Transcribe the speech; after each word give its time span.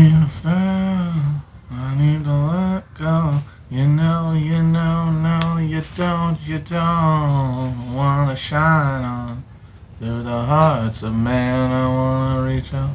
need. 0.00 0.14
I 1.72 1.94
need 1.96 2.24
to 2.24 2.32
let 2.32 2.94
go. 2.94 3.40
You 3.70 3.86
know, 3.86 4.32
you 4.32 4.62
know, 4.62 5.10
no, 5.12 5.58
you 5.58 5.82
don't, 5.94 6.38
you 6.46 6.58
don't 6.58 7.94
wanna 7.94 8.34
shine 8.34 9.04
on 9.04 9.44
through 9.98 10.22
the 10.24 10.42
hearts 10.42 11.02
of 11.02 11.14
man. 11.14 11.70
I 11.72 11.86
wanna 11.86 12.48
reach 12.48 12.74
out. 12.74 12.90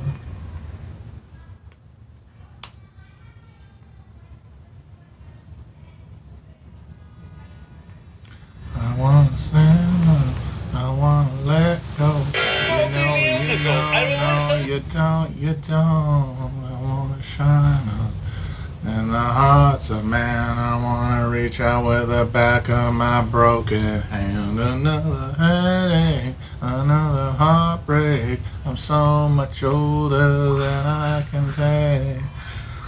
Hearts 19.86 20.04
of 20.04 20.10
man, 20.10 20.58
I 20.58 20.82
wanna 20.84 21.30
reach 21.30 21.60
out 21.60 21.86
with 21.86 22.10
the 22.10 22.26
back 22.26 22.70
of 22.70 22.94
my 22.96 23.22
broken 23.22 24.02
hand. 24.02 24.60
Another 24.60 25.36
headache, 25.38 26.36
another 26.60 27.32
heartbreak. 27.32 28.40
I'm 28.66 28.78
so 28.78 29.30
much 29.30 29.62
older 29.62 30.56
than 30.56 30.86
I 30.88 31.24
can 31.30 31.54
take. 31.54 32.24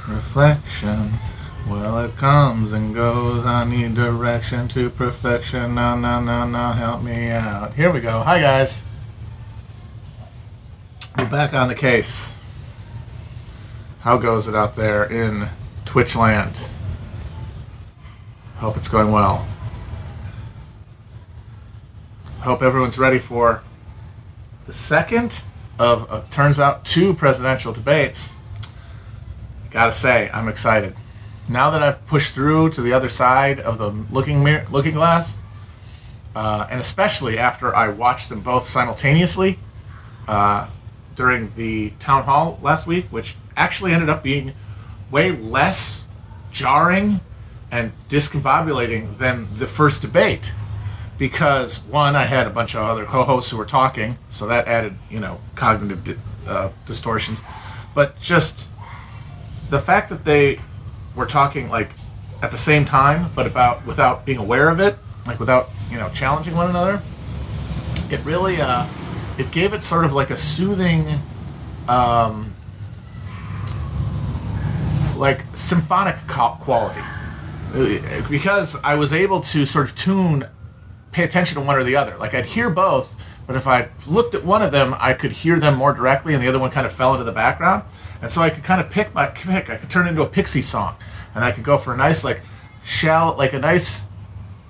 Reflection, 0.07 1.11
well, 1.69 1.99
it 1.99 2.17
comes 2.17 2.73
and 2.73 2.95
goes. 2.95 3.45
I 3.45 3.63
need 3.65 3.93
direction 3.93 4.67
to 4.69 4.89
perfection. 4.89 5.75
Now, 5.75 5.95
now, 5.95 6.19
now, 6.19 6.47
now, 6.47 6.71
help 6.71 7.03
me 7.03 7.29
out. 7.29 7.75
Here 7.75 7.91
we 7.91 7.99
go. 7.99 8.23
Hi, 8.23 8.39
guys. 8.39 8.83
We're 11.19 11.29
back 11.29 11.53
on 11.53 11.67
the 11.67 11.75
case. 11.75 12.33
How 13.99 14.17
goes 14.17 14.47
it 14.47 14.55
out 14.55 14.75
there 14.75 15.03
in 15.03 15.49
Twitch 15.85 16.15
land? 16.15 16.69
Hope 18.59 18.75
it's 18.75 18.87
going 18.87 19.11
well. 19.11 19.47
Hope 22.39 22.63
everyone's 22.63 22.97
ready 22.97 23.19
for 23.19 23.61
the 24.65 24.73
second 24.73 25.43
of, 25.77 26.11
uh, 26.11 26.23
turns 26.31 26.59
out, 26.59 26.83
two 26.83 27.13
presidential 27.13 27.71
debates. 27.71 28.33
Gotta 29.69 29.91
say, 29.91 30.31
I'm 30.33 30.47
excited. 30.47 30.95
Now 31.47 31.69
that 31.69 31.83
I've 31.83 32.03
pushed 32.07 32.33
through 32.33 32.71
to 32.71 32.81
the 32.81 32.93
other 32.93 33.09
side 33.09 33.59
of 33.59 33.77
the 33.77 33.89
looking 33.89 34.43
mirror, 34.43 34.65
looking 34.71 34.95
glass, 34.95 35.37
uh, 36.35 36.65
and 36.71 36.81
especially 36.81 37.37
after 37.37 37.75
I 37.75 37.89
watched 37.89 38.29
them 38.29 38.41
both 38.41 38.65
simultaneously 38.65 39.59
uh, 40.27 40.67
during 41.15 41.51
the 41.55 41.91
town 41.99 42.23
hall 42.23 42.57
last 42.63 42.87
week, 42.87 43.05
which 43.11 43.35
actually 43.55 43.93
ended 43.93 44.09
up 44.09 44.23
being 44.23 44.53
way 45.11 45.31
less 45.31 46.07
jarring 46.51 47.19
and 47.71 47.91
discombobulating 48.09 49.17
than 49.17 49.47
the 49.55 49.67
first 49.67 50.01
debate. 50.01 50.53
Because 51.17 51.83
one 51.85 52.15
i 52.15 52.25
had 52.25 52.45
a 52.45 52.51
bunch 52.51 52.75
of 52.75 52.81
other 52.83 53.03
co-hosts 53.05 53.49
who 53.49 53.57
were 53.57 53.65
talking 53.65 54.17
so 54.29 54.45
that 54.47 54.67
added 54.67 54.93
you 55.09 55.19
know 55.19 55.39
cognitive 55.55 56.03
di- 56.03 56.15
uh, 56.47 56.69
distortions. 56.85 57.41
But 57.95 58.19
just 58.21 58.69
the 59.71 59.79
fact 59.79 60.09
that 60.09 60.25
they 60.25 60.59
were 61.15 61.25
talking 61.25 61.69
like 61.69 61.89
at 62.41 62.51
the 62.51 62.57
same 62.57 62.85
time 62.85 63.31
but 63.35 63.47
about 63.47 63.85
without 63.85 64.25
being 64.25 64.37
aware 64.37 64.69
of 64.69 64.79
it 64.79 64.95
like 65.25 65.39
without 65.39 65.69
you 65.89 65.97
know 65.97 66.07
challenging 66.09 66.55
one 66.55 66.69
another 66.69 67.01
it 68.11 68.23
really 68.23 68.61
uh 68.61 68.85
it 69.39 69.49
gave 69.51 69.73
it 69.73 69.83
sort 69.83 70.05
of 70.05 70.13
like 70.13 70.29
a 70.29 70.37
soothing 70.37 71.19
um 71.89 72.53
like 75.17 75.43
symphonic 75.55 76.15
co- 76.27 76.57
quality 76.61 77.01
because 78.29 78.81
I 78.83 78.95
was 78.95 79.13
able 79.13 79.41
to 79.41 79.65
sort 79.65 79.89
of 79.89 79.95
tune, 79.95 80.47
pay 81.11 81.23
attention 81.23 81.59
to 81.59 81.65
one 81.65 81.75
or 81.75 81.83
the 81.83 81.95
other. 81.95 82.17
Like 82.17 82.33
I'd 82.33 82.45
hear 82.45 82.69
both, 82.69 83.21
but 83.45 83.55
if 83.55 83.67
I 83.67 83.89
looked 84.07 84.33
at 84.35 84.43
one 84.43 84.61
of 84.61 84.71
them, 84.71 84.95
I 84.99 85.13
could 85.13 85.31
hear 85.31 85.59
them 85.59 85.75
more 85.75 85.93
directly, 85.93 86.33
and 86.33 86.41
the 86.41 86.47
other 86.47 86.59
one 86.59 86.69
kind 86.69 86.85
of 86.85 86.91
fell 86.91 87.13
into 87.13 87.23
the 87.23 87.31
background. 87.31 87.83
And 88.21 88.31
so 88.31 88.41
I 88.41 88.49
could 88.49 88.63
kind 88.63 88.81
of 88.81 88.89
pick 88.89 89.13
my 89.13 89.27
pick. 89.27 89.69
I 89.69 89.77
could 89.77 89.89
turn 89.89 90.07
it 90.07 90.11
into 90.11 90.21
a 90.21 90.27
Pixies 90.27 90.67
song, 90.67 90.95
and 91.35 91.43
I 91.43 91.51
could 91.51 91.63
go 91.63 91.77
for 91.77 91.93
a 91.93 91.97
nice 91.97 92.23
like 92.23 92.41
shall 92.83 93.35
like 93.37 93.53
a 93.53 93.59
nice 93.59 94.05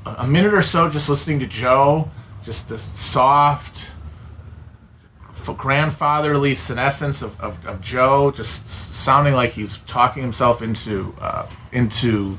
a 0.05 0.27
minute 0.27 0.53
or 0.53 0.61
so 0.61 0.89
just 0.89 1.09
listening 1.09 1.39
to 1.39 1.47
Joe, 1.47 2.09
just 2.43 2.69
this 2.69 2.81
soft 2.81 3.91
grandfatherly 5.53 6.55
senescence 6.55 7.21
of, 7.21 7.39
of, 7.39 7.65
of 7.65 7.81
Joe, 7.81 8.31
just 8.31 8.67
sounding 8.67 9.33
like 9.33 9.51
he's 9.51 9.77
talking 9.79 10.21
himself 10.23 10.61
into 10.61 11.13
uh, 11.21 11.47
into 11.71 12.37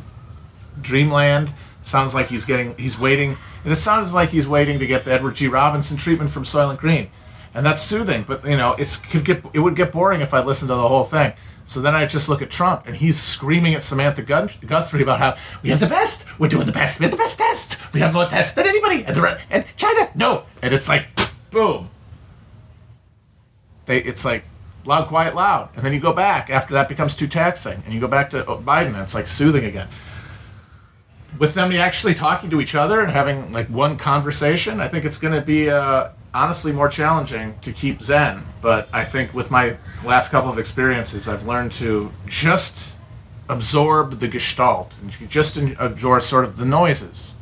dreamland. 0.83 1.53
Sounds 1.83 2.15
like 2.15 2.29
he's 2.29 2.45
getting 2.45 2.77
he's 2.77 2.99
waiting, 2.99 3.37
and 3.65 3.73
it 3.73 3.77
sounds 3.77 4.13
like 4.13 4.31
he's 4.31 4.47
waiting 4.47 4.79
to 4.79 4.87
get 4.87 5.05
the 5.05 5.13
Edward 5.13 5.37
G. 5.37 5.49
Robinson 5.49 5.97
treatment 5.97 6.31
from 6.31 6.43
Soylent 6.43 6.79
Green, 6.79 7.11
and 7.55 7.65
that's 7.65 7.81
soothing. 7.81 8.25
But 8.27 8.45
you 8.45 8.57
know, 8.57 8.75
it's 8.79 8.97
could 8.97 9.25
get 9.25 9.45
it 9.53 9.61
would 9.61 9.77
get 9.77 9.93
boring 9.93 10.21
if 10.21 10.35
I 10.35 10.43
listened 10.43 10.69
to 10.69 10.75
the 10.75 10.89
whole 10.89 11.05
thing. 11.05 11.33
So 11.69 11.83
then 11.83 11.95
I 11.95 12.07
just 12.07 12.31
look 12.31 12.41
at 12.41 12.51
Trump, 12.51 12.87
and 12.87 12.97
he's 12.97 13.21
screaming 13.21 13.75
at 13.75 13.83
Samantha 13.83 14.23
Guthrie 14.23 15.03
about 15.03 15.19
how 15.19 15.37
we 15.63 15.69
have 15.69 15.81
the 15.81 15.87
best, 15.87 16.25
we're 16.41 16.49
doing 16.49 16.65
the 16.65 16.73
best, 16.73 16.99
we 16.99 17.05
have 17.05 17.11
the 17.11 17.19
best 17.19 17.39
tests, 17.39 17.93
we 17.93 18.01
have 18.01 18.15
more 18.15 18.25
tests 18.25 18.55
than 18.55 18.67
anybody, 18.67 19.05
and 19.05 19.15
the 19.15 19.41
and 19.51 19.67
China, 19.77 20.11
no, 20.15 20.45
and 20.63 20.73
it's 20.73 20.89
like, 20.89 21.09
boom, 21.51 21.91
they 23.85 23.99
it's 23.99 24.25
like 24.25 24.45
loud, 24.87 25.09
quiet, 25.09 25.35
loud, 25.35 25.69
and 25.77 25.85
then 25.85 25.93
you 25.93 26.01
go 26.01 26.15
back 26.15 26.49
after 26.49 26.73
that 26.73 26.89
becomes 26.89 27.15
too 27.15 27.27
taxing, 27.27 27.83
and 27.85 27.93
you 27.93 28.01
go 28.01 28.09
back 28.09 28.31
to 28.31 28.49
uh, 28.49 28.59
Biden, 28.59 28.89
and 28.89 28.97
it's 28.97 29.15
like 29.15 29.27
soothing 29.27 29.67
again. 29.67 29.89
With 31.39 31.55
them 31.55 31.73
actually 31.73 32.15
talking 32.15 32.51
to 32.51 32.61
each 32.61 32.75
other 32.75 33.01
and 33.01 33.11
having 33.11 33.53
like 33.53 33.69
one 33.69 33.97
conversation, 33.97 34.81
I 34.81 34.89
think 34.89 35.05
it's 35.05 35.19
going 35.19 35.35
to 35.35 35.45
be 35.45 35.71
uh, 35.71 36.11
honestly 36.35 36.73
more 36.73 36.89
challenging 36.89 37.59
to 37.61 37.73
keep 37.73 38.01
zen. 38.01 38.45
But 38.61 38.89
I 38.93 39.05
think 39.05 39.35
with 39.35 39.51
my 39.51 39.77
last 40.05 40.31
couple 40.31 40.51
of 40.51 40.59
experiences, 40.59 41.29
I've 41.29 41.47
learned 41.47 41.73
to 41.73 42.11
just 42.27 42.97
absorb 43.49 44.19
the 44.19 44.29
gestalt 44.29 44.99
and 45.01 45.31
just 45.31 45.57
absorb 45.57 46.23
sort 46.23 46.45
of 46.45 46.57
the 46.57 46.65
noises, 46.65 47.35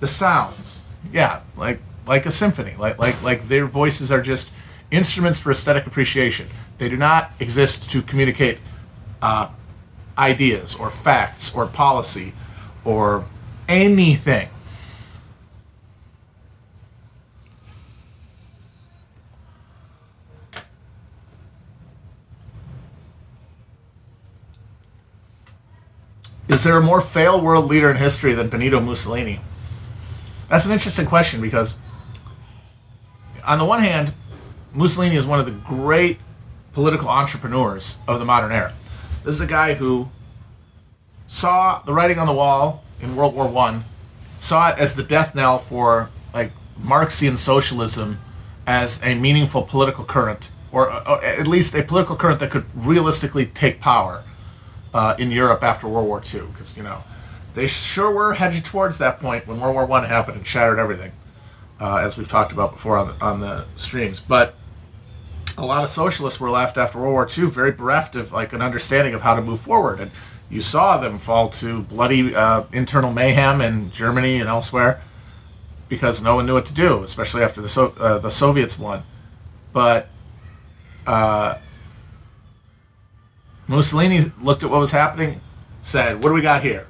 the 0.00 0.06
sounds. 0.06 0.84
Yeah, 1.12 1.40
like 1.56 1.80
like 2.06 2.26
a 2.26 2.30
symphony, 2.30 2.74
like 2.78 2.98
like 2.98 3.22
like 3.22 3.48
their 3.48 3.66
voices 3.66 4.10
are 4.10 4.20
just 4.22 4.52
instruments 4.90 5.38
for 5.38 5.50
aesthetic 5.50 5.86
appreciation. 5.86 6.48
They 6.78 6.88
do 6.88 6.96
not 6.96 7.32
exist 7.40 7.90
to 7.90 8.02
communicate 8.02 8.58
uh, 9.22 9.48
ideas 10.18 10.76
or 10.76 10.90
facts 10.90 11.54
or 11.54 11.66
policy 11.66 12.32
or 12.84 13.24
anything. 13.68 14.48
Is 26.48 26.62
there 26.62 26.76
a 26.76 26.80
more 26.80 27.00
failed 27.00 27.42
world 27.42 27.66
leader 27.66 27.90
in 27.90 27.96
history 27.96 28.32
than 28.32 28.48
Benito 28.48 28.78
Mussolini? 28.78 29.40
That's 30.48 30.64
an 30.66 30.72
interesting 30.72 31.04
question 31.06 31.40
because, 31.40 31.76
on 33.44 33.58
the 33.58 33.64
one 33.64 33.82
hand, 33.82 34.12
Mussolini 34.72 35.16
is 35.16 35.26
one 35.26 35.40
of 35.40 35.46
the 35.46 35.50
great 35.50 36.18
political 36.72 37.08
entrepreneurs 37.08 37.98
of 38.06 38.20
the 38.20 38.24
modern 38.24 38.52
era. 38.52 38.72
This 39.24 39.34
is 39.34 39.40
a 39.40 39.46
guy 39.46 39.74
who 39.74 40.10
saw 41.26 41.80
the 41.80 41.92
writing 41.92 42.18
on 42.18 42.26
the 42.26 42.32
wall 42.32 42.84
in 43.04 43.14
World 43.14 43.34
War 43.34 43.46
One, 43.46 43.84
saw 44.38 44.70
it 44.70 44.78
as 44.78 44.94
the 44.94 45.02
death 45.02 45.34
knell 45.34 45.58
for 45.58 46.10
like 46.32 46.50
Marxian 46.82 47.36
socialism 47.36 48.18
as 48.66 49.00
a 49.02 49.14
meaningful 49.14 49.62
political 49.62 50.04
current, 50.04 50.50
or 50.72 50.90
uh, 50.90 51.20
at 51.22 51.46
least 51.46 51.74
a 51.74 51.82
political 51.82 52.16
current 52.16 52.40
that 52.40 52.50
could 52.50 52.64
realistically 52.74 53.46
take 53.46 53.80
power 53.80 54.24
uh, 54.92 55.14
in 55.18 55.30
Europe 55.30 55.62
after 55.62 55.86
World 55.86 56.08
War 56.08 56.22
II. 56.22 56.42
Because 56.52 56.76
you 56.76 56.82
know 56.82 57.04
they 57.54 57.66
sure 57.66 58.10
were 58.10 58.34
headed 58.34 58.64
towards 58.64 58.98
that 58.98 59.20
point 59.20 59.46
when 59.46 59.60
World 59.60 59.74
War 59.74 59.86
One 59.86 60.04
happened 60.04 60.38
and 60.38 60.46
shattered 60.46 60.78
everything, 60.78 61.12
uh, 61.80 61.96
as 61.96 62.16
we've 62.16 62.28
talked 62.28 62.52
about 62.52 62.72
before 62.72 62.96
on 62.96 63.08
the, 63.08 63.24
on 63.24 63.40
the 63.40 63.66
streams. 63.76 64.20
But 64.20 64.54
a 65.56 65.64
lot 65.64 65.84
of 65.84 65.90
socialists 65.90 66.40
were 66.40 66.50
left 66.50 66.76
after 66.76 66.98
World 66.98 67.12
War 67.12 67.28
II 67.30 67.46
very 67.46 67.70
bereft 67.70 68.16
of 68.16 68.32
like 68.32 68.52
an 68.52 68.60
understanding 68.60 69.14
of 69.14 69.22
how 69.22 69.36
to 69.36 69.42
move 69.42 69.60
forward, 69.60 70.00
and 70.00 70.10
you 70.50 70.60
saw 70.60 70.98
them 70.98 71.18
fall 71.18 71.48
to 71.48 71.82
bloody 71.82 72.34
uh, 72.34 72.64
internal 72.72 73.12
mayhem 73.12 73.60
in 73.60 73.90
Germany 73.90 74.40
and 74.40 74.48
elsewhere 74.48 75.00
because 75.88 76.22
no 76.22 76.36
one 76.36 76.46
knew 76.46 76.54
what 76.54 76.66
to 76.66 76.74
do, 76.74 77.02
especially 77.02 77.42
after 77.42 77.60
the 77.60 77.68
so- 77.68 77.94
uh, 77.98 78.18
the 78.18 78.30
Soviets 78.30 78.78
won. 78.78 79.02
But 79.72 80.08
uh, 81.06 81.58
Mussolini 83.66 84.32
looked 84.40 84.62
at 84.62 84.70
what 84.70 84.80
was 84.80 84.92
happening, 84.92 85.40
said, 85.82 86.22
"What 86.22 86.30
do 86.30 86.34
we 86.34 86.42
got 86.42 86.62
here? 86.62 86.86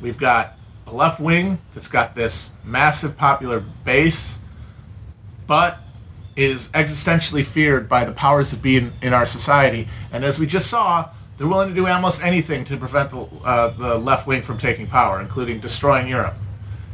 We've 0.00 0.18
got 0.18 0.56
a 0.86 0.94
left 0.94 1.20
wing 1.20 1.58
that's 1.74 1.88
got 1.88 2.14
this 2.14 2.52
massive 2.64 3.16
popular 3.16 3.60
base, 3.84 4.38
but 5.46 5.80
is 6.36 6.68
existentially 6.68 7.44
feared 7.44 7.88
by 7.88 8.04
the 8.04 8.12
powers 8.12 8.52
that 8.52 8.62
be 8.62 8.76
in, 8.76 8.92
in 9.02 9.12
our 9.12 9.26
society. 9.26 9.88
And 10.12 10.24
as 10.24 10.38
we 10.38 10.46
just 10.46 10.68
saw, 10.68 11.10
They're 11.38 11.46
willing 11.46 11.68
to 11.68 11.74
do 11.74 11.86
almost 11.86 12.22
anything 12.22 12.64
to 12.64 12.76
prevent 12.76 13.10
the, 13.10 13.28
uh, 13.44 13.68
the 13.68 13.96
left 13.96 14.26
wing 14.26 14.42
from 14.42 14.58
taking 14.58 14.88
power, 14.88 15.20
including 15.20 15.60
destroying 15.60 16.08
Europe. 16.08 16.34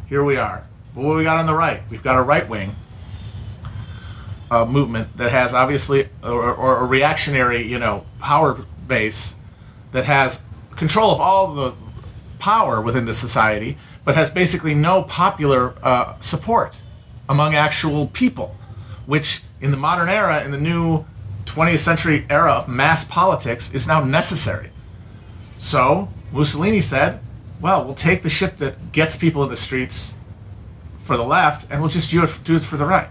Here 0.06 0.22
we 0.22 0.36
are. 0.36 0.66
Well, 0.94 1.06
what 1.06 1.12
do 1.14 1.18
we 1.18 1.24
got 1.24 1.38
on 1.38 1.46
the 1.46 1.54
right? 1.54 1.82
We've 1.90 2.02
got 2.02 2.18
a 2.18 2.22
right 2.22 2.46
wing 2.46 2.76
uh, 4.50 4.66
movement 4.66 5.16
that 5.16 5.30
has 5.30 5.54
obviously, 5.54 6.10
or, 6.22 6.54
or 6.54 6.80
a 6.80 6.84
reactionary, 6.84 7.62
you 7.62 7.78
know, 7.78 8.04
power 8.20 8.64
base 8.86 9.36
that 9.92 10.04
has 10.04 10.42
control 10.76 11.10
of 11.10 11.20
all 11.20 11.54
the 11.54 11.72
power 12.38 12.82
within 12.82 13.06
the 13.06 13.14
society, 13.14 13.78
but 14.04 14.14
has 14.14 14.30
basically 14.30 14.74
no 14.74 15.04
popular 15.04 15.74
uh, 15.82 16.18
support 16.20 16.82
among 17.30 17.54
actual 17.54 18.08
people, 18.08 18.54
which 19.06 19.42
in 19.62 19.70
the 19.70 19.76
modern 19.78 20.10
era, 20.10 20.44
in 20.44 20.50
the 20.50 20.58
new 20.60 21.06
20th 21.54 21.78
century 21.78 22.26
era 22.28 22.52
of 22.52 22.68
mass 22.68 23.04
politics, 23.04 23.72
is 23.72 23.86
now 23.86 24.02
necessary. 24.04 24.70
So 25.58 26.08
Mussolini 26.32 26.80
said, 26.80 27.20
well, 27.60 27.84
we'll 27.84 27.94
take 27.94 28.22
the 28.22 28.28
shit 28.28 28.58
that 28.58 28.92
gets 28.92 29.16
people 29.16 29.42
in 29.44 29.50
the 29.50 29.56
streets 29.56 30.16
for 30.98 31.16
the 31.16 31.22
left 31.22 31.70
and 31.70 31.80
we'll 31.80 31.90
just 31.90 32.10
do 32.10 32.22
it, 32.24 32.38
do 32.44 32.56
it 32.56 32.62
for 32.62 32.76
the 32.76 32.84
right. 32.84 33.08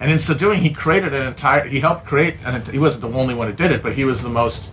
And 0.00 0.10
in 0.10 0.18
so 0.18 0.34
doing, 0.34 0.62
he 0.62 0.70
created 0.70 1.14
an 1.14 1.24
entire, 1.24 1.64
he 1.68 1.78
helped 1.78 2.04
create, 2.04 2.34
and 2.44 2.66
he 2.66 2.78
wasn't 2.78 3.12
the 3.12 3.16
only 3.16 3.34
one 3.34 3.46
who 3.46 3.52
did 3.52 3.70
it, 3.70 3.82
but 3.82 3.94
he 3.94 4.04
was 4.04 4.22
the 4.22 4.28
most, 4.28 4.70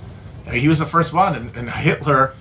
he 0.51 0.67
was 0.67 0.79
the 0.79 0.87
first 0.87 1.13
one. 1.13 1.35
And, 1.35 1.55
and 1.55 1.69
Hitler 1.69 2.33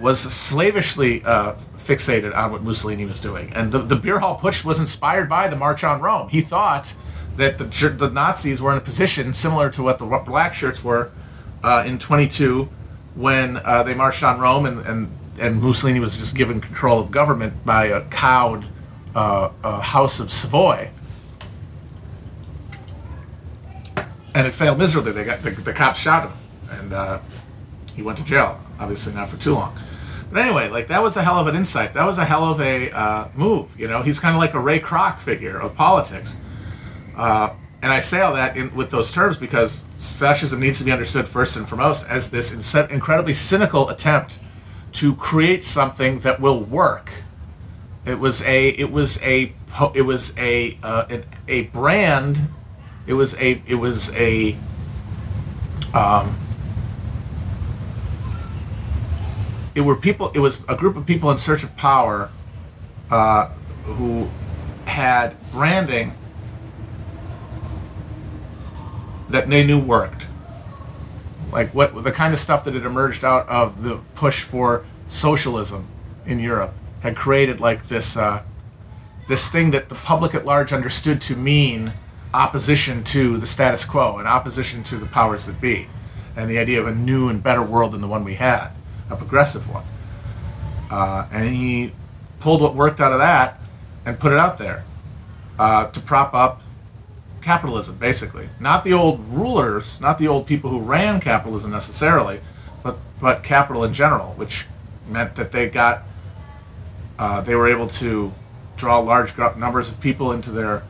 was 0.00 0.18
slavishly 0.18 1.22
uh, 1.24 1.52
fixated 1.76 2.34
on 2.34 2.50
what 2.50 2.62
Mussolini 2.62 3.04
was 3.04 3.20
doing. 3.20 3.52
And 3.54 3.70
the, 3.70 3.80
the 3.80 3.96
beer 3.96 4.20
hall 4.20 4.38
putsch 4.38 4.64
was 4.64 4.80
inspired 4.80 5.28
by 5.28 5.48
the 5.48 5.56
March 5.56 5.84
on 5.84 6.00
Rome. 6.00 6.30
He 6.30 6.40
thought 6.40 6.94
that 7.36 7.58
the, 7.58 7.64
the 7.64 8.10
Nazis 8.10 8.60
were 8.60 8.72
in 8.72 8.78
a 8.78 8.82
position 8.82 9.32
similar 9.32 9.70
to 9.70 9.82
what 9.82 9.98
the 9.98 10.04
black 10.04 10.54
shirts 10.54 10.84
were 10.84 11.10
uh, 11.62 11.84
in 11.86 11.98
22 11.98 12.68
when 13.14 13.58
uh, 13.58 13.82
they 13.82 13.94
marched 13.94 14.22
on 14.22 14.40
Rome 14.40 14.66
and, 14.66 14.80
and, 14.86 15.18
and 15.40 15.62
Mussolini 15.62 16.00
was 16.00 16.16
just 16.16 16.36
given 16.36 16.60
control 16.60 17.00
of 17.00 17.10
government 17.10 17.64
by 17.64 17.86
a 17.86 18.02
cowed 18.06 18.66
uh, 19.14 19.80
House 19.80 20.20
of 20.20 20.30
Savoy. 20.30 20.90
And 24.34 24.46
it 24.46 24.54
failed 24.54 24.78
miserably. 24.78 25.12
They 25.12 25.24
got 25.24 25.42
the, 25.42 25.50
the 25.50 25.72
cops 25.72 26.00
shot 26.00 26.30
him, 26.30 26.38
and 26.70 26.92
uh, 26.92 27.18
he 27.94 28.02
went 28.02 28.16
to 28.18 28.24
jail. 28.24 28.60
Obviously, 28.80 29.12
not 29.12 29.28
for 29.28 29.36
too 29.36 29.54
long. 29.54 29.78
But 30.30 30.40
anyway, 30.40 30.70
like 30.70 30.86
that 30.86 31.02
was 31.02 31.16
a 31.18 31.22
hell 31.22 31.38
of 31.38 31.46
an 31.46 31.54
insight. 31.54 31.92
That 31.92 32.06
was 32.06 32.16
a 32.16 32.24
hell 32.24 32.44
of 32.44 32.58
a 32.58 32.90
uh, 32.90 33.28
move. 33.34 33.78
You 33.78 33.88
know, 33.88 34.02
he's 34.02 34.18
kind 34.18 34.34
of 34.34 34.40
like 34.40 34.54
a 34.54 34.60
Ray 34.60 34.80
Kroc 34.80 35.18
figure 35.18 35.60
of 35.60 35.76
politics. 35.76 36.36
Uh, 37.16 37.50
and 37.82 37.92
I 37.92 38.00
say 38.00 38.20
all 38.20 38.34
that 38.34 38.56
in, 38.56 38.74
with 38.74 38.90
those 38.90 39.10
terms 39.10 39.36
because 39.36 39.84
fascism 39.98 40.60
needs 40.60 40.78
to 40.78 40.84
be 40.84 40.92
understood 40.92 41.28
first 41.28 41.56
and 41.56 41.68
foremost 41.68 42.06
as 42.08 42.30
this 42.30 42.52
incredibly 42.52 43.34
cynical 43.34 43.88
attempt 43.88 44.38
to 44.92 45.14
create 45.16 45.64
something 45.64 46.20
that 46.20 46.40
will 46.40 46.60
work. 46.60 47.10
It 48.04 48.18
was 48.18 48.42
a 48.42 48.68
it 48.68 48.90
was 48.90 49.20
a 49.22 49.52
it 49.94 50.02
was 50.02 50.36
a 50.38 50.78
uh, 50.82 51.06
an, 51.08 51.24
a 51.48 51.62
brand. 51.64 52.48
It 53.06 53.14
was 53.14 53.34
a 53.34 53.62
it 53.66 53.76
was 53.76 54.14
a 54.16 54.56
um, 55.94 56.36
it 59.74 59.82
were 59.82 59.96
people. 59.96 60.30
It 60.34 60.40
was 60.40 60.60
a 60.68 60.76
group 60.76 60.96
of 60.96 61.06
people 61.06 61.30
in 61.30 61.38
search 61.38 61.62
of 61.62 61.76
power, 61.76 62.30
uh, 63.10 63.48
who 63.84 64.28
had 64.84 65.36
branding 65.52 66.14
that 69.32 69.48
they 69.50 69.64
knew 69.64 69.78
worked. 69.78 70.28
Like 71.50 71.74
what 71.74 72.04
the 72.04 72.12
kind 72.12 72.32
of 72.32 72.38
stuff 72.38 72.64
that 72.64 72.74
had 72.74 72.84
emerged 72.84 73.24
out 73.24 73.48
of 73.48 73.82
the 73.82 74.00
push 74.14 74.42
for 74.42 74.84
socialism 75.08 75.86
in 76.24 76.38
Europe 76.38 76.72
had 77.00 77.16
created 77.16 77.60
like 77.60 77.88
this 77.88 78.16
uh, 78.16 78.42
this 79.28 79.50
thing 79.50 79.70
that 79.72 79.88
the 79.88 79.94
public 79.94 80.34
at 80.34 80.44
large 80.44 80.72
understood 80.72 81.20
to 81.22 81.36
mean 81.36 81.92
opposition 82.32 83.04
to 83.04 83.36
the 83.36 83.46
status 83.46 83.84
quo 83.84 84.18
and 84.18 84.26
opposition 84.26 84.82
to 84.84 84.96
the 84.96 85.06
powers 85.06 85.46
that 85.46 85.60
be, 85.60 85.88
and 86.34 86.48
the 86.48 86.58
idea 86.58 86.80
of 86.80 86.86
a 86.86 86.94
new 86.94 87.28
and 87.28 87.42
better 87.42 87.62
world 87.62 87.92
than 87.92 88.00
the 88.00 88.08
one 88.08 88.24
we 88.24 88.34
had 88.34 88.70
a 89.12 89.16
progressive 89.16 89.68
one. 89.68 89.84
Uh, 90.90 91.28
and 91.30 91.48
he 91.48 91.92
pulled 92.40 92.60
what 92.60 92.74
worked 92.74 93.00
out 93.00 93.12
of 93.12 93.18
that 93.18 93.60
and 94.04 94.18
put 94.18 94.32
it 94.32 94.38
out 94.38 94.58
there 94.58 94.84
uh, 95.58 95.86
to 95.88 96.00
prop 96.00 96.34
up 96.34 96.62
capitalism, 97.42 97.96
basically. 97.96 98.48
Not 98.60 98.84
the 98.84 98.92
old 98.92 99.20
rulers, 99.28 100.00
not 100.00 100.18
the 100.18 100.28
old 100.28 100.46
people 100.46 100.70
who 100.70 100.80
ran 100.80 101.20
capitalism 101.20 101.70
necessarily, 101.70 102.40
but, 102.82 102.96
but 103.20 103.42
capital 103.42 103.84
in 103.84 103.92
general, 103.92 104.32
which 104.34 104.66
meant 105.08 105.34
that 105.36 105.52
they 105.52 105.68
got, 105.68 106.02
uh, 107.18 107.40
they 107.40 107.54
were 107.54 107.68
able 107.68 107.86
to 107.88 108.32
draw 108.76 108.98
large 108.98 109.36
numbers 109.56 109.88
of 109.88 110.00
people 110.00 110.32
into 110.32 110.50
their 110.50 110.82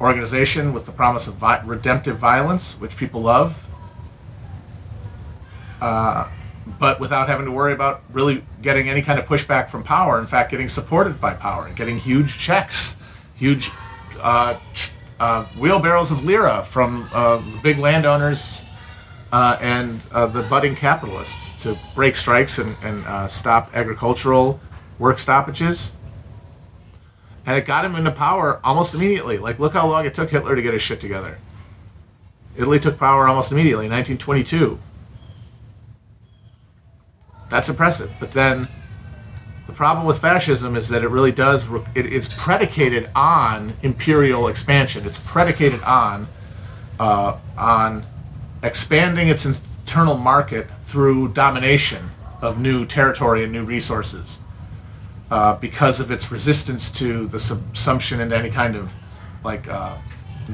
organization 0.00 0.72
with 0.72 0.86
the 0.86 0.92
promise 0.92 1.26
of 1.26 1.34
vi- 1.34 1.62
redemptive 1.64 2.16
violence, 2.16 2.78
which 2.80 2.96
people 2.96 3.22
love. 3.22 3.66
Uh, 5.80 6.28
but 6.78 7.00
without 7.00 7.28
having 7.28 7.46
to 7.46 7.52
worry 7.52 7.72
about 7.72 8.02
really 8.12 8.44
getting 8.62 8.88
any 8.88 9.02
kind 9.02 9.18
of 9.18 9.26
pushback 9.26 9.68
from 9.68 9.82
power. 9.82 10.18
In 10.18 10.26
fact, 10.26 10.50
getting 10.50 10.68
supported 10.68 11.20
by 11.20 11.34
power 11.34 11.66
and 11.66 11.76
getting 11.76 11.98
huge 11.98 12.38
checks, 12.38 12.96
huge 13.34 13.70
uh, 14.20 14.58
uh, 15.20 15.44
wheelbarrows 15.56 16.10
of 16.10 16.24
lira 16.24 16.62
from 16.62 17.08
uh, 17.12 17.36
the 17.36 17.58
big 17.62 17.78
landowners 17.78 18.64
uh, 19.32 19.58
and 19.60 20.00
uh, 20.12 20.26
the 20.26 20.42
budding 20.44 20.74
capitalists 20.74 21.62
to 21.62 21.78
break 21.94 22.16
strikes 22.16 22.58
and, 22.58 22.76
and 22.82 23.04
uh, 23.06 23.26
stop 23.26 23.68
agricultural 23.74 24.60
work 24.98 25.18
stoppages. 25.18 25.94
And 27.44 27.56
it 27.56 27.64
got 27.64 27.84
him 27.84 27.94
into 27.94 28.10
power 28.10 28.60
almost 28.62 28.94
immediately. 28.94 29.38
Like, 29.38 29.58
look 29.58 29.72
how 29.72 29.86
long 29.86 30.04
it 30.04 30.14
took 30.14 30.30
Hitler 30.30 30.54
to 30.54 30.60
get 30.60 30.72
his 30.74 30.82
shit 30.82 31.00
together. 31.00 31.38
Italy 32.56 32.78
took 32.78 32.98
power 32.98 33.26
almost 33.26 33.52
immediately, 33.52 33.88
1922 33.88 34.78
that's 37.48 37.68
impressive. 37.68 38.12
But 38.20 38.32
then 38.32 38.68
the 39.68 39.74
problem 39.74 40.06
with 40.06 40.18
fascism 40.18 40.74
is 40.74 40.88
that 40.88 41.04
it 41.04 41.08
really 41.08 41.30
does, 41.30 41.68
it, 41.94 42.06
it's 42.06 42.42
predicated 42.42 43.10
on 43.14 43.74
imperial 43.82 44.48
expansion. 44.48 45.04
It's 45.04 45.18
predicated 45.18 45.82
on, 45.82 46.26
uh, 46.98 47.38
on 47.56 48.06
expanding 48.62 49.28
its 49.28 49.44
internal 49.44 50.16
market 50.16 50.68
through 50.80 51.28
domination 51.28 52.10
of 52.40 52.58
new 52.58 52.86
territory 52.86 53.44
and 53.44 53.52
new 53.52 53.62
resources. 53.62 54.40
Uh, 55.30 55.54
because 55.56 56.00
of 56.00 56.10
its 56.10 56.32
resistance 56.32 56.90
to 56.90 57.26
the 57.26 57.36
subsumption 57.36 58.18
into 58.18 58.34
any 58.34 58.48
kind 58.48 58.74
of 58.74 58.94
like 59.44 59.68
uh, 59.68 59.94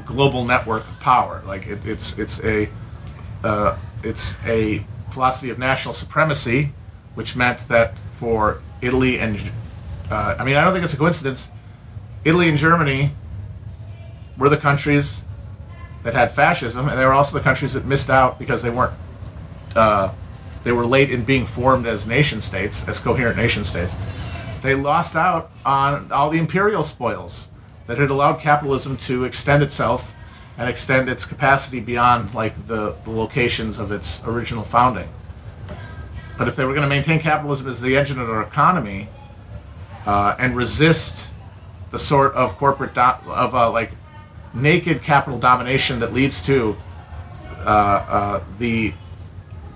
global 0.05 0.43
network 0.43 0.85
of 0.85 0.99
power. 0.99 1.41
Like 1.45 1.65
it, 1.65 1.85
it's 1.85 2.19
it's 2.19 2.43
a 2.43 2.67
uh, 3.41 3.77
it's 4.03 4.37
a 4.45 4.85
philosophy 5.11 5.49
of 5.49 5.57
national 5.57 5.93
supremacy 5.93 6.73
which 7.13 7.37
meant 7.37 7.69
that 7.69 7.97
for 8.11 8.61
Italy 8.85 9.19
and 9.19 9.51
uh, 10.09 10.35
I 10.39 10.43
mean 10.43 10.55
I 10.55 10.63
don't 10.63 10.73
think 10.73 10.85
it's 10.85 10.93
a 10.93 10.97
coincidence. 10.97 11.51
Italy 12.23 12.49
and 12.49 12.57
Germany 12.57 13.13
were 14.37 14.49
the 14.49 14.57
countries 14.57 15.23
that 16.03 16.13
had 16.13 16.31
fascism, 16.31 16.87
and 16.87 16.99
they 16.99 17.05
were 17.05 17.13
also 17.13 17.37
the 17.37 17.43
countries 17.43 17.73
that 17.73 17.85
missed 17.85 18.09
out 18.09 18.37
because 18.37 18.61
they 18.61 18.69
weren't 18.69 18.93
uh, 19.75 20.13
they 20.63 20.71
were 20.71 20.85
late 20.85 21.11
in 21.11 21.23
being 21.23 21.45
formed 21.45 21.85
as 21.85 22.07
nation 22.07 22.41
states, 22.41 22.87
as 22.87 22.99
coherent 22.99 23.37
nation 23.37 23.63
states. 23.63 23.95
They 24.61 24.73
lost 24.73 25.15
out 25.15 25.51
on 25.63 26.11
all 26.11 26.31
the 26.31 26.39
imperial 26.39 26.81
spoils 26.83 27.51
that 27.85 27.99
had 27.99 28.09
allowed 28.09 28.39
capitalism 28.39 28.97
to 28.97 29.25
extend 29.25 29.61
itself 29.61 30.15
and 30.57 30.67
extend 30.67 31.07
its 31.07 31.25
capacity 31.25 31.79
beyond 31.79 32.33
like 32.33 32.67
the, 32.67 32.95
the 33.03 33.11
locations 33.11 33.77
of 33.77 33.91
its 33.91 34.25
original 34.25 34.63
founding. 34.63 35.09
But 36.37 36.47
if 36.47 36.55
they 36.55 36.65
were 36.65 36.73
going 36.73 36.83
to 36.83 36.89
maintain 36.89 37.19
capitalism 37.19 37.67
as 37.67 37.81
the 37.81 37.95
engine 37.95 38.19
of 38.19 38.27
their 38.27 38.41
economy 38.41 39.07
uh, 40.05 40.35
and 40.37 40.55
resist 40.55 41.33
the 41.91 41.99
sort 41.99 42.33
of 42.33 42.57
corporate 42.57 42.93
do- 42.93 43.01
of 43.01 43.55
uh, 43.55 43.71
like 43.71 43.91
naked 44.53 45.01
capital 45.01 45.39
domination 45.39 45.99
that 45.99 46.13
leads 46.13 46.41
to 46.45 46.75
uh, 47.59 48.05
uh 48.09 48.43
the 48.57 48.93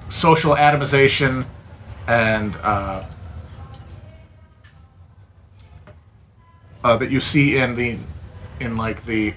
social 0.10 0.56
atomization 0.56 1.46
and 2.08 2.56
uh, 2.63 3.04
uh, 6.84 6.98
that 6.98 7.12
you 7.12 7.20
see 7.20 7.58
in 7.58 7.75
the 7.75 7.98
in 8.60 8.78
like 8.78 9.06
the 9.06 9.34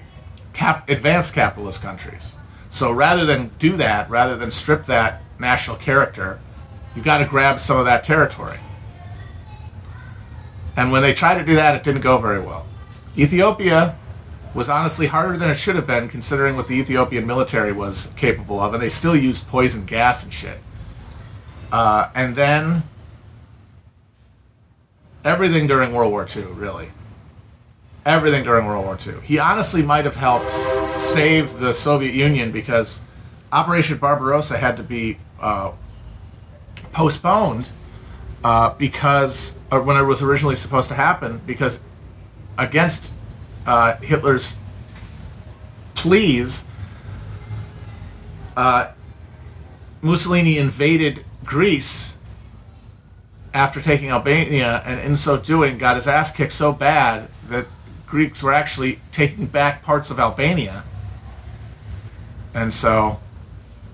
cap 0.52 0.88
advanced 0.88 1.35
capitalist 1.35 1.83
countries. 1.83 2.35
So 2.69 2.91
rather 2.91 3.26
than 3.26 3.49
do 3.59 3.76
that, 3.76 4.09
rather 4.09 4.37
than 4.37 4.50
strip 4.50 4.85
that 4.85 5.23
national 5.38 5.76
character 5.76 6.41
you 6.95 7.03
got 7.03 7.19
to 7.19 7.27
grab 7.27 7.59
some 7.59 7.79
of 7.79 7.85
that 7.87 8.05
territory. 8.05 8.59
And 10.77 10.91
when 10.91 11.03
they 11.03 11.13
tried 11.13 11.39
to 11.39 11.45
do 11.45 11.55
that, 11.55 11.75
it 11.75 11.83
didn't 11.83 12.01
go 12.01 12.19
very 12.19 12.41
well. 12.41 12.67
Ethiopia 13.17 13.97
was 14.55 14.69
honestly 14.69 15.07
harder 15.07 15.37
than 15.37 15.51
it 15.51 15.55
should 15.55 15.77
have 15.77 15.87
been, 15.87 16.09
considering 16.09 16.57
what 16.57 16.69
the 16.69 16.75
Ethiopian 16.75 17.27
military 17.27 17.73
was 17.73 18.13
capable 18.17 18.61
of, 18.61 18.75
and 18.75 18.83
they 18.83 18.89
still 18.89 19.17
used 19.17 19.49
poison 19.49 19.85
gas 19.85 20.23
and 20.25 20.33
shit. 20.33 20.59
Uh, 21.71 22.11
and 22.15 22.37
then 22.37 22.83
everything 25.25 25.67
during 25.67 25.93
World 25.93 26.11
War 26.11 26.27
II, 26.35 26.45
really. 26.45 26.91
Everything 28.05 28.45
during 28.45 28.67
World 28.67 28.85
War 28.85 28.99
II. 29.05 29.21
He 29.23 29.39
honestly 29.39 29.83
might 29.83 30.05
have 30.05 30.17
helped 30.17 30.51
save 31.01 31.59
the 31.59 31.73
Soviet 31.73 32.13
Union 32.13 32.53
because 32.53 33.03
Operation 33.53 33.97
Barbarossa 33.99 34.59
had 34.59 34.77
to 34.77 34.83
be 34.83 35.19
uh, 35.41 35.73
postponed 36.93 37.69
uh, 38.45 38.75
because, 38.75 39.57
or 39.71 39.83
when 39.83 39.97
it 39.97 40.03
was 40.03 40.23
originally 40.23 40.57
supposed 40.57 40.89
to 40.89 40.95
happen, 40.95 41.41
because 41.47 41.81
against 42.59 43.15
uh, 43.67 43.97
Hitler's 43.97 44.57
pleas, 45.95 46.65
uh, 48.57 48.93
Mussolini 50.01 50.59
invaded 50.59 51.25
Greece 51.45 52.19
after 53.55 53.81
taking 53.81 54.11
Albania, 54.11 54.83
and 54.85 54.99
in 55.01 55.17
so 55.17 55.37
doing, 55.37 55.79
got 55.79 55.97
his 55.97 56.09
ass 56.09 56.33
kicked 56.33 56.53
so 56.53 56.73
bad 56.73 57.29
that 57.49 57.67
Greeks 58.07 58.43
were 58.43 58.53
actually 58.53 59.01
taking 59.11 59.47
back 59.47 59.83
parts 59.83 60.11
of 60.11 60.19
Albania. 60.19 60.85
And 62.55 62.73
so 62.73 63.21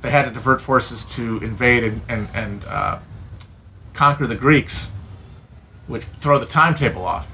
they 0.01 0.11
had 0.11 0.25
to 0.25 0.31
divert 0.31 0.61
forces 0.61 1.05
to 1.17 1.39
invade 1.39 1.85
and, 1.85 2.03
and, 2.09 2.29
and 2.35 2.65
uh, 2.67 2.99
conquer 3.95 4.27
the 4.27 4.37
Greeks, 4.37 4.93
which 5.87 6.05
throw 6.05 6.39
the 6.39 6.47
timetable 6.47 7.05
off. 7.05 7.31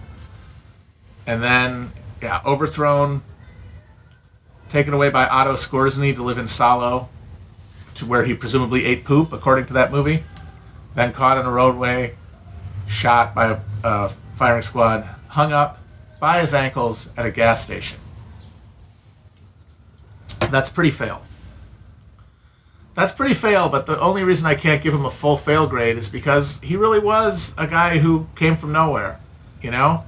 And 1.27 1.43
then, 1.43 1.93
yeah, 2.23 2.41
overthrown, 2.45 3.23
taken 4.69 4.95
away 4.95 5.11
by 5.11 5.27
Otto 5.27 5.55
Skorzeny 5.55 6.15
to 6.15 6.23
live 6.23 6.39
in 6.39 6.49
Salo, 6.49 7.09
to 7.97 8.07
where 8.07 8.25
he 8.25 8.35
presumably 8.35 8.85
ate 8.87 9.05
poop, 9.05 9.33
according 9.33 9.67
to 9.67 9.73
that 9.75 9.93
movie. 9.93 10.25
Then 10.95 11.13
caught 11.13 11.39
in 11.39 11.47
a 11.47 11.51
roadway, 11.51 12.15
shot 12.87 13.35
by 13.35 13.47
a, 13.47 13.61
a 13.83 14.09
firing 14.35 14.63
squad, 14.63 15.09
hung 15.29 15.53
up 15.53 15.81
by 16.21 16.41
his 16.41 16.55
ankles 16.55 17.11
at 17.17 17.27
a 17.27 17.31
gas 17.31 17.63
station. 17.63 17.99
That's 20.51 20.71
pretty 20.71 20.91
fail. 20.91 21.23
That's 22.95 23.13
pretty 23.13 23.35
fail, 23.35 23.69
but 23.69 23.87
the 23.87 23.99
only 24.01 24.23
reason 24.23 24.47
I 24.47 24.55
can't 24.55 24.83
give 24.83 24.95
him 24.95 25.05
a 25.05 25.11
full 25.11 25.37
fail 25.37 25.67
grade 25.67 25.97
is 25.97 26.09
because 26.09 26.61
he 26.61 26.77
really 26.77 27.01
was 27.01 27.55
a 27.59 27.67
guy 27.67 27.99
who 27.99 28.29
came 28.37 28.57
from 28.57 28.73
nowhere. 28.73 29.19
You 29.61 29.73
know? 29.73 30.05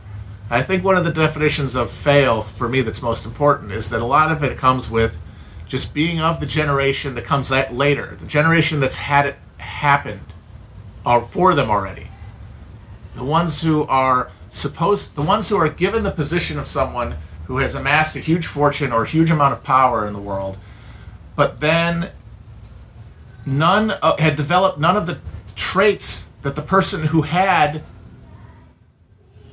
I 0.49 0.63
think 0.63 0.85
one 0.85 0.97
of 0.97 1.05
the 1.05 1.13
definitions 1.13 1.75
of 1.75 1.91
fail 1.91 2.43
for 2.43 2.69
me 2.69 2.81
that's 2.83 3.03
most 3.03 3.27
important 3.27 3.73
is 3.73 3.91
that 3.91 4.01
a 4.01 4.07
lot 4.07 4.31
of 4.31 4.45
it 4.45 4.57
comes 4.57 4.89
with 4.89 5.21
just 5.67 5.93
being 5.93 6.21
of 6.21 6.39
the 6.39 6.47
generation 6.47 7.17
that 7.17 7.25
comes 7.25 7.51
later, 7.51 8.17
the 8.21 8.27
generation 8.27 8.79
that's 8.79 8.97
had 8.97 9.27
it 9.27 9.37
happened 9.59 10.35
or 11.05 11.23
for 11.23 11.55
them 11.55 11.71
already. 11.71 12.09
The 13.17 13.25
ones 13.25 13.63
who 13.63 13.83
are 13.85 14.31
supposed, 14.49 15.17
the 15.17 15.23
ones 15.23 15.49
who 15.49 15.57
are 15.57 15.69
given 15.69 16.05
the 16.05 16.13
position 16.13 16.59
of 16.59 16.69
someone 16.69 17.17
who 17.47 17.59
has 17.59 17.75
amassed 17.75 18.15
a 18.15 18.21
huge 18.21 18.47
fortune 18.47 18.93
or 18.93 19.03
a 19.03 19.09
huge 19.09 19.31
amount 19.33 19.55
of 19.55 19.65
power 19.65 20.07
in 20.07 20.13
the 20.13 20.21
world, 20.21 20.59
but 21.35 21.61
then 21.61 22.11
none 23.47 23.93
uh, 23.93 24.17
had 24.19 24.37
developed 24.37 24.79
none 24.79 24.97
of 24.97 25.07
the 25.07 25.19
traits 25.55 26.29
that 26.43 26.57
the 26.57 26.63
person 26.63 27.05
who 27.05 27.23
had 27.23 27.83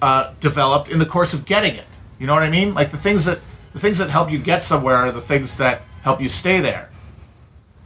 uh, 0.02 0.34
developed 0.40 0.90
in 0.90 1.00
the 1.00 1.06
course 1.06 1.34
of 1.34 1.46
getting 1.46 1.76
it. 1.76 1.86
You 2.20 2.28
know 2.28 2.34
what 2.34 2.44
I 2.44 2.50
mean? 2.50 2.74
Like 2.74 2.92
the 2.92 2.98
things 2.98 3.26
that 3.26 3.40
the 3.74 3.80
things 3.80 3.98
that 3.98 4.10
help 4.10 4.30
you 4.30 4.38
get 4.38 4.64
somewhere 4.64 4.96
are 4.96 5.12
the 5.12 5.22
things 5.22 5.58
that 5.58 5.82
help 6.04 6.22
you 6.22 6.30
stay 6.30 6.60
there. 6.60 6.90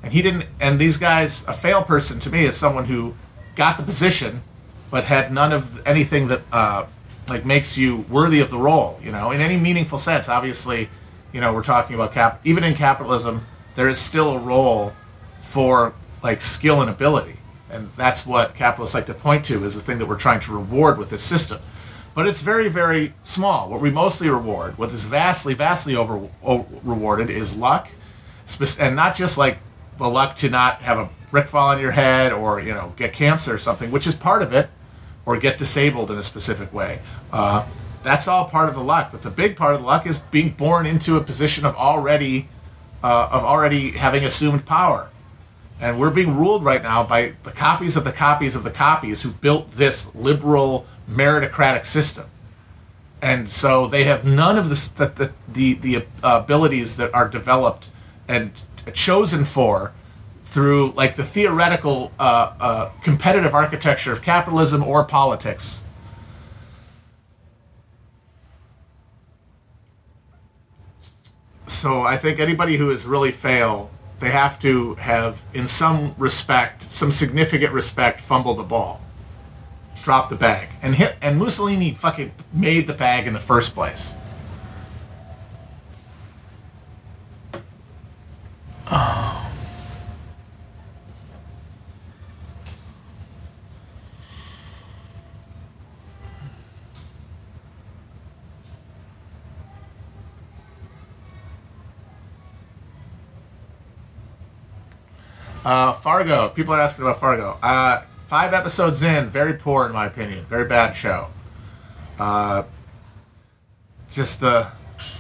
And 0.04 0.14
he 0.14 0.22
didn't. 0.22 0.46
And 0.60 0.80
these 0.80 0.98
guys, 0.98 1.46
a 1.48 1.54
fail 1.54 1.84
person 1.84 2.20
to 2.20 2.30
me 2.30 2.46
is 2.46 2.56
someone 2.56 2.86
who 2.86 3.16
got 3.56 3.78
the 3.78 3.84
position, 3.84 4.44
but 4.92 5.06
had 5.06 5.32
none 5.32 5.54
of 5.54 5.86
anything 5.88 6.28
that 6.28 6.42
uh, 6.52 6.86
like 7.30 7.46
makes 7.46 7.78
you 7.78 8.06
worthy 8.10 8.40
of 8.40 8.50
the 8.50 8.58
role. 8.58 9.00
You 9.02 9.12
know, 9.12 9.32
in 9.32 9.40
any 9.40 9.58
meaningful 9.58 9.98
sense. 9.98 10.28
Obviously, 10.30 10.90
you 11.32 11.42
know, 11.42 11.54
we're 11.54 11.64
talking 11.64 11.96
about 11.96 12.14
cap. 12.14 12.42
Even 12.44 12.64
in 12.64 12.74
capitalism, 12.74 13.46
there 13.76 13.88
is 13.88 14.00
still 14.00 14.32
a 14.32 14.40
role 14.40 14.94
for 15.48 15.94
like 16.24 16.42
skill 16.42 16.82
and 16.82 16.89
ability, 16.89 17.38
and 17.70 17.89
that's 17.96 18.25
what 18.25 18.54
capitalists 18.56 18.94
like 18.94 19.06
to 19.06 19.13
point 19.13 19.46
to 19.46 19.63
as 19.63 19.75
the 19.75 19.82
thing 19.82 19.98
that 20.00 20.06
we're 20.06 20.18
trying 20.18 20.39
to 20.42 20.51
reward 20.51 20.98
with 20.98 21.10
this 21.10 21.24
system 21.24 21.60
but 22.18 22.25
it's 22.25 22.42
very, 22.42 22.68
very 22.68 23.13
small. 23.22 23.70
What 23.70 23.80
we 23.80 23.92
mostly 23.92 24.27
reward, 24.27 24.80
what 24.80 24.89
is 24.89 25.06
vastly, 25.06 25.54
vastly 25.54 25.96
over, 25.96 26.27
over 26.42 26.66
rewarded, 26.84 27.30
is 27.30 27.56
luck, 27.56 27.89
and 28.80 28.96
not 28.96 29.16
just 29.16 29.38
like 29.38 29.60
the 30.00 30.10
luck 30.10 30.36
to 30.38 30.50
not 30.50 30.82
have 30.82 30.98
a 30.98 31.10
brick 31.30 31.46
fall 31.46 31.70
on 31.70 31.80
your 31.80 31.92
head 31.92 32.34
or 32.34 32.60
you 32.60 32.74
know 32.74 32.92
get 32.98 33.13
cancer 33.13 33.54
or 33.54 33.60
something, 33.60 33.92
which 33.92 34.08
is 34.08 34.16
part 34.16 34.42
of 34.42 34.51
it, 34.51 34.68
or 35.27 35.38
get 35.38 35.60
disabled 35.60 36.10
in 36.10 36.18
a 36.18 36.24
specific 36.24 36.74
way. 36.74 37.01
Uh, 37.32 37.68
that's 38.01 38.27
all 38.27 38.46
part 38.46 38.68
of 38.68 38.74
the 38.74 38.82
luck. 38.82 39.10
But 39.12 39.22
the 39.22 39.30
big 39.30 39.56
part 39.56 39.75
of 39.75 39.82
the 39.82 39.86
luck 39.86 40.08
is 40.08 40.18
being 40.18 40.50
born 40.54 40.88
into 40.88 41.18
a 41.18 41.22
position 41.22 41.68
of 41.68 41.75
already, 41.75 42.50
uh, 43.04 43.30
of 43.32 43.44
already 43.44 43.92
having 43.92 44.25
assumed 44.25 44.66
power. 44.66 45.10
And 45.79 46.00
we're 46.00 46.10
being 46.10 46.36
ruled 46.36 46.63
right 46.63 46.81
now 46.81 47.03
by 47.03 47.34
the 47.43 47.51
copies 47.51 47.96
of 47.96 48.03
the 48.03 48.12
copies 48.12 48.55
of 48.55 48.63
the 48.63 48.72
copies 48.72 49.22
who 49.22 49.31
built 49.31 49.72
this 49.72 50.13
liberal 50.15 50.86
meritocratic 51.10 51.86
system. 51.86 52.25
And 53.22 53.48
so 53.50 53.88
they 53.88 54.03
have 54.03 54.25
none 54.25 54.57
of 54.57 54.69
the, 54.69 55.10
the, 55.15 55.34
the, 55.48 55.74
the 55.74 56.05
abilities 56.24 56.98
that 56.98 57.13
are 57.13 57.27
developed 57.27 57.89
and 58.27 58.51
chosen 58.93 59.46
for 59.46 59.93
through 60.43 60.91
like 60.91 61.15
the 61.15 61.24
theoretical 61.24 62.12
uh, 62.19 62.53
uh, 62.60 62.89
competitive 63.01 63.53
architecture 63.53 64.12
of 64.12 64.22
capitalism 64.22 64.81
or 64.84 65.03
politics. 65.03 65.84
So 71.65 72.01
I 72.01 72.17
think 72.17 72.39
anybody 72.39 72.77
who 72.77 72.89
has 72.89 73.05
really 73.05 73.31
failed, 73.31 73.89
they 74.20 74.30
have 74.30 74.60
to 74.62 74.96
have, 74.96 75.44
in 75.54 75.68
some 75.68 76.16
respect, 76.18 76.82
some 76.82 77.12
significant 77.12 77.74
respect, 77.74 78.20
fumble 78.22 78.56
the 78.56 78.64
ball 78.64 79.02
dropped 80.08 80.30
the 80.30 80.36
bag, 80.38 80.70
and 80.82 80.96
hit, 80.96 81.18
and 81.22 81.38
Mussolini 81.38 81.94
fucking 81.94 82.32
made 82.54 82.88
the 82.88 82.94
bag 82.94 83.28
in 83.28 83.34
the 83.34 83.42
first 83.42 83.74
place. 83.74 84.16
Uh, 105.68 105.92
Fargo. 105.92 106.48
People 106.48 106.74
are 106.74 106.80
asking 106.80 107.04
about 107.04 107.20
Fargo. 107.20 107.60
Uh, 107.62 108.02
Five 108.26 108.54
episodes 108.54 109.04
in, 109.04 109.28
very 109.30 109.54
poor 109.54 109.86
in 109.86 109.92
my 109.92 110.06
opinion. 110.06 110.46
Very 110.46 110.66
bad 110.66 110.94
show. 110.94 111.28
Uh, 112.18 112.64
just 114.10 114.40
the, 114.40 114.72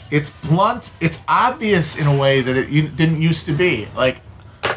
it's 0.09 0.31
blunt. 0.31 0.91
It's 1.01 1.21
obvious 1.27 1.97
in 1.97 2.07
a 2.07 2.17
way 2.17 2.41
that 2.41 2.55
it 2.55 2.95
didn't 2.95 3.21
used 3.21 3.45
to 3.47 3.51
be. 3.51 3.89
Like, 3.93 4.21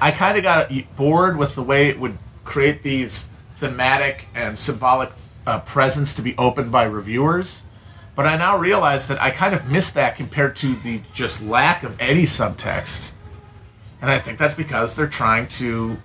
I 0.00 0.10
kind 0.10 0.36
of 0.36 0.42
got 0.42 0.72
bored 0.96 1.38
with 1.38 1.54
the 1.54 1.62
way 1.62 1.88
it 1.88 2.00
would 2.00 2.18
create 2.44 2.82
these 2.82 3.30
thematic 3.56 4.26
and 4.34 4.58
symbolic 4.58 5.10
uh, 5.46 5.60
presence 5.60 6.16
to 6.16 6.22
be 6.22 6.36
opened 6.36 6.72
by 6.72 6.82
reviewers. 6.82 7.62
But 8.16 8.26
I 8.26 8.36
now 8.36 8.58
realize 8.58 9.06
that 9.06 9.22
I 9.22 9.30
kind 9.30 9.54
of 9.54 9.70
missed 9.70 9.94
that 9.94 10.16
compared 10.16 10.56
to 10.56 10.74
the 10.74 11.00
just 11.12 11.44
lack 11.44 11.84
of 11.84 11.96
any 12.00 12.24
subtext. 12.24 13.14
And 14.00 14.10
I 14.10 14.18
think 14.18 14.38
that's 14.38 14.54
because 14.54 14.96
they're 14.96 15.06
trying 15.06 15.48
to 15.48 15.98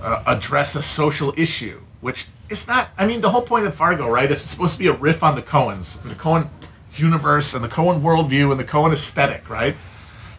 uh, 0.00 0.22
address 0.26 0.76
a 0.76 0.82
social 0.82 1.34
issue, 1.36 1.80
which 2.00 2.26
is 2.48 2.66
not. 2.66 2.90
I 2.96 3.06
mean, 3.06 3.20
the 3.20 3.30
whole 3.30 3.42
point 3.42 3.66
of 3.66 3.74
Fargo, 3.74 4.08
right, 4.08 4.30
is 4.30 4.42
it's 4.42 4.50
supposed 4.50 4.74
to 4.74 4.78
be 4.78 4.88
a 4.88 4.92
riff 4.92 5.22
on 5.22 5.34
the 5.34 5.42
Coens, 5.42 6.00
the 6.02 6.14
Coen 6.14 6.48
universe, 6.94 7.54
and 7.54 7.64
the 7.64 7.68
Coen 7.68 8.00
worldview, 8.02 8.50
and 8.50 8.60
the 8.60 8.64
Coen 8.64 8.92
aesthetic, 8.92 9.48
right? 9.50 9.74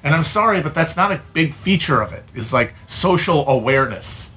And 0.04 0.16
I'm 0.16 0.24
sorry, 0.24 0.62
but 0.62 0.74
that's 0.74 0.98
not 0.98 1.12
a 1.12 1.22
big 1.34 1.54
feature 1.54 2.02
of 2.02 2.12
it. 2.12 2.24
It's 2.34 2.54
like 2.54 2.74
social 2.88 3.48
awareness. 3.48 4.32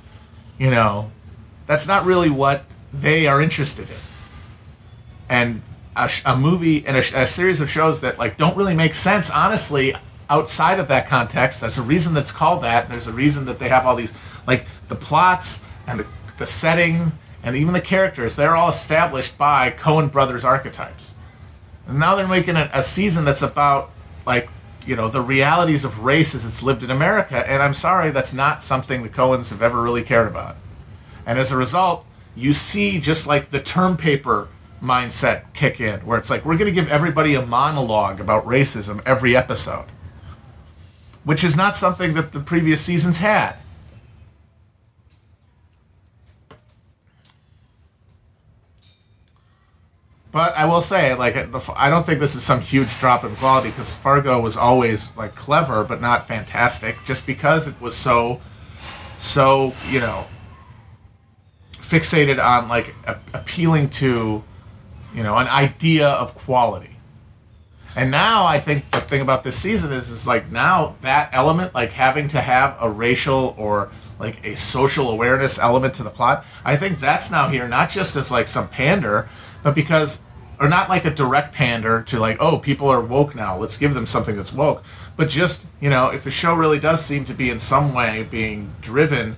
You 0.58 0.70
know, 0.70 1.10
that's 1.66 1.88
not 1.88 2.04
really 2.04 2.30
what 2.30 2.64
they 2.92 3.26
are 3.26 3.40
interested 3.40 3.88
in. 3.88 3.96
And 5.28 5.62
a, 5.96 6.10
a 6.26 6.36
movie 6.36 6.86
and 6.86 6.96
a, 6.96 7.22
a, 7.22 7.26
series 7.26 7.60
of 7.60 7.70
shows 7.70 8.00
that 8.02 8.18
like 8.18 8.36
don't 8.36 8.56
really 8.56 8.74
make 8.74 8.94
sense, 8.94 9.30
honestly, 9.30 9.94
outside 10.28 10.78
of 10.78 10.88
that 10.88 11.06
context. 11.06 11.60
There's 11.60 11.78
a 11.78 11.82
reason 11.82 12.14
that's 12.14 12.32
called 12.32 12.62
that. 12.62 12.88
there's 12.88 13.06
a 13.06 13.12
reason 13.12 13.44
that 13.46 13.58
they 13.58 13.68
have 13.68 13.86
all 13.86 13.96
these 13.96 14.14
like 14.46 14.66
the 14.88 14.94
plots 14.94 15.62
and 15.86 16.00
the, 16.00 16.06
the 16.38 16.46
setting 16.46 17.12
and 17.42 17.54
even 17.56 17.74
the 17.74 17.80
characters, 17.80 18.36
they're 18.36 18.56
all 18.56 18.70
established 18.70 19.36
by 19.36 19.70
Coen 19.70 20.10
Brothers 20.10 20.44
archetypes. 20.44 21.14
And 21.86 21.98
now 21.98 22.14
they're 22.14 22.26
making 22.26 22.56
a, 22.56 22.70
a 22.72 22.82
season 22.82 23.24
that's 23.24 23.42
about 23.42 23.90
like 24.24 24.48
you 24.86 24.96
know 24.96 25.08
the 25.08 25.20
realities 25.20 25.84
of 25.84 26.04
race 26.04 26.34
as 26.34 26.44
it's 26.44 26.62
lived 26.62 26.82
in 26.82 26.90
America, 26.90 27.48
and 27.48 27.62
I'm 27.62 27.74
sorry, 27.74 28.10
that's 28.10 28.34
not 28.34 28.62
something 28.62 29.02
the 29.02 29.08
Coens 29.08 29.50
have 29.50 29.62
ever 29.62 29.82
really 29.82 30.02
cared 30.02 30.28
about. 30.28 30.56
And 31.26 31.38
as 31.38 31.52
a 31.52 31.56
result, 31.56 32.04
you 32.34 32.52
see 32.52 33.00
just 33.00 33.26
like 33.26 33.50
the 33.50 33.60
term 33.60 33.96
paper 33.96 34.48
mindset 34.82 35.52
kick 35.54 35.80
in, 35.80 36.00
where 36.00 36.18
it's 36.18 36.30
like, 36.30 36.44
we're 36.44 36.58
going 36.58 36.72
to 36.72 36.80
give 36.80 36.90
everybody 36.90 37.34
a 37.34 37.44
monologue 37.44 38.20
about 38.20 38.44
racism 38.44 39.00
every 39.06 39.34
episode, 39.36 39.86
which 41.24 41.42
is 41.42 41.56
not 41.56 41.76
something 41.76 42.14
that 42.14 42.32
the 42.32 42.40
previous 42.40 42.80
seasons 42.80 43.18
had. 43.18 43.56
But 50.34 50.56
I 50.56 50.64
will 50.64 50.80
say, 50.80 51.14
like, 51.14 51.36
I 51.36 51.88
don't 51.88 52.04
think 52.04 52.18
this 52.18 52.34
is 52.34 52.42
some 52.42 52.60
huge 52.60 52.98
drop 52.98 53.22
in 53.22 53.36
quality 53.36 53.70
because 53.70 53.94
Fargo 53.94 54.40
was 54.40 54.56
always 54.56 55.16
like 55.16 55.36
clever, 55.36 55.84
but 55.84 56.00
not 56.00 56.26
fantastic, 56.26 56.96
just 57.04 57.24
because 57.24 57.68
it 57.68 57.80
was 57.80 57.94
so, 57.94 58.40
so 59.16 59.72
you 59.88 60.00
know, 60.00 60.26
fixated 61.74 62.44
on 62.44 62.68
like 62.68 62.96
a- 63.06 63.20
appealing 63.32 63.90
to, 63.90 64.42
you 65.14 65.22
know, 65.22 65.36
an 65.36 65.46
idea 65.46 66.08
of 66.08 66.34
quality. 66.34 66.93
And 67.96 68.10
now 68.10 68.44
I 68.44 68.58
think 68.58 68.90
the 68.90 69.00
thing 69.00 69.20
about 69.20 69.44
this 69.44 69.56
season 69.56 69.92
is, 69.92 70.10
is 70.10 70.26
like 70.26 70.50
now 70.50 70.96
that 71.02 71.30
element, 71.32 71.74
like 71.74 71.92
having 71.92 72.28
to 72.28 72.40
have 72.40 72.76
a 72.80 72.90
racial 72.90 73.54
or 73.56 73.90
like 74.18 74.44
a 74.44 74.56
social 74.56 75.10
awareness 75.10 75.58
element 75.58 75.94
to 75.94 76.02
the 76.02 76.10
plot, 76.10 76.44
I 76.64 76.76
think 76.76 76.98
that's 76.98 77.30
now 77.30 77.48
here, 77.48 77.68
not 77.68 77.90
just 77.90 78.16
as 78.16 78.32
like 78.32 78.48
some 78.48 78.68
pander, 78.68 79.28
but 79.62 79.74
because 79.74 80.22
or 80.60 80.68
not 80.68 80.88
like 80.88 81.04
a 81.04 81.10
direct 81.10 81.52
pander 81.52 82.02
to 82.02 82.18
like 82.18 82.36
oh 82.40 82.58
people 82.58 82.88
are 82.88 83.00
woke 83.00 83.34
now 83.34 83.56
let's 83.56 83.76
give 83.76 83.94
them 83.94 84.06
something 84.06 84.36
that's 84.36 84.52
woke 84.52 84.84
but 85.16 85.28
just 85.28 85.66
you 85.80 85.90
know 85.90 86.10
if 86.10 86.26
a 86.26 86.30
show 86.30 86.54
really 86.54 86.78
does 86.78 87.04
seem 87.04 87.24
to 87.24 87.34
be 87.34 87.50
in 87.50 87.58
some 87.58 87.92
way 87.92 88.26
being 88.30 88.72
driven 88.80 89.36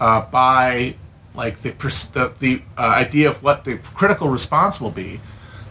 uh, 0.00 0.20
by 0.30 0.94
like 1.34 1.58
the 1.58 1.70
the, 2.12 2.32
the 2.38 2.62
uh, 2.76 2.82
idea 2.82 3.28
of 3.28 3.42
what 3.42 3.64
the 3.64 3.78
critical 3.78 4.28
response 4.28 4.80
will 4.80 4.90
be 4.90 5.20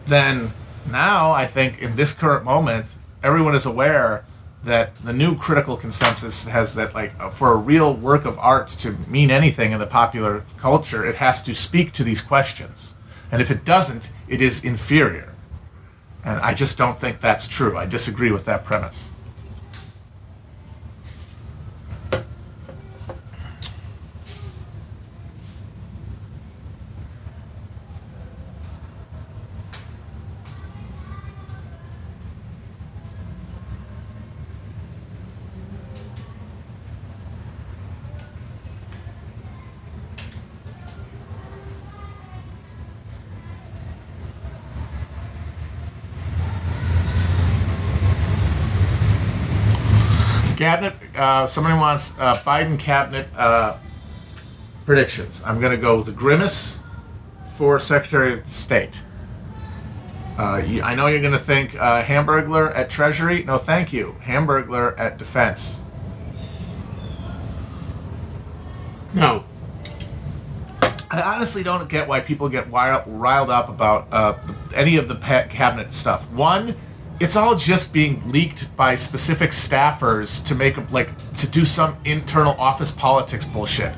then 0.06 0.52
now 0.90 1.32
i 1.32 1.46
think 1.46 1.82
in 1.82 1.96
this 1.96 2.14
current 2.14 2.44
moment 2.44 2.86
everyone 3.22 3.56
is 3.56 3.66
aware 3.66 4.26
that 4.64 4.96
the 4.96 5.12
new 5.12 5.36
critical 5.36 5.76
consensus 5.76 6.48
has 6.48 6.76
that 6.76 6.94
like 6.94 7.14
uh, 7.20 7.30
for 7.30 7.54
a 7.54 7.58
real 7.58 7.94
work 7.94 8.26
of 8.26 8.38
art 8.40 8.68
to 8.68 8.92
mean 9.08 9.30
anything 9.30 9.72
in 9.72 9.80
the 9.80 9.88
popular 9.88 10.44
culture 10.58 11.06
it 11.06 11.16
has 11.16 11.42
to 11.42 11.54
speak 11.54 11.92
to 11.94 12.04
these 12.04 12.22
questions 12.22 12.94
and 13.34 13.42
if 13.42 13.50
it 13.50 13.66
doesn't, 13.66 14.12
it 14.28 14.44
is 14.44 14.64
inferior. 14.64 15.34
And 16.24 16.40
I 16.42 16.54
just 16.54 16.78
don't 16.78 17.00
think 17.00 17.20
that's 17.20 17.48
true. 17.48 17.76
I 17.76 17.88
disagree 17.88 18.32
with 18.32 18.46
that 18.46 18.64
premise. 18.64 19.10
Uh, 51.24 51.48
somebody 51.48 51.74
wants 51.74 52.12
uh, 52.20 52.36
Biden 52.40 52.78
cabinet 52.78 53.30
uh, 53.38 53.78
predictions. 54.86 55.42
I'm 55.46 55.62
going 55.62 55.72
to 55.72 55.82
go 55.82 56.04
the 56.04 56.12
Grimace 56.12 56.82
for 57.56 57.80
Secretary 57.80 58.34
of 58.34 58.46
State. 58.46 59.04
Uh, 60.38 60.62
I 60.84 60.96
know 60.96 61.08
you're 61.08 61.22
going 61.22 61.32
to 61.32 61.40
think 61.40 61.80
uh, 61.80 62.04
Hamburglar 62.04 62.76
at 62.76 62.90
Treasury. 62.90 63.46
No, 63.46 63.58
thank 63.58 63.94
you. 63.94 64.18
Hamburglar 64.24 65.00
at 65.00 65.18
Defense. 65.18 65.86
No. 69.14 69.46
I 71.10 71.22
honestly 71.22 71.64
don't 71.64 71.88
get 71.88 72.10
why 72.10 72.20
people 72.20 72.50
get 72.50 72.70
riled 72.70 73.50
up 73.50 73.70
about 73.70 74.10
uh, 74.12 74.38
any 74.76 74.98
of 74.98 75.08
the 75.08 75.16
cabinet 75.16 75.94
stuff. 75.94 76.30
One, 76.32 76.76
it's 77.20 77.36
all 77.36 77.56
just 77.56 77.94
being 77.94 78.22
leaked 78.32 78.76
by 78.76 78.96
specific 78.96 79.52
staffers 79.52 80.46
to 80.48 80.56
make 80.56 80.78
like 80.92 81.16
to 81.36 81.48
do 81.48 81.66
some 81.66 81.98
internal 82.06 82.54
office 82.54 82.92
politics 82.92 83.46
bullshit. 83.46 83.94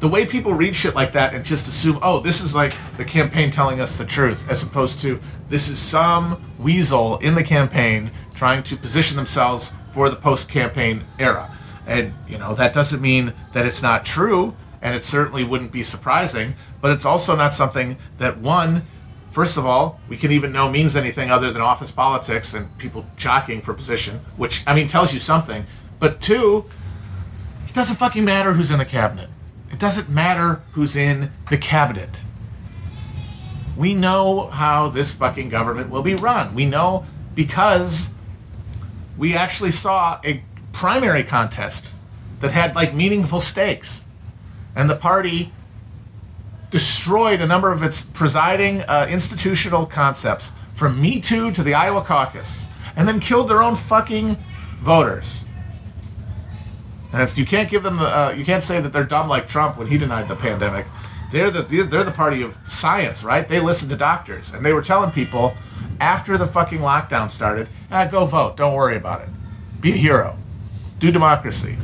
The 0.00 0.08
way 0.08 0.26
people 0.26 0.52
read 0.52 0.76
shit 0.76 0.94
like 0.94 1.12
that 1.12 1.34
and 1.34 1.44
just 1.44 1.66
assume, 1.66 1.98
oh, 2.02 2.20
this 2.20 2.40
is 2.40 2.54
like 2.54 2.74
the 2.96 3.04
campaign 3.04 3.50
telling 3.50 3.80
us 3.80 3.98
the 3.98 4.04
truth, 4.04 4.48
as 4.48 4.62
opposed 4.62 5.00
to 5.00 5.18
this 5.48 5.68
is 5.68 5.78
some 5.78 6.40
weasel 6.58 7.18
in 7.18 7.34
the 7.34 7.42
campaign 7.42 8.12
trying 8.34 8.62
to 8.64 8.76
position 8.76 9.16
themselves 9.16 9.74
for 9.90 10.08
the 10.08 10.16
post-campaign 10.16 11.04
era. 11.18 11.50
And 11.86 12.12
you 12.28 12.38
know 12.38 12.54
that 12.54 12.72
doesn't 12.72 13.00
mean 13.00 13.32
that 13.52 13.66
it's 13.66 13.82
not 13.82 14.04
true, 14.04 14.54
and 14.80 14.94
it 14.94 15.04
certainly 15.04 15.42
wouldn't 15.42 15.72
be 15.72 15.82
surprising. 15.82 16.54
But 16.80 16.92
it's 16.92 17.04
also 17.04 17.34
not 17.34 17.52
something 17.52 17.96
that 18.18 18.38
one 18.38 18.82
First 19.30 19.58
of 19.58 19.66
all, 19.66 20.00
we 20.08 20.16
can 20.16 20.32
even 20.32 20.52
know 20.52 20.70
means 20.70 20.96
anything 20.96 21.30
other 21.30 21.52
than 21.52 21.60
office 21.60 21.90
politics 21.90 22.54
and 22.54 22.76
people 22.78 23.06
jockeying 23.16 23.60
for 23.60 23.74
position, 23.74 24.20
which, 24.36 24.64
I 24.66 24.74
mean, 24.74 24.88
tells 24.88 25.12
you 25.12 25.20
something. 25.20 25.66
But 25.98 26.20
two, 26.20 26.64
it 27.66 27.74
doesn't 27.74 27.96
fucking 27.96 28.24
matter 28.24 28.54
who's 28.54 28.70
in 28.70 28.78
the 28.78 28.84
cabinet. 28.84 29.28
It 29.70 29.78
doesn't 29.78 30.08
matter 30.08 30.62
who's 30.72 30.96
in 30.96 31.30
the 31.50 31.58
cabinet. 31.58 32.24
We 33.76 33.94
know 33.94 34.48
how 34.48 34.88
this 34.88 35.12
fucking 35.12 35.50
government 35.50 35.90
will 35.90 36.02
be 36.02 36.14
run. 36.14 36.54
We 36.54 36.64
know 36.64 37.06
because 37.34 38.10
we 39.16 39.36
actually 39.36 39.70
saw 39.70 40.20
a 40.24 40.42
primary 40.72 41.22
contest 41.22 41.86
that 42.40 42.52
had 42.52 42.74
like 42.74 42.94
meaningful 42.94 43.40
stakes. 43.40 44.06
And 44.74 44.88
the 44.88 44.96
party 44.96 45.52
destroyed 46.70 47.40
a 47.40 47.46
number 47.46 47.72
of 47.72 47.82
its 47.82 48.02
presiding 48.02 48.82
uh, 48.82 49.06
institutional 49.08 49.86
concepts, 49.86 50.52
from 50.74 51.00
Me 51.00 51.20
Too 51.20 51.50
to 51.52 51.62
the 51.62 51.74
Iowa 51.74 52.02
caucus, 52.02 52.66
and 52.96 53.08
then 53.08 53.20
killed 53.20 53.48
their 53.48 53.62
own 53.62 53.74
fucking 53.74 54.36
voters. 54.80 55.44
And 57.12 57.36
you 57.36 57.46
can't 57.46 57.70
give 57.70 57.82
them 57.82 57.96
the, 57.96 58.06
uh, 58.06 58.34
you 58.36 58.44
can't 58.44 58.62
say 58.62 58.80
that 58.80 58.92
they're 58.92 59.04
dumb 59.04 59.28
like 59.28 59.48
Trump 59.48 59.78
when 59.78 59.88
he 59.88 59.98
denied 59.98 60.28
the 60.28 60.36
pandemic. 60.36 60.86
They're 61.32 61.50
the 61.50 61.62
they're 61.62 62.04
the 62.04 62.10
party 62.10 62.42
of 62.42 62.56
science, 62.66 63.24
right? 63.24 63.46
They 63.46 63.60
listen 63.60 63.88
to 63.88 63.96
doctors, 63.96 64.52
and 64.52 64.64
they 64.64 64.72
were 64.72 64.82
telling 64.82 65.10
people 65.10 65.54
after 66.00 66.38
the 66.38 66.46
fucking 66.46 66.78
lockdown 66.78 67.28
started, 67.28 67.68
ah, 67.90 68.06
go 68.06 68.24
vote, 68.24 68.56
don't 68.56 68.74
worry 68.74 68.96
about 68.96 69.22
it, 69.22 69.28
be 69.80 69.92
a 69.92 69.96
hero, 69.96 70.38
do 70.98 71.10
democracy. 71.10 71.76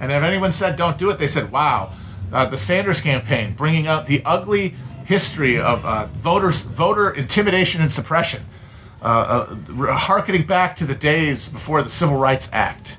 And 0.00 0.10
if 0.10 0.22
anyone 0.22 0.52
said 0.52 0.76
don't 0.76 0.98
do 0.98 1.10
it, 1.10 1.18
they 1.18 1.26
said, 1.26 1.52
wow, 1.52 1.92
uh, 2.32 2.46
the 2.46 2.56
Sanders 2.56 3.00
campaign, 3.00 3.54
bringing 3.54 3.86
out 3.86 4.06
the 4.06 4.22
ugly 4.24 4.74
history 5.04 5.58
of 5.58 5.84
uh, 5.84 6.06
voters, 6.06 6.62
voter 6.64 7.10
intimidation 7.10 7.80
and 7.80 7.92
suppression, 7.92 8.44
uh, 9.02 9.46
uh, 9.48 9.94
harkening 9.96 10.46
back 10.46 10.76
to 10.76 10.84
the 10.84 10.94
days 10.94 11.48
before 11.48 11.82
the 11.82 11.88
Civil 11.88 12.16
Rights 12.16 12.48
Act, 12.52 12.98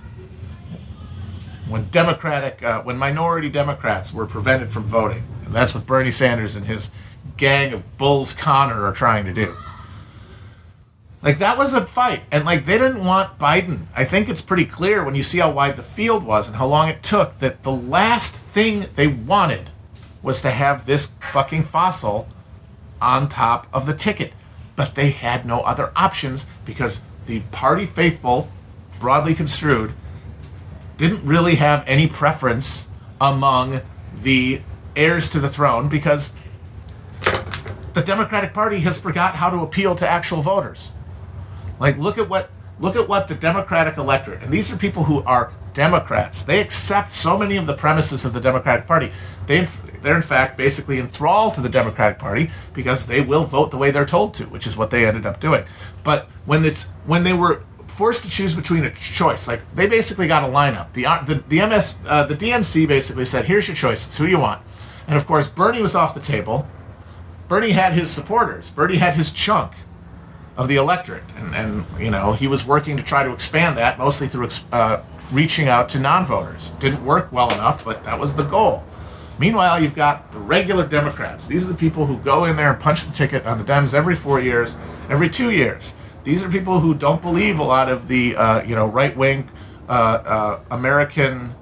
when 1.68 1.86
Democratic, 1.90 2.62
uh, 2.62 2.82
when 2.82 2.98
minority 2.98 3.50
Democrats 3.50 4.14
were 4.14 4.26
prevented 4.26 4.72
from 4.72 4.84
voting, 4.84 5.24
and 5.46 5.54
that's 5.54 5.74
what 5.74 5.86
Bernie 5.86 6.12
Sanders 6.12 6.56
and 6.56 6.66
his 6.66 6.92
gang 7.38 7.74
of 7.74 7.98
Bull 7.98 8.26
Connors 8.38 8.78
are 8.78 8.94
trying 8.94 9.26
to 9.26 9.34
do. 9.34 9.56
Like 11.24 11.40
that 11.40 11.58
was 11.58 11.74
a 11.74 11.86
fight, 11.86 12.24
and 12.34 12.44
like 12.44 12.66
they 12.66 12.78
didn't 12.78 13.06
want 13.06 13.40
Biden. 13.40 13.86
I 13.96 14.04
think 14.04 14.28
it's 14.28 14.42
pretty 14.42 14.66
clear 14.66 15.06
when 15.06 15.16
you 15.16 15.24
see 15.24 15.40
how 15.40 15.52
wide 15.52 15.78
the 15.78 15.84
field 15.84 16.26
was 16.26 16.50
and 16.50 16.58
how 16.58 16.68
long 16.68 16.90
it 16.90 17.02
took 17.02 17.40
that 17.40 17.64
the 17.64 17.72
last 17.72 18.36
thing 18.36 18.88
they 18.96 19.08
wanted 19.08 19.70
was 20.22 20.42
to 20.42 20.52
have 20.52 20.86
this 20.86 21.14
fucking 21.32 21.64
fossil 21.64 22.28
on 23.02 23.30
top 23.30 23.68
of 23.72 23.86
the 23.86 23.94
ticket. 23.94 24.34
But 24.76 24.96
they 24.96 25.12
had 25.12 25.46
no 25.46 25.62
other 25.62 25.94
options 25.96 26.46
because 26.66 27.02
the 27.26 27.40
party 27.52 27.86
faithful, 27.86 28.50
broadly 29.00 29.34
construed, 29.34 29.94
didn't 30.98 31.24
really 31.26 31.56
have 31.56 31.86
any 31.88 32.08
preference 32.08 32.90
among 33.22 33.80
the 34.22 34.62
heirs 34.94 35.30
to 35.30 35.40
the 35.40 35.50
throne 35.50 35.88
because 35.88 36.36
the 37.94 38.02
Democratic 38.02 38.54
Party 38.54 38.82
has 38.82 39.00
forgot 39.00 39.36
how 39.36 39.50
to 39.50 39.60
appeal 39.60 39.96
to 39.96 40.10
actual 40.10 40.42
voters. 40.42 40.92
Like 41.84 41.98
look 41.98 42.18
at 42.18 42.30
what 42.30 42.50
look 42.80 42.96
at 42.96 43.10
what 43.10 43.28
the 43.28 43.36
Democratic 43.36 43.98
electorate, 43.98 44.42
and 44.42 44.54
these 44.54 44.72
are 44.72 44.78
people 44.78 45.04
who 45.04 45.22
are 45.24 45.52
Democrats. 45.74 46.42
They 46.42 46.62
accept 46.62 47.12
so 47.12 47.38
many 47.38 47.58
of 47.58 47.66
the 47.66 47.74
premises 47.74 48.24
of 48.24 48.32
the 48.32 48.40
Democratic 48.40 48.88
Party. 48.88 49.12
They 49.48 49.68
they're 50.02 50.16
in 50.16 50.22
fact 50.22 50.56
basically 50.56 50.98
enthralled 50.98 51.56
to 51.56 51.62
the 51.62 51.68
Democratic 51.68 52.20
Party 52.20 52.52
because 52.74 53.08
they 53.08 53.20
will 53.20 53.44
vote 53.44 53.72
the 53.72 53.78
way 53.78 53.92
they're 53.92 54.06
told 54.06 54.34
to, 54.36 54.46
which 54.46 54.66
is 54.66 54.78
what 54.78 54.92
they 54.92 55.06
ended 55.06 55.26
up 55.26 55.42
doing. 55.42 55.66
But 56.06 56.30
when 56.46 56.64
it's 56.64 56.86
when 57.06 57.26
they 57.26 57.34
were 57.34 57.64
forced 57.88 58.24
to 58.24 58.30
choose 58.30 58.54
between 58.54 58.86
a 58.86 58.90
choice, 58.90 59.46
like 59.46 59.62
they 59.76 59.86
basically 59.86 60.30
got 60.30 60.42
a 60.42 60.48
lineup. 60.48 60.94
The 60.94 61.04
the, 61.26 61.44
the 61.50 61.68
MS 61.68 62.00
uh, 62.08 62.26
the 62.26 62.36
DNC 62.36 62.88
basically 62.88 63.26
said, 63.26 63.44
"Here's 63.44 63.68
your 63.68 63.76
choices. 63.76 64.18
Who 64.18 64.24
do 64.24 64.32
you 64.32 64.40
want?" 64.40 64.62
And 65.06 65.18
of 65.18 65.28
course, 65.28 65.48
Bernie 65.48 65.82
was 65.82 65.96
off 65.96 66.14
the 66.14 66.22
table. 66.22 66.66
Bernie 67.50 67.72
had 67.72 67.92
his 67.92 68.10
supporters. 68.10 68.70
Bernie 68.70 69.00
had 69.00 69.16
his 69.16 69.34
chunk 69.34 69.74
of 70.56 70.68
the 70.68 70.76
electorate, 70.76 71.24
and, 71.38 71.56
and 71.56 71.86
you 72.00 72.12
know 72.12 72.34
he 72.34 72.48
was 72.48 72.66
working 72.66 72.98
to 72.98 73.04
try 73.04 73.24
to 73.24 73.34
expand 73.34 73.78
that, 73.78 73.98
mostly 73.98 74.28
through 74.28 74.50
uh, 74.72 75.02
reaching 75.32 75.68
out 75.68 75.90
to 75.90 76.00
non-voters. 76.00 76.70
Didn't 76.72 77.04
work 77.04 77.32
well 77.32 77.52
enough, 77.54 77.84
but 77.84 78.04
that 78.04 78.20
was 78.20 78.36
the 78.36 78.44
goal. 78.44 78.84
Meanwhile, 79.40 79.82
you've 79.82 79.96
got 79.96 80.32
the 80.32 80.40
regular 80.40 80.88
Democrats. 80.88 81.48
These 81.48 81.66
are 81.66 81.72
the 81.72 81.78
people 81.78 82.06
who 82.06 82.20
go 82.20 82.46
in 82.46 82.56
there 82.56 82.72
and 82.72 82.80
punch 82.80 83.06
the 83.06 83.14
ticket 83.14 83.46
on 83.46 83.58
the 83.58 83.64
Dems 83.64 83.94
every 83.94 84.16
four 84.16 84.40
years, 84.40 84.78
every 85.10 85.30
two 85.30 85.50
years. 85.50 85.96
These 86.24 86.44
are 86.44 86.50
people 86.50 86.80
who 86.80 86.94
don't 86.94 87.22
believe 87.22 87.60
a 87.60 87.64
lot 87.64 87.90
of 87.90 88.08
the 88.08 88.36
uh, 88.36 88.64
you 88.64 88.76
know 88.76 88.88
right 88.88 89.16
wing 89.16 89.50
uh, 89.90 89.92
uh, 89.92 90.60
American 90.72 91.56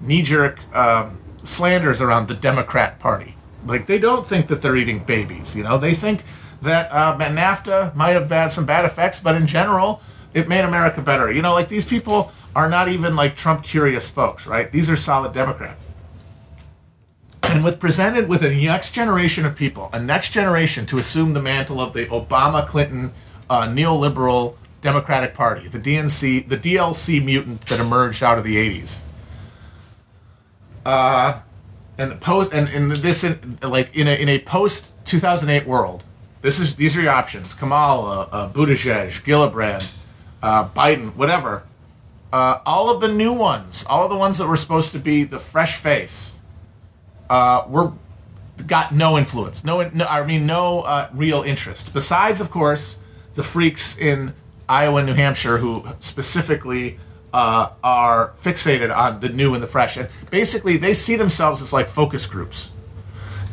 knee 0.00 0.22
jerk 0.22 0.58
um, 0.74 1.18
slanders 1.42 2.00
around 2.00 2.28
the 2.28 2.34
Democrat 2.34 2.98
Party. 2.98 3.36
Like 3.66 3.86
they 3.86 3.98
don't 3.98 4.26
think 4.26 4.48
that 4.48 4.60
they're 4.60 4.76
eating 4.76 5.02
babies. 5.02 5.56
You 5.56 5.62
know, 5.64 5.78
they 5.78 5.94
think 5.94 6.22
that 6.64 6.90
uh, 6.90 7.16
NAFTA 7.18 7.94
might 7.94 8.10
have 8.10 8.30
had 8.30 8.48
some 8.48 8.66
bad 8.66 8.84
effects, 8.84 9.20
but 9.20 9.34
in 9.34 9.46
general, 9.46 10.02
it 10.32 10.48
made 10.48 10.64
America 10.64 11.00
better. 11.00 11.32
You 11.32 11.42
know, 11.42 11.52
like 11.52 11.68
these 11.68 11.84
people 11.84 12.32
are 12.54 12.68
not 12.68 12.88
even 12.88 13.16
like 13.16 13.36
Trump 13.36 13.62
curious 13.62 14.08
folks, 14.08 14.46
right? 14.46 14.70
These 14.70 14.90
are 14.90 14.96
solid 14.96 15.32
Democrats. 15.32 15.86
And 17.42 17.62
with 17.62 17.78
presented 17.78 18.28
with 18.28 18.42
a 18.42 18.50
next 18.50 18.92
generation 18.92 19.44
of 19.46 19.54
people, 19.54 19.90
a 19.92 20.00
next 20.00 20.30
generation 20.30 20.86
to 20.86 20.98
assume 20.98 21.34
the 21.34 21.42
mantle 21.42 21.80
of 21.80 21.92
the 21.92 22.06
Obama 22.06 22.66
Clinton 22.66 23.12
uh, 23.48 23.62
neoliberal 23.68 24.56
Democratic 24.80 25.34
Party, 25.34 25.68
the 25.68 25.78
DNC, 25.78 26.48
the 26.48 26.56
DLC 26.56 27.24
mutant 27.24 27.62
that 27.66 27.80
emerged 27.80 28.22
out 28.22 28.38
of 28.38 28.44
the 28.44 28.56
80s. 28.56 29.02
Uh, 30.84 31.40
and 31.96 32.20
post 32.20 32.52
and 32.52 32.68
in 32.68 32.88
this 32.88 33.24
in, 33.24 33.58
like 33.62 33.94
in 33.94 34.08
a 34.08 34.20
in 34.20 34.28
a 34.28 34.38
post 34.40 34.92
2008 35.06 35.66
world, 35.66 36.04
this 36.44 36.60
is 36.60 36.76
these 36.76 36.94
are 36.94 37.00
your 37.00 37.10
options: 37.10 37.54
Kamala, 37.54 38.28
uh, 38.30 38.52
Buttigieg, 38.52 39.24
Gillibrand, 39.24 39.96
uh, 40.42 40.68
Biden, 40.68 41.16
whatever. 41.16 41.64
Uh, 42.30 42.60
all 42.66 42.94
of 42.94 43.00
the 43.00 43.08
new 43.08 43.32
ones, 43.32 43.86
all 43.88 44.04
of 44.04 44.10
the 44.10 44.16
ones 44.16 44.36
that 44.36 44.46
were 44.46 44.58
supposed 44.58 44.92
to 44.92 44.98
be 44.98 45.24
the 45.24 45.38
fresh 45.38 45.76
face, 45.76 46.40
uh, 47.30 47.64
were 47.66 47.94
got 48.66 48.92
no 48.92 49.16
influence. 49.16 49.64
No, 49.64 49.88
no 49.94 50.04
I 50.04 50.26
mean 50.26 50.44
no 50.44 50.80
uh, 50.80 51.08
real 51.14 51.42
interest. 51.42 51.94
Besides, 51.94 52.42
of 52.42 52.50
course, 52.50 52.98
the 53.36 53.42
freaks 53.42 53.96
in 53.96 54.34
Iowa 54.68 54.98
and 54.98 55.06
New 55.06 55.14
Hampshire 55.14 55.56
who 55.56 55.86
specifically 56.00 56.98
uh, 57.32 57.70
are 57.82 58.34
fixated 58.42 58.94
on 58.94 59.20
the 59.20 59.30
new 59.30 59.54
and 59.54 59.62
the 59.62 59.66
fresh. 59.66 59.96
And 59.96 60.10
basically, 60.30 60.76
they 60.76 60.92
see 60.92 61.16
themselves 61.16 61.62
as 61.62 61.72
like 61.72 61.88
focus 61.88 62.26
groups. 62.26 62.70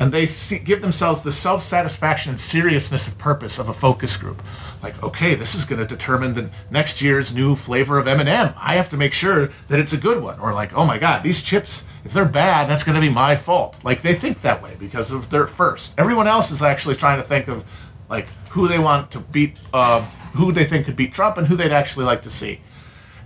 And 0.02 0.12
they 0.12 0.26
see, 0.26 0.60
give 0.60 0.82
themselves 0.82 1.22
the 1.22 1.32
self 1.32 1.62
satisfaction 1.62 2.32
and 2.32 2.40
seriousness 2.40 3.08
of 3.08 3.18
purpose 3.18 3.60
of 3.60 3.70
a 3.70 3.74
focus 3.74 4.18
group. 4.18 4.42
Like, 4.82 5.02
okay, 5.04 5.36
this 5.36 5.54
is 5.54 5.64
going 5.64 5.80
to 5.80 5.86
determine 5.86 6.34
the 6.34 6.50
next 6.72 7.02
year's 7.02 7.34
new 7.34 7.56
flavor 7.56 8.00
of 8.00 8.08
M&M. 8.08 8.54
I 8.58 8.76
have 8.76 8.90
to 8.90 8.98
make 8.98 9.14
sure 9.14 9.52
that 9.68 9.80
it's 9.80 9.94
a 9.94 9.98
good 9.98 10.24
one. 10.24 10.40
Or 10.40 10.54
like, 10.54 10.74
oh 10.74 10.86
my 10.86 10.98
God, 10.98 11.22
these 11.22 11.42
chips, 11.42 11.86
if 12.04 12.14
they're 12.14 12.26
bad, 12.26 12.68
that's 12.68 12.84
going 12.84 12.96
to 12.96 13.02
be 13.02 13.10
my 13.10 13.36
fault. 13.36 13.80
Like 13.84 14.02
they 14.02 14.16
think 14.16 14.42
that 14.42 14.64
way 14.64 14.76
because 14.80 15.12
of 15.12 15.30
their 15.30 15.46
first. 15.46 15.94
Everyone 15.98 16.28
else 16.28 16.50
is 16.50 16.64
actually 16.64 16.96
trying 16.96 17.18
to 17.22 17.24
think 17.24 17.48
of 17.48 17.64
like 18.10 18.28
who 18.50 18.68
they 18.68 18.80
want 18.80 19.12
to 19.12 19.20
beat, 19.20 19.60
uh, 19.72 20.02
who 20.34 20.52
they 20.52 20.66
think 20.66 20.88
could 20.88 20.96
beat 20.96 21.14
Trump, 21.14 21.38
and 21.38 21.48
who 21.48 21.56
they'd 21.56 21.72
actually 21.72 22.06
like 22.06 22.24
to 22.24 22.30
see 22.30 22.60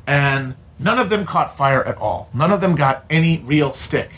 and 0.07 0.55
none 0.79 0.99
of 0.99 1.09
them 1.09 1.25
caught 1.25 1.55
fire 1.55 1.83
at 1.83 1.97
all. 1.97 2.29
None 2.33 2.51
of 2.51 2.61
them 2.61 2.75
got 2.75 3.05
any 3.09 3.39
real 3.39 3.71
stick 3.71 4.11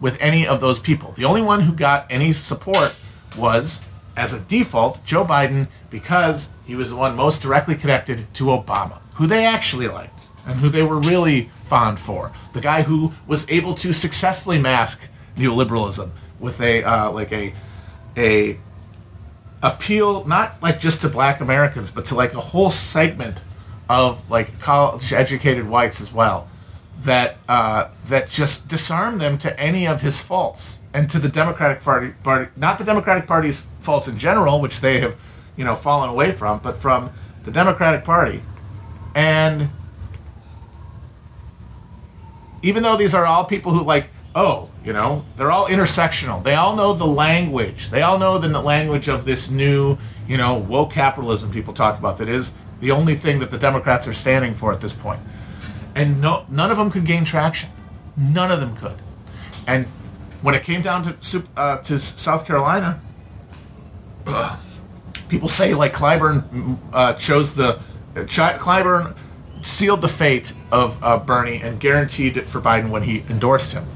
with 0.00 0.20
any 0.20 0.46
of 0.46 0.60
those 0.60 0.80
people. 0.80 1.12
The 1.12 1.24
only 1.24 1.42
one 1.42 1.60
who 1.60 1.72
got 1.72 2.06
any 2.10 2.32
support 2.32 2.94
was, 3.36 3.92
as 4.16 4.32
a 4.32 4.40
default, 4.40 5.04
Joe 5.04 5.24
Biden 5.24 5.68
because 5.90 6.50
he 6.66 6.74
was 6.74 6.90
the 6.90 6.96
one 6.96 7.16
most 7.16 7.42
directly 7.42 7.74
connected 7.74 8.32
to 8.34 8.44
Obama, 8.44 9.00
who 9.14 9.26
they 9.26 9.44
actually 9.44 9.88
liked 9.88 10.28
and 10.46 10.58
who 10.60 10.68
they 10.68 10.82
were 10.82 10.98
really 10.98 11.50
fond 11.54 11.98
for. 11.98 12.32
The 12.54 12.60
guy 12.60 12.82
who 12.82 13.12
was 13.26 13.48
able 13.50 13.74
to 13.74 13.92
successfully 13.92 14.58
mask 14.58 15.08
neoliberalism 15.36 16.10
with 16.38 16.60
a 16.60 16.82
uh, 16.82 17.10
like 17.10 17.32
a 17.32 17.54
a 18.16 18.58
appeal 19.62 20.24
not 20.24 20.62
like 20.62 20.80
just 20.80 21.02
to 21.02 21.08
black 21.08 21.40
Americans, 21.40 21.90
but 21.90 22.06
to 22.06 22.14
like 22.14 22.34
a 22.34 22.40
whole 22.40 22.70
segment 22.70 23.42
of 23.88 24.28
like 24.30 24.58
college 24.60 25.12
educated 25.12 25.68
whites 25.68 26.00
as 26.00 26.12
well 26.12 26.49
that 27.02 27.36
uh, 27.48 27.88
that 28.06 28.28
just 28.28 28.68
disarm 28.68 29.18
them 29.18 29.38
to 29.38 29.58
any 29.58 29.86
of 29.86 30.02
his 30.02 30.20
faults 30.20 30.80
and 30.92 31.10
to 31.10 31.18
the 31.18 31.28
Democratic 31.28 31.82
Party, 31.82 32.12
party 32.22 32.50
not 32.56 32.78
the 32.78 32.84
Democratic 32.84 33.26
Party's 33.26 33.66
faults 33.80 34.08
in 34.08 34.18
general, 34.18 34.60
which 34.60 34.80
they 34.80 35.00
have 35.00 35.16
you 35.56 35.64
know 35.64 35.74
fallen 35.74 36.10
away 36.10 36.32
from, 36.32 36.58
but 36.58 36.76
from 36.76 37.10
the 37.44 37.50
Democratic 37.50 38.04
Party. 38.04 38.42
And 39.14 39.70
even 42.62 42.82
though 42.82 42.96
these 42.96 43.14
are 43.14 43.24
all 43.24 43.44
people 43.44 43.72
who 43.72 43.82
like 43.82 44.10
oh, 44.34 44.70
you 44.84 44.92
know, 44.92 45.24
they're 45.36 45.50
all 45.50 45.66
intersectional. 45.66 46.42
They 46.42 46.54
all 46.54 46.76
know 46.76 46.94
the 46.94 47.06
language. 47.06 47.90
They 47.90 48.02
all 48.02 48.18
know 48.18 48.38
the 48.38 48.48
language 48.60 49.08
of 49.08 49.24
this 49.24 49.50
new, 49.50 49.98
you 50.26 50.36
know, 50.36 50.56
woke 50.56 50.92
capitalism 50.92 51.50
people 51.50 51.74
talk 51.74 51.98
about 51.98 52.18
that 52.18 52.28
is 52.28 52.54
the 52.78 52.90
only 52.92 53.14
thing 53.14 53.40
that 53.40 53.50
the 53.50 53.58
Democrats 53.58 54.06
are 54.06 54.12
standing 54.12 54.54
for 54.54 54.72
at 54.72 54.80
this 54.80 54.94
point. 54.94 55.20
And 55.94 56.20
no, 56.20 56.46
none 56.48 56.70
of 56.70 56.76
them 56.76 56.90
could 56.90 57.04
gain 57.04 57.24
traction. 57.24 57.70
None 58.16 58.50
of 58.50 58.60
them 58.60 58.76
could. 58.76 58.96
And 59.66 59.86
when 60.42 60.54
it 60.54 60.62
came 60.62 60.82
down 60.82 61.02
to 61.20 61.44
uh, 61.56 61.78
to 61.78 61.98
South 61.98 62.46
Carolina, 62.46 63.00
people 65.28 65.48
say 65.48 65.74
like 65.74 65.92
Clyburn 65.92 66.78
uh, 66.92 67.14
chose 67.14 67.54
the 67.54 67.76
uh, 68.16 68.24
Clyburn 68.24 69.16
sealed 69.62 70.00
the 70.00 70.08
fate 70.08 70.52
of 70.72 71.02
uh, 71.02 71.18
Bernie 71.18 71.60
and 71.62 71.78
guaranteed 71.78 72.36
it 72.36 72.46
for 72.46 72.60
Biden 72.60 72.90
when 72.90 73.02
he 73.02 73.24
endorsed 73.28 73.72
him. 73.72 73.86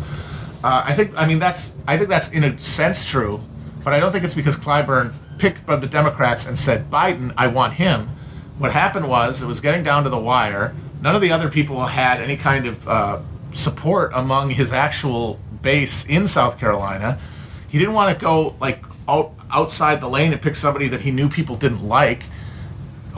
Uh, 0.63 0.85
I 0.87 0.95
think 0.95 1.19
I 1.19 1.27
mean 1.27 1.39
that's 1.39 1.77
I 1.87 1.97
think 1.97 2.09
that's 2.09 2.31
in 2.31 2.45
a 2.45 2.59
sense 2.59 3.05
true, 3.05 3.41
but 3.83 3.93
I 3.93 4.01
don't 4.01 4.13
think 4.13 4.25
it's 4.25 4.35
because 4.35 4.57
Clyburn 4.57 5.13
picked 5.39 5.67
the 5.67 5.77
Democrats 5.79 6.47
and 6.47 6.59
said 6.59 6.91
Biden, 6.91 7.33
I 7.37 7.49
want 7.49 7.75
him 7.75 8.11
what 8.59 8.73
happened 8.73 9.09
was 9.09 9.43
it 9.43 9.47
was 9.47 9.61
getting 9.61 9.83
down 9.83 10.05
to 10.05 10.09
the 10.09 10.19
wire. 10.19 10.75
None 11.05 11.15
of 11.15 11.21
the 11.21 11.33
other 11.33 11.51
people 11.51 11.85
had 11.85 12.23
any 12.23 12.39
kind 12.39 12.67
of 12.67 12.89
uh, 12.89 13.21
support 13.53 14.11
among 14.15 14.49
his 14.49 14.73
actual 14.73 15.39
base 15.61 16.07
in 16.07 16.27
South 16.27 16.59
Carolina. 16.59 17.21
He 17.69 17.79
didn't 17.79 17.93
want 17.93 18.19
to 18.19 18.25
go 18.25 18.57
like 18.59 18.83
out, 19.07 19.35
outside 19.51 20.01
the 20.01 20.09
lane 20.09 20.33
and 20.33 20.41
pick 20.41 20.57
somebody 20.57 20.89
that 20.89 21.03
he 21.03 21.11
knew 21.11 21.29
people 21.29 21.57
didn't 21.57 21.87
like. 21.87 22.23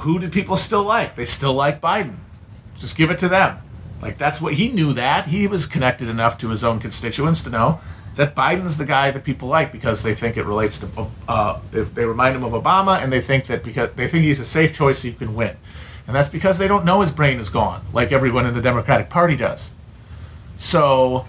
Who 0.01 0.18
did 0.18 0.33
people 0.33 0.57
still 0.57 0.83
like? 0.83 1.14
They 1.14 1.25
still 1.25 1.55
like 1.55 1.81
Biden. 1.81 2.16
Just 2.77 2.96
give 2.96 3.12
it 3.12 3.20
to 3.20 3.29
them. 3.29 3.59
Like 4.03 4.18
that's 4.18 4.40
what 4.40 4.55
he 4.55 4.68
knew 4.68 4.92
that 4.94 5.27
he 5.27 5.46
was 5.46 5.64
connected 5.64 6.09
enough 6.09 6.38
to 6.38 6.49
his 6.49 6.64
own 6.64 6.81
constituents 6.81 7.44
to 7.44 7.51
know 7.51 7.81
that 8.16 8.35
Biden's 8.35 8.79
the 8.79 8.85
guy 8.85 9.12
that 9.12 9.22
people 9.22 9.46
like 9.46 9.70
because 9.70 10.03
they 10.03 10.14
think 10.14 10.37
it 10.37 10.44
relates 10.44 10.81
to, 10.81 10.88
uh, 11.29 11.61
they 11.70 12.05
remind 12.05 12.35
him 12.35 12.42
of 12.42 12.53
Obama, 12.53 13.01
and 13.01 13.12
they 13.12 13.20
think 13.20 13.44
that 13.46 13.62
because 13.62 13.90
they 13.94 14.09
think 14.09 14.25
he's 14.25 14.40
a 14.40 14.44
safe 14.44 14.75
choice, 14.75 15.01
so 15.01 15.09
you 15.09 15.14
can 15.14 15.35
win, 15.35 15.55
and 16.07 16.14
that's 16.14 16.29
because 16.29 16.59
they 16.59 16.69
don't 16.69 16.85
know 16.85 17.01
his 17.01 17.11
brain 17.11 17.38
is 17.38 17.49
gone, 17.49 17.85
like 17.92 18.12
everyone 18.12 18.47
in 18.47 18.55
the 18.55 18.62
Democratic 18.62 19.11
Party 19.11 19.37
does. 19.37 19.75
So, 20.57 21.27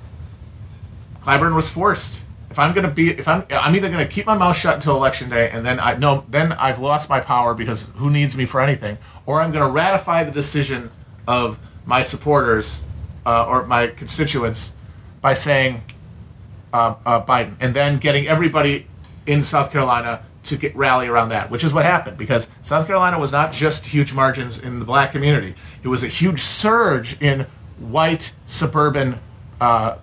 Clyburn 1.21 1.55
was 1.55 1.69
forced. 1.69 2.25
If 2.49 2.59
I'm 2.59 2.73
gonna 2.73 2.89
be, 2.89 3.09
if 3.09 3.27
I'm, 3.27 3.45
I'm 3.51 3.75
either 3.75 3.89
gonna 3.89 4.07
keep 4.07 4.25
my 4.25 4.37
mouth 4.37 4.55
shut 4.55 4.75
until 4.75 4.95
election 4.95 5.29
day, 5.29 5.49
and 5.49 5.65
then 5.65 5.79
I 5.79 5.95
no, 5.95 6.25
then 6.29 6.53
I've 6.53 6.79
lost 6.79 7.09
my 7.09 7.19
power 7.19 7.53
because 7.53 7.91
who 7.95 8.09
needs 8.09 8.37
me 8.37 8.45
for 8.45 8.61
anything, 8.61 8.97
or 9.25 9.41
I'm 9.41 9.51
gonna 9.51 9.71
ratify 9.71 10.23
the 10.23 10.31
decision 10.31 10.91
of 11.27 11.59
my 11.85 12.01
supporters 12.01 12.83
uh, 13.25 13.45
or 13.45 13.65
my 13.65 13.87
constituents 13.87 14.75
by 15.21 15.33
saying 15.33 15.83
uh, 16.71 16.95
uh, 17.05 17.25
Biden, 17.25 17.55
and 17.59 17.73
then 17.73 17.97
getting 17.97 18.27
everybody 18.27 18.87
in 19.25 19.43
South 19.43 19.71
Carolina 19.71 20.23
to 20.47 20.57
get 20.57 20.75
rally 20.75 21.07
around 21.07 21.29
that, 21.29 21.49
which 21.49 21.63
is 21.63 21.73
what 21.73 21.85
happened 21.85 22.17
because 22.17 22.49
South 22.61 22.87
Carolina 22.87 23.19
was 23.19 23.31
not 23.31 23.51
just 23.51 23.85
huge 23.85 24.13
margins 24.13 24.59
in 24.59 24.79
the 24.79 24.85
black 24.85 25.11
community; 25.11 25.55
it 25.83 25.87
was 25.87 26.03
a 26.03 26.07
huge 26.07 26.39
surge 26.39 27.21
in 27.21 27.45
white 27.79 28.33
suburban 28.45 29.19
uh, 29.61 29.97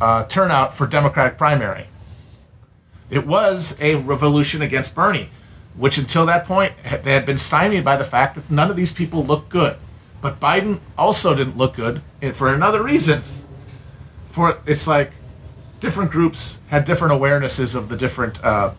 uh, 0.00 0.24
turnout 0.26 0.74
for 0.74 0.86
Democratic 0.86 1.38
primary. 1.38 1.86
It 3.10 3.26
was 3.26 3.80
a 3.80 3.96
revolution 3.96 4.62
against 4.62 4.94
Bernie, 4.94 5.30
which 5.76 5.98
until 5.98 6.26
that 6.26 6.44
point 6.46 6.74
they 7.02 7.12
had 7.12 7.26
been 7.26 7.38
stymied 7.38 7.84
by 7.84 7.96
the 7.96 8.04
fact 8.04 8.34
that 8.34 8.50
none 8.50 8.70
of 8.70 8.76
these 8.76 8.92
people 8.92 9.24
looked 9.24 9.50
good. 9.50 9.76
But 10.20 10.40
Biden 10.40 10.80
also 10.96 11.34
didn't 11.34 11.58
look 11.58 11.74
good 11.74 12.00
for 12.32 12.52
another 12.52 12.82
reason. 12.82 13.22
For 14.28 14.58
it's 14.66 14.88
like 14.88 15.12
different 15.80 16.10
groups 16.10 16.60
had 16.68 16.86
different 16.86 17.12
awarenesses 17.12 17.76
of 17.76 17.90
the 17.90 17.96
different 17.96 18.42
uh, 18.42 18.72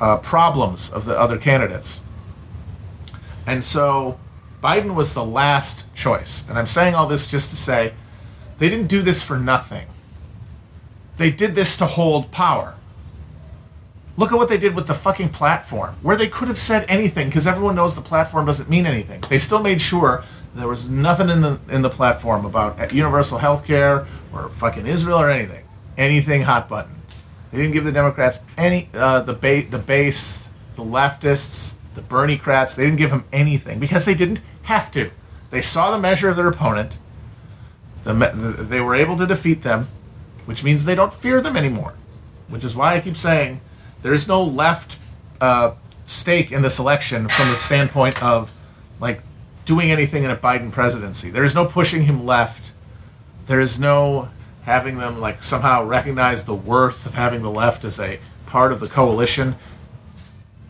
uh, 0.00 0.18
problems 0.18 0.90
of 0.90 1.04
the 1.04 1.18
other 1.18 1.38
candidates. 1.38 2.00
And 3.46 3.64
so 3.64 4.18
Biden 4.62 4.94
was 4.94 5.14
the 5.14 5.24
last 5.24 5.92
choice. 5.94 6.44
And 6.48 6.58
I'm 6.58 6.66
saying 6.66 6.94
all 6.94 7.06
this 7.06 7.30
just 7.30 7.50
to 7.50 7.56
say 7.56 7.94
they 8.58 8.68
didn't 8.68 8.88
do 8.88 9.02
this 9.02 9.22
for 9.22 9.38
nothing. 9.38 9.86
they 11.16 11.30
did 11.30 11.54
this 11.54 11.76
to 11.76 11.86
hold 11.86 12.32
power. 12.32 12.76
Look 14.16 14.32
at 14.32 14.36
what 14.36 14.48
they 14.48 14.58
did 14.58 14.74
with 14.74 14.86
the 14.86 14.94
fucking 14.94 15.30
platform, 15.30 15.96
where 16.02 16.16
they 16.16 16.28
could 16.28 16.48
have 16.48 16.58
said 16.58 16.84
anything 16.88 17.28
because 17.28 17.46
everyone 17.46 17.74
knows 17.74 17.94
the 17.94 18.02
platform 18.02 18.46
doesn't 18.46 18.70
mean 18.70 18.86
anything. 18.86 19.22
They 19.28 19.38
still 19.38 19.62
made 19.62 19.80
sure 19.80 20.24
there 20.54 20.68
was 20.68 20.88
nothing 20.88 21.28
in 21.28 21.42
the 21.42 21.58
in 21.70 21.82
the 21.82 21.90
platform 21.90 22.44
about 22.46 22.92
universal 22.92 23.38
health 23.38 23.66
care 23.66 24.06
or 24.32 24.48
fucking 24.50 24.86
Israel 24.86 25.18
or 25.18 25.30
anything. 25.30 25.64
Anything 25.98 26.42
hot 26.42 26.68
button. 26.68 26.99
They 27.50 27.58
didn't 27.58 27.72
give 27.72 27.84
the 27.84 27.92
Democrats 27.92 28.40
any 28.56 28.88
uh, 28.94 29.22
the 29.22 29.32
ba- 29.32 29.66
the 29.68 29.78
base, 29.78 30.50
the 30.74 30.82
leftists, 30.82 31.74
the 31.94 32.02
Bernie 32.02 32.38
crats. 32.38 32.76
They 32.76 32.84
didn't 32.84 32.98
give 32.98 33.10
them 33.10 33.24
anything 33.32 33.80
because 33.80 34.04
they 34.04 34.14
didn't 34.14 34.40
have 34.62 34.90
to. 34.92 35.10
They 35.50 35.60
saw 35.60 35.90
the 35.90 35.98
measure 35.98 36.28
of 36.28 36.36
their 36.36 36.46
opponent. 36.46 36.92
The, 38.04 38.12
they 38.12 38.80
were 38.80 38.94
able 38.94 39.16
to 39.16 39.26
defeat 39.26 39.62
them, 39.62 39.88
which 40.46 40.64
means 40.64 40.84
they 40.84 40.94
don't 40.94 41.12
fear 41.12 41.40
them 41.40 41.56
anymore. 41.56 41.94
Which 42.48 42.64
is 42.64 42.74
why 42.74 42.94
I 42.94 43.00
keep 43.00 43.16
saying 43.16 43.60
there 44.02 44.14
is 44.14 44.26
no 44.28 44.42
left 44.42 44.98
uh, 45.40 45.72
stake 46.06 46.52
in 46.52 46.62
this 46.62 46.78
election 46.78 47.28
from 47.28 47.48
the 47.48 47.58
standpoint 47.58 48.22
of 48.22 48.52
like 49.00 49.22
doing 49.64 49.90
anything 49.90 50.24
in 50.24 50.30
a 50.30 50.36
Biden 50.36 50.72
presidency. 50.72 51.30
There 51.30 51.44
is 51.44 51.54
no 51.54 51.64
pushing 51.64 52.02
him 52.02 52.24
left. 52.24 52.72
There 53.46 53.60
is 53.60 53.78
no 53.78 54.30
having 54.62 54.98
them 54.98 55.20
like 55.20 55.42
somehow 55.42 55.84
recognize 55.84 56.44
the 56.44 56.54
worth 56.54 57.06
of 57.06 57.14
having 57.14 57.42
the 57.42 57.50
left 57.50 57.84
as 57.84 57.98
a 57.98 58.20
part 58.46 58.72
of 58.72 58.80
the 58.80 58.88
coalition. 58.88 59.56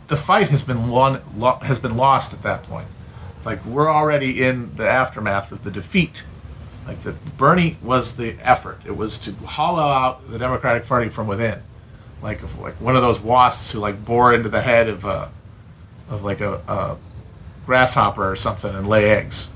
The 0.09 0.17
fight 0.17 0.49
has 0.49 0.63
been 0.63 0.89
won, 0.89 1.23
lo- 1.37 1.59
has 1.63 1.81
been 1.81 1.97
lost 1.97 2.33
at 2.33 2.43
that 2.43 2.63
point. 2.65 2.89
Like 3.45 3.65
we're 3.65 3.91
already 3.91 4.43
in 4.43 4.75
the 4.75 4.89
aftermath 4.89 5.53
of 5.53 5.65
the 5.65 5.71
defeat. 5.71 6.25
Like 6.87 7.01
that, 7.01 7.37
Bernie 7.37 7.77
was 7.83 8.17
the 8.17 8.37
effort. 8.41 8.81
It 8.85 8.97
was 8.97 9.19
to 9.19 9.33
hollow 9.33 9.83
out 9.83 10.31
the 10.31 10.39
Democratic 10.39 10.87
Party 10.87 11.09
from 11.09 11.27
within 11.27 11.63
like 12.23 12.43
like 12.59 12.75
one 12.81 12.97
of 12.97 13.03
those 13.03 13.21
wasps 13.21 13.73
who 13.73 13.79
like 13.79 14.05
bore 14.05 14.35
into 14.35 14.49
the 14.49 14.61
head 14.61 14.89
of 14.89 15.05
a 15.05 15.31
of 16.09 16.23
like 16.23 16.41
a, 16.41 16.55
a 16.69 16.97
grasshopper 17.67 18.31
or 18.31 18.37
something 18.37 18.75
and 18.75 18.89
lay 18.89 19.11
eggs. 19.11 19.51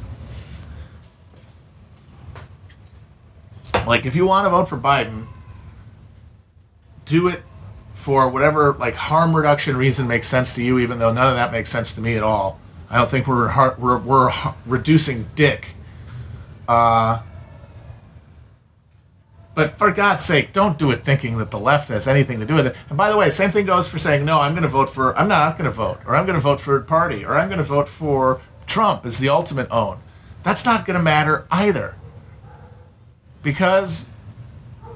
Like 3.86 4.06
if 4.06 4.16
you 4.16 4.26
want 4.26 4.46
to 4.46 4.50
vote 4.50 4.68
for 4.68 4.78
Biden, 4.78 5.26
do 7.04 7.28
it 7.28 7.42
for 7.94 8.28
whatever 8.28 8.72
like 8.72 8.94
harm 8.94 9.34
reduction 9.34 9.76
reason 9.76 10.06
makes 10.08 10.26
sense 10.26 10.54
to 10.54 10.64
you, 10.64 10.78
even 10.78 10.98
though 10.98 11.12
none 11.12 11.28
of 11.28 11.34
that 11.36 11.52
makes 11.52 11.70
sense 11.70 11.94
to 11.94 12.00
me 12.00 12.16
at 12.16 12.22
all. 12.22 12.58
I 12.90 12.96
don't 12.96 13.08
think 13.08 13.26
we're 13.26 13.74
we're, 13.76 13.98
we're 13.98 14.30
reducing 14.66 15.26
dick. 15.34 15.74
Uh, 16.68 17.22
but 19.54 19.78
for 19.78 19.92
God's 19.92 20.24
sake, 20.24 20.52
don't 20.52 20.78
do 20.78 20.90
it 20.90 20.96
thinking 20.96 21.38
that 21.38 21.52
the 21.52 21.58
left 21.58 21.88
has 21.88 22.08
anything 22.08 22.40
to 22.40 22.46
do 22.46 22.54
with 22.54 22.66
it. 22.66 22.76
And 22.88 22.98
by 22.98 23.08
the 23.08 23.16
way, 23.16 23.30
same 23.30 23.50
thing 23.50 23.66
goes 23.66 23.86
for 23.86 23.98
saying, 24.00 24.24
no, 24.24 24.40
I'm 24.40 24.52
going 24.52 24.64
to 24.64 24.68
vote 24.68 24.90
for, 24.90 25.16
I'm 25.16 25.28
not 25.28 25.56
going 25.56 25.66
to 25.66 25.70
vote, 25.70 26.00
or 26.06 26.16
I'm 26.16 26.26
going 26.26 26.34
to 26.34 26.40
vote 26.40 26.60
for 26.60 26.76
a 26.76 26.82
party, 26.82 27.24
or 27.24 27.36
I'm 27.36 27.46
going 27.46 27.58
to 27.58 27.64
vote 27.64 27.88
for 27.88 28.40
Trump 28.66 29.06
as 29.06 29.18
the 29.18 29.28
ultimate 29.28 29.68
own. 29.70 30.00
That's 30.42 30.64
not 30.64 30.84
going 30.84 30.98
to 30.98 31.02
matter 31.02 31.46
either. 31.52 31.94
Because 33.44 34.08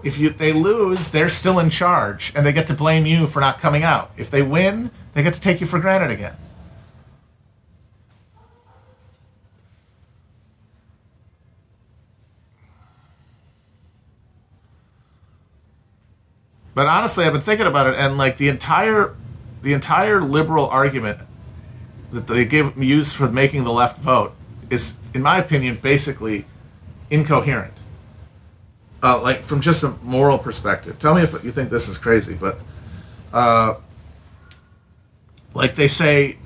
if 0.02 0.18
you 0.18 0.30
they 0.30 0.52
lose, 0.52 1.10
they're 1.10 1.28
still 1.28 1.60
in 1.60 1.70
charge, 1.70 2.32
and 2.34 2.44
they 2.44 2.52
get 2.52 2.66
to 2.68 2.74
blame 2.74 3.06
you 3.06 3.28
for 3.28 3.40
not 3.40 3.60
coming 3.60 3.84
out. 3.84 4.10
If 4.16 4.30
they 4.30 4.42
win, 4.42 4.90
they 5.12 5.22
get 5.22 5.34
to 5.34 5.40
take 5.40 5.60
you 5.60 5.66
for 5.66 5.78
granted 5.78 6.10
again. 6.10 6.34
But 16.74 16.86
honestly, 16.86 17.24
I've 17.24 17.32
been 17.32 17.42
thinking 17.42 17.66
about 17.66 17.88
it, 17.88 17.96
and 17.96 18.16
like 18.16 18.36
the 18.36 18.48
entire, 18.48 19.16
the 19.62 19.72
entire 19.72 20.20
liberal 20.20 20.68
argument 20.68 21.18
that 22.12 22.28
they 22.28 22.44
give 22.44 22.82
used 22.82 23.14
for 23.14 23.28
making 23.28 23.64
the 23.64 23.72
left 23.72 23.98
vote 23.98 24.32
is, 24.70 24.96
in 25.12 25.20
my 25.20 25.38
opinion, 25.38 25.78
basically 25.82 26.46
incoherent. 27.10 27.77
Uh, 29.00 29.20
like 29.22 29.44
from 29.44 29.60
just 29.60 29.84
a 29.84 29.90
moral 30.02 30.38
perspective. 30.38 30.98
Tell 30.98 31.14
me 31.14 31.22
if 31.22 31.32
you 31.44 31.52
think 31.52 31.70
this 31.70 31.88
is 31.88 31.98
crazy, 31.98 32.34
but 32.34 32.58
uh, 33.32 33.74
like 35.54 35.76
they 35.76 35.86
say, 35.86 36.38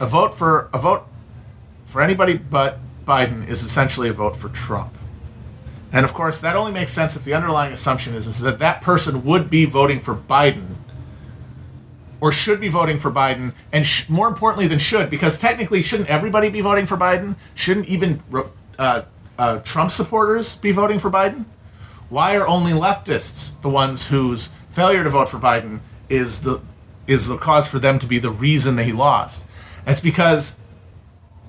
a 0.00 0.06
vote 0.06 0.32
for 0.32 0.70
a 0.72 0.78
vote 0.78 1.04
for 1.84 2.00
anybody 2.00 2.34
but 2.34 2.78
Biden 3.04 3.46
is 3.46 3.62
essentially 3.62 4.08
a 4.08 4.12
vote 4.12 4.36
for 4.36 4.48
Trump. 4.48 4.94
And 5.92 6.04
of 6.04 6.12
course, 6.12 6.40
that 6.40 6.56
only 6.56 6.72
makes 6.72 6.92
sense 6.92 7.14
if 7.16 7.24
the 7.24 7.34
underlying 7.34 7.72
assumption 7.72 8.14
is, 8.14 8.26
is 8.26 8.40
that 8.40 8.58
that 8.58 8.82
person 8.82 9.24
would 9.24 9.48
be 9.48 9.64
voting 9.64 10.00
for 10.00 10.14
Biden 10.14 10.76
or 12.20 12.32
should 12.32 12.60
be 12.60 12.68
voting 12.68 12.98
for 12.98 13.10
Biden, 13.10 13.52
and 13.72 13.84
sh- 13.84 14.08
more 14.08 14.26
importantly 14.26 14.66
than 14.66 14.78
should, 14.78 15.10
because 15.10 15.38
technically, 15.38 15.82
shouldn't 15.82 16.08
everybody 16.08 16.48
be 16.48 16.60
voting 16.60 16.86
for 16.86 16.96
Biden? 16.96 17.36
Shouldn't 17.54 17.88
even 17.88 18.22
uh, 18.78 19.02
uh, 19.38 19.58
Trump 19.60 19.90
supporters 19.90 20.56
be 20.56 20.72
voting 20.72 20.98
for 20.98 21.10
Biden? 21.10 21.44
Why 22.08 22.36
are 22.36 22.46
only 22.46 22.72
leftists 22.72 23.60
the 23.62 23.68
ones 23.68 24.08
whose 24.08 24.50
failure 24.70 25.04
to 25.04 25.10
vote 25.10 25.28
for 25.28 25.38
Biden 25.38 25.80
is 26.08 26.42
the 26.42 26.60
is 27.06 27.28
the 27.28 27.36
cause 27.36 27.68
for 27.68 27.78
them 27.78 27.98
to 28.00 28.06
be 28.06 28.18
the 28.18 28.30
reason 28.30 28.76
they 28.76 28.92
lost? 28.92 29.46
And 29.80 29.90
it's 29.90 30.00
because 30.00 30.56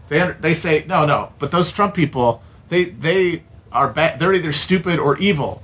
they 0.07 0.31
they 0.39 0.53
say 0.53 0.85
no, 0.87 1.05
no, 1.05 1.33
but 1.39 1.51
those 1.51 1.71
Trump 1.71 1.93
people 1.93 2.41
they 2.69 2.85
they 2.85 3.43
are 3.71 3.91
bad. 3.91 4.19
They're 4.19 4.33
either 4.33 4.53
stupid 4.53 4.99
or 4.99 5.17
evil. 5.17 5.61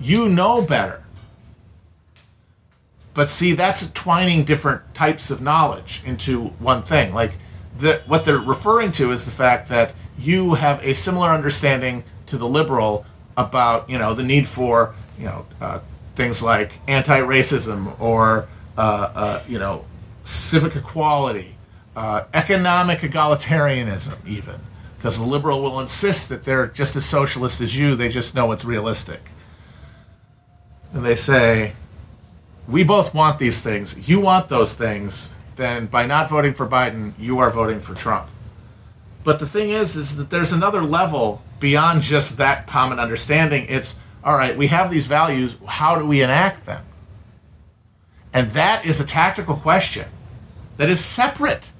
You 0.00 0.28
know 0.28 0.62
better. 0.62 1.02
But 3.14 3.30
see, 3.30 3.52
that's 3.52 3.90
twining 3.92 4.44
different 4.44 4.94
types 4.94 5.30
of 5.30 5.40
knowledge 5.40 6.02
into 6.04 6.48
one 6.58 6.82
thing. 6.82 7.14
Like 7.14 7.32
the, 7.78 8.02
what 8.06 8.24
they're 8.24 8.38
referring 8.38 8.92
to 8.92 9.10
is 9.10 9.24
the 9.24 9.30
fact 9.30 9.68
that 9.70 9.94
you 10.18 10.54
have 10.54 10.84
a 10.84 10.94
similar 10.94 11.30
understanding 11.30 12.04
to 12.26 12.36
the 12.36 12.46
liberal 12.48 13.06
about 13.36 13.88
you 13.90 13.98
know 13.98 14.14
the 14.14 14.22
need 14.22 14.48
for 14.48 14.94
you 15.18 15.26
know 15.26 15.46
uh, 15.60 15.80
things 16.14 16.42
like 16.42 16.78
anti-racism 16.88 17.98
or 18.00 18.48
uh, 18.76 19.12
uh, 19.14 19.42
you 19.48 19.58
know 19.58 19.84
civic 20.24 20.74
equality, 20.74 21.56
uh, 21.94 22.24
economic 22.34 23.00
egalitarianism, 23.00 24.26
even 24.26 24.60
because 24.96 25.20
the 25.20 25.26
liberal 25.26 25.62
will 25.62 25.78
insist 25.78 26.28
that 26.30 26.44
they're 26.44 26.66
just 26.66 26.96
as 26.96 27.04
socialist 27.04 27.60
as 27.60 27.76
you, 27.76 27.94
they 27.94 28.08
just 28.08 28.34
know 28.34 28.50
it's 28.50 28.64
realistic. 28.64 29.20
And 30.92 31.04
they 31.04 31.14
say, 31.14 31.74
we 32.66 32.82
both 32.82 33.14
want 33.14 33.38
these 33.38 33.60
things. 33.60 34.08
You 34.08 34.20
want 34.20 34.48
those 34.48 34.74
things. 34.74 35.34
Then 35.54 35.86
by 35.86 36.06
not 36.06 36.28
voting 36.28 36.54
for 36.54 36.66
Biden, 36.66 37.12
you 37.18 37.38
are 37.38 37.50
voting 37.50 37.80
for 37.80 37.94
Trump. 37.94 38.28
But 39.26 39.40
the 39.40 39.46
thing 39.46 39.70
is, 39.70 39.96
is 39.96 40.18
that 40.18 40.30
there's 40.30 40.52
another 40.52 40.82
level 40.82 41.42
beyond 41.58 42.02
just 42.02 42.36
that 42.36 42.68
common 42.68 43.00
understanding. 43.00 43.66
It's, 43.68 43.98
all 44.22 44.36
right, 44.36 44.56
we 44.56 44.68
have 44.68 44.88
these 44.88 45.06
values. 45.06 45.56
How 45.66 45.98
do 45.98 46.06
we 46.06 46.22
enact 46.22 46.64
them? 46.64 46.84
And 48.32 48.52
that 48.52 48.86
is 48.86 49.00
a 49.00 49.04
tactical 49.04 49.56
question 49.56 50.06
that 50.76 50.88
is 50.88 51.04
separate 51.04 51.72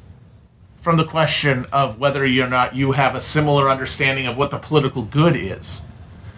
from 0.80 0.96
the 0.96 1.04
question 1.04 1.66
of 1.72 2.00
whether 2.00 2.24
or 2.24 2.48
not 2.48 2.74
you 2.74 2.92
have 2.92 3.14
a 3.14 3.20
similar 3.20 3.68
understanding 3.68 4.26
of 4.26 4.36
what 4.36 4.50
the 4.50 4.58
political 4.58 5.02
good 5.02 5.36
is. 5.36 5.82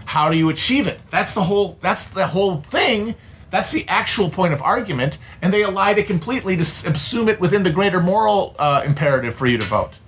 How 0.05 0.29
do 0.31 0.37
you 0.37 0.51
achieve 0.51 0.87
it? 0.87 1.01
That's 1.11 1.33
the 1.33 1.45
whole 1.45 1.79
that's 1.81 2.07
the 2.07 2.27
whole 2.27 2.59
thing. 2.59 3.15
That's 3.49 3.73
the 3.73 3.89
actual 3.89 4.29
point 4.29 4.53
of 4.53 4.61
argument, 4.61 5.17
and 5.41 5.55
they 5.55 5.63
elide 5.63 5.97
it 5.97 6.07
completely 6.07 6.55
to 6.57 6.61
assume 6.61 7.31
it 7.31 7.41
within 7.41 7.63
the 7.63 7.71
greater 7.71 7.99
moral 7.99 8.55
uh, 8.59 8.83
imperative 8.85 9.35
for 9.35 9.47
you 9.47 9.57
to 9.57 9.65
vote. 9.65 10.01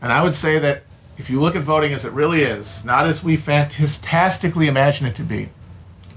And 0.00 0.12
I 0.12 0.22
would 0.22 0.34
say 0.34 0.58
that 0.58 0.82
if 1.18 1.28
you 1.28 1.40
look 1.40 1.54
at 1.54 1.62
voting 1.62 1.92
as 1.92 2.04
it 2.04 2.12
really 2.12 2.42
is, 2.42 2.84
not 2.84 3.06
as 3.06 3.22
we 3.22 3.36
fantastically 3.36 4.66
imagine 4.66 5.06
it 5.06 5.14
to 5.16 5.22
be, 5.22 5.50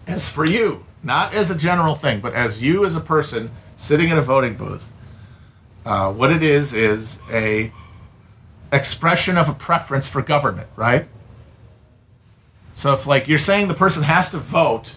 as 0.07 0.29
for 0.29 0.45
you, 0.45 0.85
not 1.03 1.33
as 1.33 1.51
a 1.51 1.57
general 1.57 1.95
thing, 1.95 2.21
but 2.21 2.33
as 2.33 2.63
you 2.63 2.85
as 2.85 2.95
a 2.95 3.01
person 3.01 3.51
sitting 3.75 4.09
in 4.09 4.17
a 4.17 4.21
voting 4.21 4.55
booth, 4.55 4.91
uh, 5.85 6.11
what 6.13 6.31
it 6.31 6.41
is 6.41 6.73
is 6.73 7.19
a 7.29 7.71
expression 8.71 9.37
of 9.37 9.49
a 9.49 9.53
preference 9.53 10.07
for 10.07 10.21
government, 10.21 10.67
right? 10.75 11.07
So 12.75 12.93
if 12.93 13.05
like 13.05 13.27
you're 13.27 13.37
saying 13.37 13.67
the 13.67 13.73
person 13.73 14.03
has 14.03 14.31
to 14.31 14.37
vote 14.37 14.95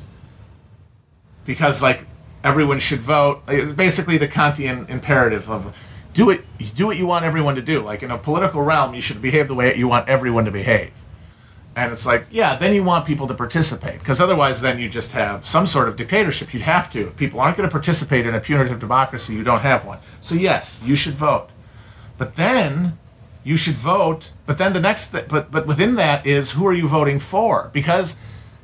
because 1.45 1.83
like 1.83 2.07
everyone 2.43 2.79
should 2.79 3.01
vote, 3.01 3.45
basically 3.47 4.19
the 4.19 4.29
Kantian 4.29 4.89
imperative 4.89 5.51
of 5.51 5.77
do 6.17 6.31
it 6.31 6.45
do 6.75 6.87
what 6.87 6.97
you 6.97 7.07
want 7.07 7.25
everyone 7.25 7.55
to 7.55 7.63
do. 7.63 7.81
Like 7.81 8.03
in 8.03 8.11
a 8.11 8.19
political 8.19 8.63
realm 8.63 8.95
you 8.95 9.03
should 9.03 9.21
behave 9.21 9.49
the 9.49 9.55
way 9.55 9.77
you 9.77 9.87
want 9.87 10.09
everyone 10.09 10.47
to 10.47 10.51
behave. 10.51 10.93
And 11.77 11.93
it's 11.93 12.07
like 12.07 12.27
yeah 12.31 12.57
then 12.57 12.73
you 12.73 12.83
want 12.83 13.07
people 13.07 13.27
to 13.29 13.35
participate. 13.35 13.99
Because 13.99 14.21
otherwise 14.21 14.63
then 14.63 14.79
you 14.79 14.89
just 14.89 15.13
have 15.13 15.45
some 15.45 15.67
sort 15.67 15.89
of 15.89 15.97
dictatorship. 15.97 16.55
You'd 16.55 16.63
have 16.63 16.91
to. 16.93 17.09
If 17.09 17.17
people 17.17 17.39
aren't 17.39 17.59
going 17.59 17.69
to 17.69 17.73
participate 17.73 18.27
in 18.27 18.35
a 18.35 18.41
punitive 18.41 18.81
democracy 18.81 19.35
you 19.35 19.45
don't 19.45 19.61
have 19.61 19.85
one. 19.85 19.99
So 20.21 20.35
yes 20.35 20.81
you 20.83 20.97
should 20.97 21.15
vote. 21.15 21.51
But 22.17 22.37
then 22.37 22.99
you 23.45 23.57
should 23.57 23.75
vote. 23.75 24.33
But 24.47 24.59
then 24.59 24.73
the 24.73 24.81
next, 24.81 25.13
th- 25.13 25.29
but 25.29 25.51
but 25.51 25.67
within 25.67 25.95
that 25.97 26.27
is 26.27 26.53
who 26.53 26.67
are 26.67 26.73
you 26.73 26.89
voting 26.89 27.19
for? 27.19 27.71
Because 27.73 28.19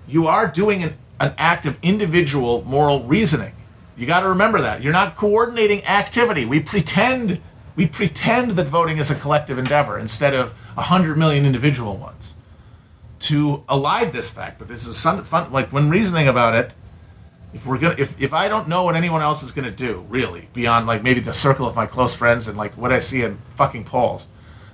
you 0.08 0.26
are 0.26 0.48
doing 0.48 0.82
an, 0.82 0.96
an 1.20 1.34
act 1.38 1.66
of 1.66 1.78
individual 1.82 2.64
moral 2.64 3.04
reasoning. 3.04 3.52
You 3.96 4.06
got 4.06 4.20
to 4.20 4.28
remember 4.28 4.60
that 4.60 4.82
you're 4.82 4.92
not 4.92 5.16
coordinating 5.16 5.84
activity. 5.84 6.44
We 6.44 6.60
pretend 6.60 7.40
we 7.74 7.86
pretend 7.86 8.52
that 8.52 8.68
voting 8.68 8.98
is 8.98 9.10
a 9.10 9.14
collective 9.14 9.58
endeavor 9.58 9.98
instead 9.98 10.34
of 10.34 10.54
a 10.76 10.82
hundred 10.82 11.16
million 11.16 11.44
individual 11.46 11.96
ones. 11.96 12.36
To 13.20 13.64
elide 13.68 14.12
this 14.12 14.30
fact, 14.30 14.58
but 14.58 14.68
this 14.68 14.86
is 14.86 15.00
fun. 15.02 15.52
Like 15.52 15.72
when 15.72 15.88
reasoning 15.88 16.28
about 16.28 16.54
it, 16.54 16.74
if 17.54 17.66
we're 17.66 17.78
gonna 17.78 17.94
if, 17.98 18.20
if 18.20 18.32
i 18.32 18.48
don't 18.48 18.68
know 18.68 18.82
what 18.84 18.96
anyone 18.96 19.20
else 19.20 19.42
is 19.42 19.52
gonna 19.52 19.70
do 19.70 20.04
really 20.08 20.48
beyond 20.52 20.86
like 20.86 21.02
maybe 21.02 21.20
the 21.20 21.32
circle 21.32 21.66
of 21.66 21.76
my 21.76 21.86
close 21.86 22.14
friends 22.14 22.48
and 22.48 22.56
like 22.56 22.76
what 22.76 22.92
i 22.92 22.98
see 22.98 23.22
in 23.22 23.38
fucking 23.54 23.84
polls 23.84 24.28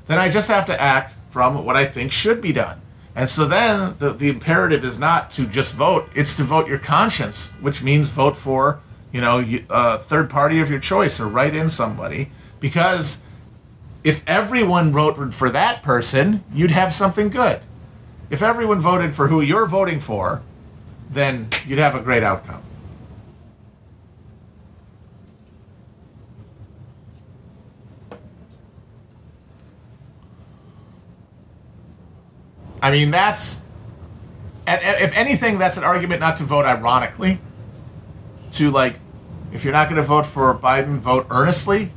then 0.06 0.18
i 0.18 0.28
just 0.28 0.48
have 0.48 0.66
to 0.66 0.80
act 0.80 1.14
from 1.30 1.64
what 1.64 1.76
i 1.76 1.84
think 1.84 2.12
should 2.12 2.40
be 2.40 2.52
done 2.52 2.80
and 3.14 3.28
so 3.28 3.44
then 3.46 3.96
the, 3.98 4.12
the 4.12 4.28
imperative 4.28 4.84
is 4.84 4.98
not 4.98 5.30
to 5.30 5.46
just 5.46 5.74
vote 5.74 6.08
it's 6.14 6.36
to 6.36 6.44
vote 6.44 6.68
your 6.68 6.78
conscience 6.78 7.50
which 7.60 7.82
means 7.82 8.08
vote 8.08 8.36
for 8.36 8.80
you 9.12 9.20
know 9.20 9.44
a 9.70 9.98
third 9.98 10.30
party 10.30 10.60
of 10.60 10.70
your 10.70 10.80
choice 10.80 11.20
or 11.20 11.26
write 11.26 11.54
in 11.54 11.68
somebody 11.68 12.30
because 12.60 13.20
if 14.04 14.22
everyone 14.26 14.92
voted 14.92 15.34
for 15.34 15.50
that 15.50 15.82
person 15.82 16.44
you'd 16.52 16.70
have 16.70 16.92
something 16.92 17.28
good 17.28 17.60
if 18.30 18.42
everyone 18.42 18.80
voted 18.80 19.14
for 19.14 19.28
who 19.28 19.40
you're 19.40 19.66
voting 19.66 20.00
for 20.00 20.42
then 21.10 21.48
you'd 21.66 21.78
have 21.78 21.94
a 21.94 22.00
great 22.00 22.22
outcome 22.22 22.62
I 32.82 32.90
mean, 32.90 33.10
that's. 33.10 33.60
If 34.66 35.16
anything, 35.16 35.58
that's 35.58 35.78
an 35.78 35.84
argument 35.84 36.20
not 36.20 36.36
to 36.38 36.44
vote 36.44 36.66
ironically. 36.66 37.40
To, 38.52 38.70
like, 38.70 38.98
if 39.52 39.64
you're 39.64 39.72
not 39.72 39.88
going 39.88 40.00
to 40.00 40.06
vote 40.06 40.26
for 40.26 40.54
Biden, 40.54 40.98
vote 40.98 41.26
earnestly 41.30 41.90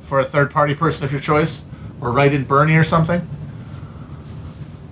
for 0.00 0.20
a 0.20 0.24
third 0.24 0.50
party 0.50 0.74
person 0.74 1.04
of 1.04 1.12
your 1.12 1.20
choice, 1.20 1.64
or 2.00 2.12
write 2.12 2.34
in 2.34 2.44
Bernie 2.44 2.76
or 2.76 2.84
something. 2.84 3.28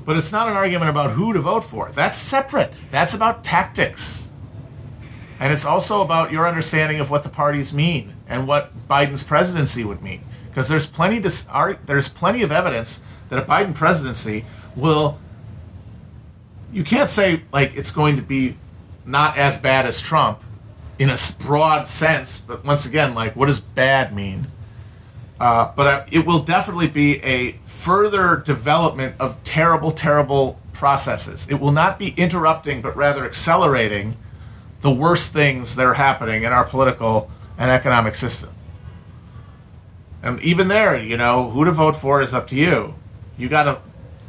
But 0.05 0.17
it's 0.17 0.33
not 0.33 0.49
an 0.49 0.55
argument 0.55 0.91
about 0.91 1.13
who 1.13 1.33
to 1.33 1.41
vote 1.41 1.65
for. 1.65 1.91
That's 1.91 2.19
separate. 2.19 2.73
That's 2.91 3.15
about 3.15 3.45
tactics. 3.45 4.31
And 5.39 5.53
it's 5.53 5.67
also 5.67 6.03
about 6.03 6.33
your 6.33 6.47
understanding 6.47 7.01
of 7.01 7.11
what 7.11 7.23
the 7.23 7.29
parties 7.29 7.73
mean 7.73 8.15
and 8.29 8.47
what 8.47 8.89
Biden's 8.89 9.23
presidency 9.23 9.85
would 9.85 10.03
mean. 10.03 10.23
Because 10.49 10.69
there's 10.69 10.87
plenty 10.87 11.21
to, 11.21 11.79
there's 11.87 12.09
plenty 12.09 12.43
of 12.43 12.53
evidence 12.53 13.03
that 13.29 13.39
a 13.39 13.47
Biden 13.47 13.75
presidency 13.75 14.45
will 14.77 15.19
you 16.73 16.85
can't 16.85 17.09
say 17.09 17.43
like 17.53 17.77
it's 17.77 17.91
going 17.91 18.17
to 18.17 18.23
be 18.23 18.57
not 19.05 19.37
as 19.37 19.59
bad 19.59 19.87
as 19.87 20.01
Trump 20.01 20.43
in 20.99 21.11
a 21.11 21.17
broad 21.41 21.87
sense, 21.87 22.39
but 22.39 22.65
once 22.65 22.87
again, 22.87 23.15
like 23.15 23.35
what 23.35 23.47
does 23.47 23.61
bad 23.61 24.15
mean? 24.15 24.47
Uh, 25.41 25.73
but 25.75 25.87
uh, 25.87 26.07
it 26.13 26.25
will 26.25 26.39
definitely 26.39 26.87
be 26.87 27.17
a 27.25 27.53
further 27.65 28.37
development 28.37 29.17
of 29.19 29.43
terrible, 29.43 29.91
terrible 29.91 30.61
processes. 30.73 31.49
It 31.51 31.55
will 31.55 31.73
not 31.73 31.99
be 31.99 32.15
interrupting, 32.17 32.81
but 32.81 32.97
rather 32.97 33.25
accelerating 33.25 34.17
the 34.81 34.91
worst 34.91 35.33
things 35.33 35.77
that 35.77 35.87
are 35.87 35.95
happening 35.95 36.45
in 36.45 36.53
our 36.53 36.65
political 36.65 37.31
and 37.59 37.71
economic 37.71 38.15
system. 38.15 38.51
And 40.23 40.41
even 40.41 40.69
there, 40.69 40.97
you 41.03 41.17
know, 41.17 41.51
who 41.51 41.65
to 41.65 41.73
vote 41.73 41.97
for 41.97 42.23
is 42.23 42.33
up 42.33 42.47
to 42.49 42.57
you. 42.57 42.95
You 43.37 43.49
got 43.49 43.65
to 43.65 43.81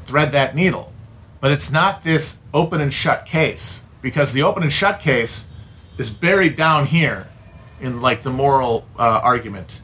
thread 0.06 0.32
that 0.32 0.56
needle. 0.56 0.91
But 1.39 1.52
it's 1.52 1.71
not 1.71 2.04
this 2.04 2.39
open 2.54 2.82
and 2.82 2.91
shut 2.91 3.26
case 3.26 3.84
because 4.02 4.34
the 4.34 4.43
open 4.43 4.63
and 4.63 4.71
shut 4.71 4.99
case 4.99 5.47
is 5.97 6.10
buried 6.10 6.56
down 6.56 6.88
here 6.88 7.27
in 7.79 8.01
like 8.01 8.23
the 8.23 8.29
moral 8.29 8.86
uh, 8.97 9.21
argument 9.23 9.82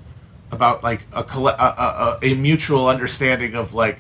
about 0.52 0.84
like 0.84 1.06
a, 1.14 1.22
a, 1.22 2.18
a, 2.22 2.34
mutual 2.34 2.88
understanding 2.88 3.54
of 3.54 3.74
like 3.74 4.00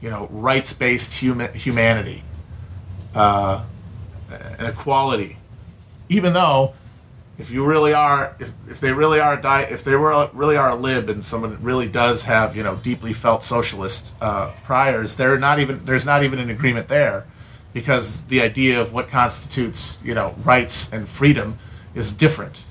you 0.00 0.08
know 0.10 0.28
rights 0.30 0.72
based 0.72 1.14
human 1.14 1.52
humanity 1.54 2.22
uh, 3.14 3.64
and 4.30 4.68
equality, 4.68 5.38
even 6.08 6.32
though 6.34 6.74
if 7.38 7.50
you 7.50 7.64
really 7.64 7.92
are 7.92 8.36
if, 8.38 8.52
if 8.68 8.80
they 8.80 8.92
really 8.92 9.20
are 9.20 9.36
di- 9.36 9.62
if 9.62 9.84
they 9.84 9.94
were 9.94 10.28
really 10.32 10.56
are 10.56 10.70
a 10.70 10.74
lib 10.74 11.08
and 11.08 11.24
someone 11.24 11.60
really 11.62 11.88
does 11.88 12.24
have 12.24 12.54
you 12.56 12.62
know 12.62 12.76
deeply 12.76 13.12
felt 13.12 13.42
socialist 13.42 14.12
uh, 14.20 14.52
priors 14.64 15.16
they're 15.16 15.38
not 15.38 15.58
even 15.58 15.84
there's 15.84 16.04
not 16.04 16.22
even 16.22 16.38
an 16.38 16.50
agreement 16.50 16.88
there 16.88 17.26
because 17.72 18.24
the 18.24 18.40
idea 18.40 18.80
of 18.80 18.92
what 18.92 19.08
constitutes 19.08 19.98
you 20.02 20.14
know 20.14 20.34
rights 20.44 20.92
and 20.92 21.08
freedom 21.08 21.58
is 21.94 22.12
different 22.12 22.64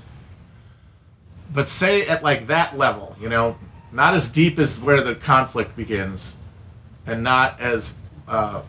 but 1.52 1.68
say 1.68 2.06
at 2.06 2.22
like 2.22 2.46
that 2.46 2.76
level 2.76 3.16
you 3.20 3.28
know 3.28 3.56
not 3.92 4.14
as 4.14 4.30
deep 4.30 4.58
as 4.58 4.80
where 4.80 5.00
the 5.00 5.14
conflict 5.14 5.76
begins 5.76 6.36
and 7.06 7.22
not 7.22 7.58
as 7.58 7.94
uh, 8.26 8.62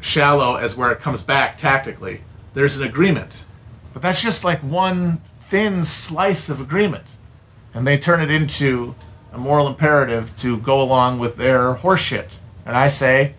shallow 0.00 0.56
as 0.56 0.76
where 0.76 0.90
it 0.90 0.98
comes 1.00 1.22
back 1.22 1.58
tactically 1.58 2.22
there's 2.54 2.78
an 2.78 2.86
agreement 2.86 3.44
but 3.92 4.02
that's 4.02 4.22
just 4.22 4.44
like 4.44 4.60
one 4.60 5.20
thin 5.40 5.84
slice 5.84 6.48
of 6.48 6.60
agreement. 6.60 7.16
And 7.74 7.86
they 7.86 7.98
turn 7.98 8.20
it 8.20 8.30
into 8.30 8.94
a 9.32 9.38
moral 9.38 9.66
imperative 9.66 10.36
to 10.38 10.58
go 10.58 10.80
along 10.80 11.18
with 11.18 11.36
their 11.36 11.74
horseshit. 11.74 12.36
And 12.64 12.76
I 12.76 12.88
say, 12.88 13.34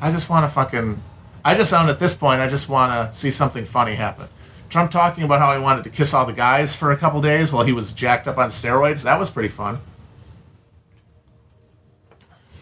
I 0.00 0.10
just 0.10 0.30
want 0.30 0.44
to 0.46 0.52
fucking. 0.52 1.00
I 1.44 1.54
just 1.54 1.70
sound 1.70 1.88
at 1.90 1.98
this 1.98 2.14
point, 2.14 2.40
I 2.40 2.48
just 2.48 2.68
want 2.68 2.92
to 2.92 3.16
see 3.16 3.30
something 3.30 3.64
funny 3.64 3.94
happen. 3.94 4.28
Trump 4.68 4.90
talking 4.90 5.24
about 5.24 5.40
how 5.40 5.52
he 5.54 5.60
wanted 5.60 5.84
to 5.84 5.90
kiss 5.90 6.14
all 6.14 6.26
the 6.26 6.32
guys 6.32 6.76
for 6.76 6.92
a 6.92 6.96
couple 6.96 7.20
days 7.20 7.52
while 7.52 7.64
he 7.64 7.72
was 7.72 7.92
jacked 7.92 8.28
up 8.28 8.38
on 8.38 8.50
steroids. 8.50 9.04
That 9.04 9.18
was 9.18 9.30
pretty 9.30 9.48
fun. 9.48 9.78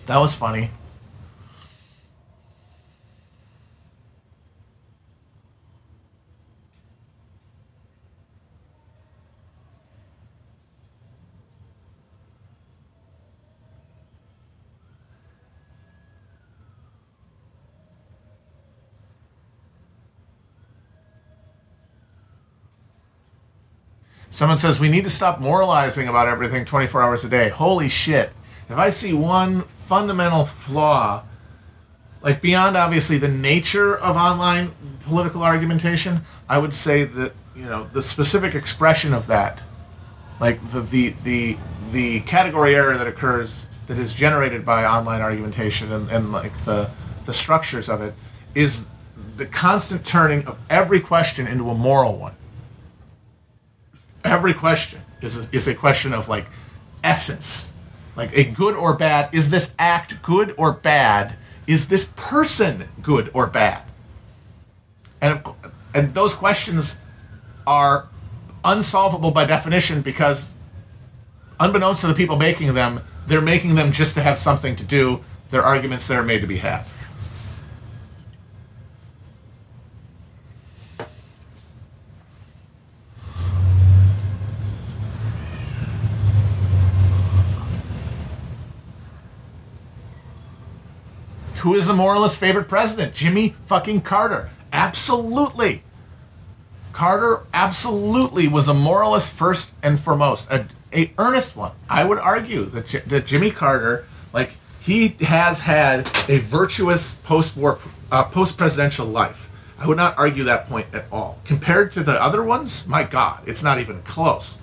That 0.07 0.19
was 0.19 0.35
funny. 0.35 0.71
Someone 24.31 24.59
says 24.59 24.79
we 24.79 24.89
need 24.89 25.05
to 25.05 25.11
stop 25.11 25.41
moralizing 25.41 26.09
about 26.09 26.29
everything 26.29 26.65
24 26.65 27.03
hours 27.03 27.25
a 27.25 27.29
day. 27.29 27.49
Holy 27.49 27.89
shit. 27.89 28.31
If 28.69 28.77
I 28.77 28.91
see 28.91 29.15
one 29.15 29.63
fundamental 29.63 30.45
flaw, 30.45 31.25
like 32.23 32.43
beyond 32.43 32.77
obviously 32.77 33.17
the 33.17 33.29
nature 33.29 33.97
of 33.97 34.17
online 34.17 34.73
political 35.05 35.43
argumentation, 35.43 36.23
I 36.49 36.59
would 36.59 36.75
say 36.75 37.05
that, 37.05 37.33
you 37.57 37.65
know, 37.65 37.85
the 37.85 38.03
specific 38.03 38.55
expression 38.55 39.15
of 39.15 39.27
that, 39.29 39.63
like 40.41 40.61
the 40.61 40.81
the 40.81 41.09
the, 41.25 41.57
the 41.91 42.21
category 42.21 42.75
error 42.75 42.99
that 42.99 43.07
occurs 43.07 43.67
that 43.87 43.99
is 43.99 44.13
generated 44.13 44.65
by 44.65 44.85
online 44.85 45.23
argumentation 45.23 45.91
and, 45.91 46.09
and 46.11 46.33
like 46.33 46.53
the 46.65 46.91
the 47.25 47.33
structures 47.33 47.89
of 47.89 48.03
it 48.03 48.15
is 48.55 48.87
the 49.37 49.47
constant 49.47 50.05
turning 50.05 50.47
of 50.47 50.59
every 50.69 51.01
question 51.01 51.47
into 51.47 51.71
a 51.71 51.75
moral 51.75 52.17
one 52.17 52.35
every 54.29 54.55
question 54.55 55.01
is 55.21 55.37
a, 55.37 55.57
is 55.57 55.67
a 55.67 55.75
question 55.75 56.13
of 56.13 56.29
like 56.29 56.47
essence. 57.03 57.73
Like 58.17 58.37
a 58.37 58.45
good 58.45 58.75
or 58.75 58.95
bad 58.95 59.33
is 59.33 59.51
this 59.51 59.75
act 59.79 60.23
good 60.23 60.55
or 60.59 60.73
bad? 60.73 61.37
Is 61.67 61.89
this 61.89 62.13
person 62.17 62.89
good 63.03 63.31
or 63.33 63.47
bad? 63.47 63.83
And 65.21 65.39
of, 65.39 65.57
and 65.95 66.15
those 66.15 66.35
questions 66.35 66.99
are 67.67 68.09
unsolvable 68.65 69.31
by 69.31 69.45
definition 69.45 70.03
because 70.03 70.57
unbeknownst 71.61 72.01
to 72.03 72.07
the 72.07 72.15
people 72.15 72.37
making 72.37 72.75
them 72.75 73.01
they're 73.27 73.41
making 73.41 73.75
them 73.75 73.93
just 73.93 74.15
to 74.15 74.23
have 74.23 74.39
something 74.39 74.75
to 74.77 74.85
do. 74.85 75.21
They're 75.51 75.63
arguments 75.63 76.09
that 76.09 76.15
are 76.15 76.25
made 76.25 76.41
to 76.41 76.47
be 76.47 76.57
had 76.57 76.85
Who 91.69 91.75
is 91.75 91.87
the 91.87 91.93
moralist 91.93 92.41
favorite 92.41 92.67
president? 92.67 93.13
Jimmy 93.13 93.51
fucking 93.67 94.01
Carter. 94.01 94.49
Absolutely. 94.73 95.83
Carter 96.95 97.45
absolutely 97.53 98.49
was 98.49 98.69
a 98.69 98.73
moralist 98.73 99.31
first 99.37 99.75
and 99.83 100.01
foremost. 100.01 100.51
A, 100.51 100.65
a 100.95 101.13
earnest 101.19 101.57
one. 101.59 101.73
I 101.87 102.07
would 102.07 102.17
argue 102.21 102.65
that, 102.65 102.87
that 103.11 103.27
Jimmy 103.27 103.51
Carter, 103.51 104.07
like 104.33 104.53
he 104.81 105.09
has 105.21 105.61
had 105.61 106.07
a 106.27 106.39
virtuous 106.39 107.17
post-war, 107.17 107.79
uh, 108.11 108.25
post-presidential 108.25 109.05
life. 109.05 109.51
I 109.79 109.87
would 109.87 109.99
not 109.99 110.17
argue 110.17 110.45
that 110.45 110.65
point 110.71 110.87
at 110.95 111.05
all. 111.13 111.39
Compared 111.45 111.93
to 111.93 112.03
the 112.03 112.15
other 112.15 112.43
ones, 112.43 112.89
my 112.89 113.05
God, 113.05 113.43
it's 113.47 113.63
not 113.63 113.79
even 113.79 114.01
close. 114.05 114.57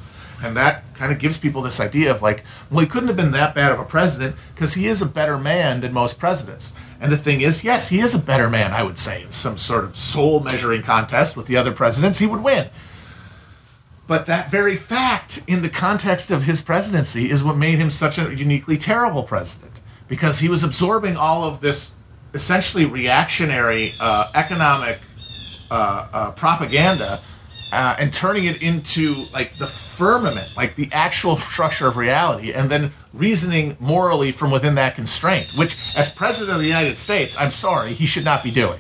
And 0.43 0.57
that 0.57 0.83
kind 0.95 1.11
of 1.11 1.19
gives 1.19 1.37
people 1.37 1.61
this 1.61 1.79
idea 1.79 2.11
of 2.11 2.21
like, 2.21 2.43
well, 2.69 2.81
he 2.81 2.87
couldn't 2.87 3.07
have 3.07 3.17
been 3.17 3.31
that 3.31 3.55
bad 3.55 3.71
of 3.71 3.79
a 3.79 3.85
president 3.85 4.35
because 4.53 4.73
he 4.73 4.87
is 4.87 5.01
a 5.01 5.05
better 5.05 5.37
man 5.37 5.79
than 5.79 5.93
most 5.93 6.19
presidents. 6.19 6.73
And 7.05 7.11
the 7.11 7.17
thing 7.17 7.41
is, 7.41 7.63
yes, 7.63 7.89
he 7.89 7.99
is 7.99 8.15
a 8.15 8.19
better 8.19 8.49
man, 8.49 8.73
I 8.73 8.81
would 8.81 8.97
say, 8.97 9.21
in 9.21 9.29
some 9.29 9.59
sort 9.59 9.83
of 9.83 9.95
soul 9.95 10.39
measuring 10.39 10.81
contest 10.81 11.37
with 11.37 11.45
the 11.45 11.55
other 11.55 11.71
presidents, 11.71 12.17
he 12.17 12.25
would 12.25 12.43
win. 12.43 12.69
But 14.07 14.25
that 14.25 14.49
very 14.49 14.75
fact, 14.75 15.43
in 15.45 15.61
the 15.61 15.69
context 15.69 16.31
of 16.31 16.45
his 16.45 16.63
presidency, 16.63 17.29
is 17.29 17.43
what 17.43 17.57
made 17.57 17.77
him 17.77 17.91
such 17.91 18.17
a 18.17 18.33
uniquely 18.33 18.75
terrible 18.75 19.21
president 19.21 19.83
because 20.07 20.39
he 20.39 20.49
was 20.49 20.63
absorbing 20.63 21.15
all 21.15 21.43
of 21.43 21.61
this 21.61 21.91
essentially 22.33 22.85
reactionary 22.85 23.93
uh, 23.99 24.31
economic 24.33 24.99
uh, 25.69 26.07
uh, 26.11 26.31
propaganda 26.31 27.21
uh, 27.75 27.95
and 27.99 28.13
turning 28.13 28.45
it 28.45 28.61
into 28.63 29.25
like 29.33 29.55
the 29.55 29.67
firmament, 29.67 30.47
like 30.55 30.75
the 30.75 30.89
actual 30.93 31.35
structure 31.35 31.87
of 31.87 31.97
reality, 31.97 32.53
and 32.53 32.69
then 32.69 32.91
reasoning 33.13 33.75
morally 33.79 34.31
from 34.31 34.49
within 34.49 34.75
that 34.75 34.95
constraint, 34.95 35.51
which, 35.57 35.75
as 35.97 36.09
president 36.09 36.55
of 36.55 36.61
the 36.61 36.67
United 36.67 36.97
States, 36.97 37.35
I'm 37.37 37.51
sorry, 37.51 37.93
he 37.93 38.05
should 38.05 38.23
not 38.23 38.43
be 38.43 38.51
doing. 38.51 38.79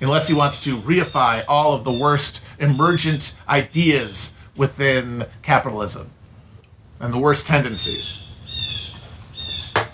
Unless 0.00 0.28
he 0.28 0.34
wants 0.34 0.60
to 0.60 0.76
reify 0.78 1.44
all 1.48 1.74
of 1.74 1.84
the 1.84 1.92
worst 1.92 2.42
emergent 2.58 3.34
ideas 3.48 4.34
within 4.56 5.26
capitalism 5.42 6.10
and 7.00 7.12
the 7.12 7.18
worst 7.18 7.46
tendencies. 7.46 8.24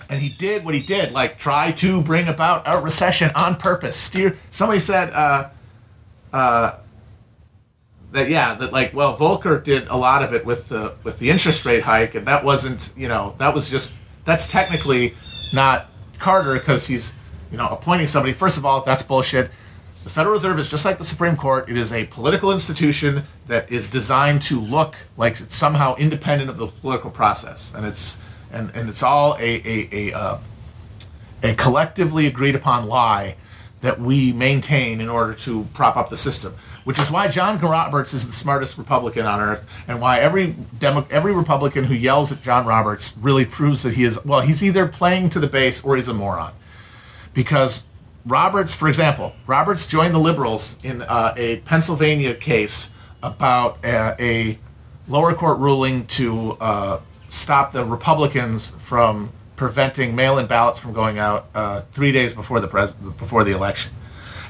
And 0.08 0.20
he 0.20 0.30
did 0.30 0.64
what 0.64 0.74
he 0.74 0.80
did, 0.80 1.12
like 1.12 1.38
try 1.38 1.72
to 1.72 2.00
bring 2.02 2.28
about 2.28 2.62
a 2.66 2.80
recession 2.80 3.30
on 3.34 3.56
purpose. 3.56 3.96
Steer. 3.96 4.36
Somebody 4.50 4.80
said, 4.80 5.10
uh, 5.10 5.50
uh, 6.32 6.78
that 8.14 8.30
yeah 8.30 8.54
that 8.54 8.72
like 8.72 8.94
well 8.94 9.16
Volcker 9.16 9.62
did 9.62 9.88
a 9.88 9.96
lot 9.96 10.22
of 10.22 10.32
it 10.32 10.46
with 10.46 10.68
the 10.68 10.94
with 11.02 11.18
the 11.18 11.30
interest 11.30 11.66
rate 11.66 11.82
hike 11.82 12.14
and 12.14 12.26
that 12.26 12.44
wasn't 12.44 12.92
you 12.96 13.08
know 13.08 13.34
that 13.38 13.52
was 13.52 13.68
just 13.68 13.98
that's 14.24 14.46
technically 14.46 15.14
not 15.52 15.90
Carter 16.18 16.54
because 16.54 16.86
he's 16.86 17.12
you 17.50 17.58
know 17.58 17.68
appointing 17.68 18.06
somebody. 18.06 18.32
First 18.32 18.56
of 18.56 18.64
all 18.64 18.80
that's 18.82 19.02
bullshit. 19.02 19.50
The 20.04 20.10
Federal 20.10 20.34
Reserve 20.34 20.58
is 20.58 20.70
just 20.70 20.84
like 20.84 20.98
the 20.98 21.04
Supreme 21.04 21.34
Court. 21.34 21.68
It 21.68 21.78
is 21.78 21.90
a 21.90 22.04
political 22.04 22.52
institution 22.52 23.22
that 23.46 23.72
is 23.72 23.88
designed 23.88 24.42
to 24.42 24.60
look 24.60 24.96
like 25.16 25.40
it's 25.40 25.54
somehow 25.54 25.94
independent 25.96 26.50
of 26.50 26.58
the 26.58 26.66
political 26.66 27.10
process 27.10 27.74
and 27.74 27.84
it's 27.84 28.20
and 28.52 28.70
and 28.74 28.88
it's 28.88 29.02
all 29.02 29.34
a 29.40 29.60
a 29.64 29.88
a, 29.92 30.12
uh, 30.12 30.38
a 31.42 31.54
collectively 31.54 32.26
agreed 32.26 32.54
upon 32.54 32.86
lie 32.86 33.36
that 33.80 33.98
we 34.00 34.32
maintain 34.32 35.00
in 35.00 35.08
order 35.08 35.34
to 35.34 35.64
prop 35.74 35.96
up 35.96 36.08
the 36.10 36.16
system 36.16 36.54
which 36.84 36.98
is 36.98 37.10
why 37.10 37.28
John 37.28 37.58
Roberts 37.58 38.14
is 38.14 38.26
the 38.26 38.32
smartest 38.32 38.78
Republican 38.78 39.26
on 39.26 39.40
earth, 39.40 39.68
and 39.88 40.00
why 40.00 40.20
every 40.20 40.54
Demo- 40.78 41.06
every 41.10 41.32
Republican 41.34 41.84
who 41.84 41.94
yells 41.94 42.30
at 42.30 42.42
John 42.42 42.66
Roberts 42.66 43.14
really 43.20 43.44
proves 43.44 43.82
that 43.82 43.94
he 43.94 44.04
is 44.04 44.22
well, 44.24 44.42
he's 44.42 44.62
either 44.62 44.86
playing 44.86 45.30
to 45.30 45.40
the 45.40 45.48
base 45.48 45.82
or 45.84 45.96
he's 45.96 46.08
a 46.08 46.14
moron, 46.14 46.52
because 47.32 47.84
Roberts, 48.26 48.74
for 48.74 48.88
example, 48.88 49.34
Roberts 49.46 49.86
joined 49.86 50.14
the 50.14 50.18
liberals 50.18 50.78
in 50.82 51.02
uh, 51.02 51.34
a 51.36 51.56
Pennsylvania 51.58 52.34
case 52.34 52.90
about 53.22 53.78
a, 53.84 54.14
a 54.18 54.58
lower 55.08 55.34
court 55.34 55.58
ruling 55.58 56.06
to 56.06 56.56
uh, 56.60 57.00
stop 57.28 57.72
the 57.72 57.84
Republicans 57.84 58.70
from 58.70 59.30
preventing 59.56 60.14
mail-in 60.16 60.46
ballots 60.46 60.78
from 60.78 60.92
going 60.92 61.18
out 61.18 61.46
uh, 61.54 61.82
three 61.92 62.12
days 62.12 62.34
before 62.34 62.60
the 62.60 62.68
pres- 62.68 62.92
before 62.92 63.44
the 63.44 63.52
election 63.52 63.92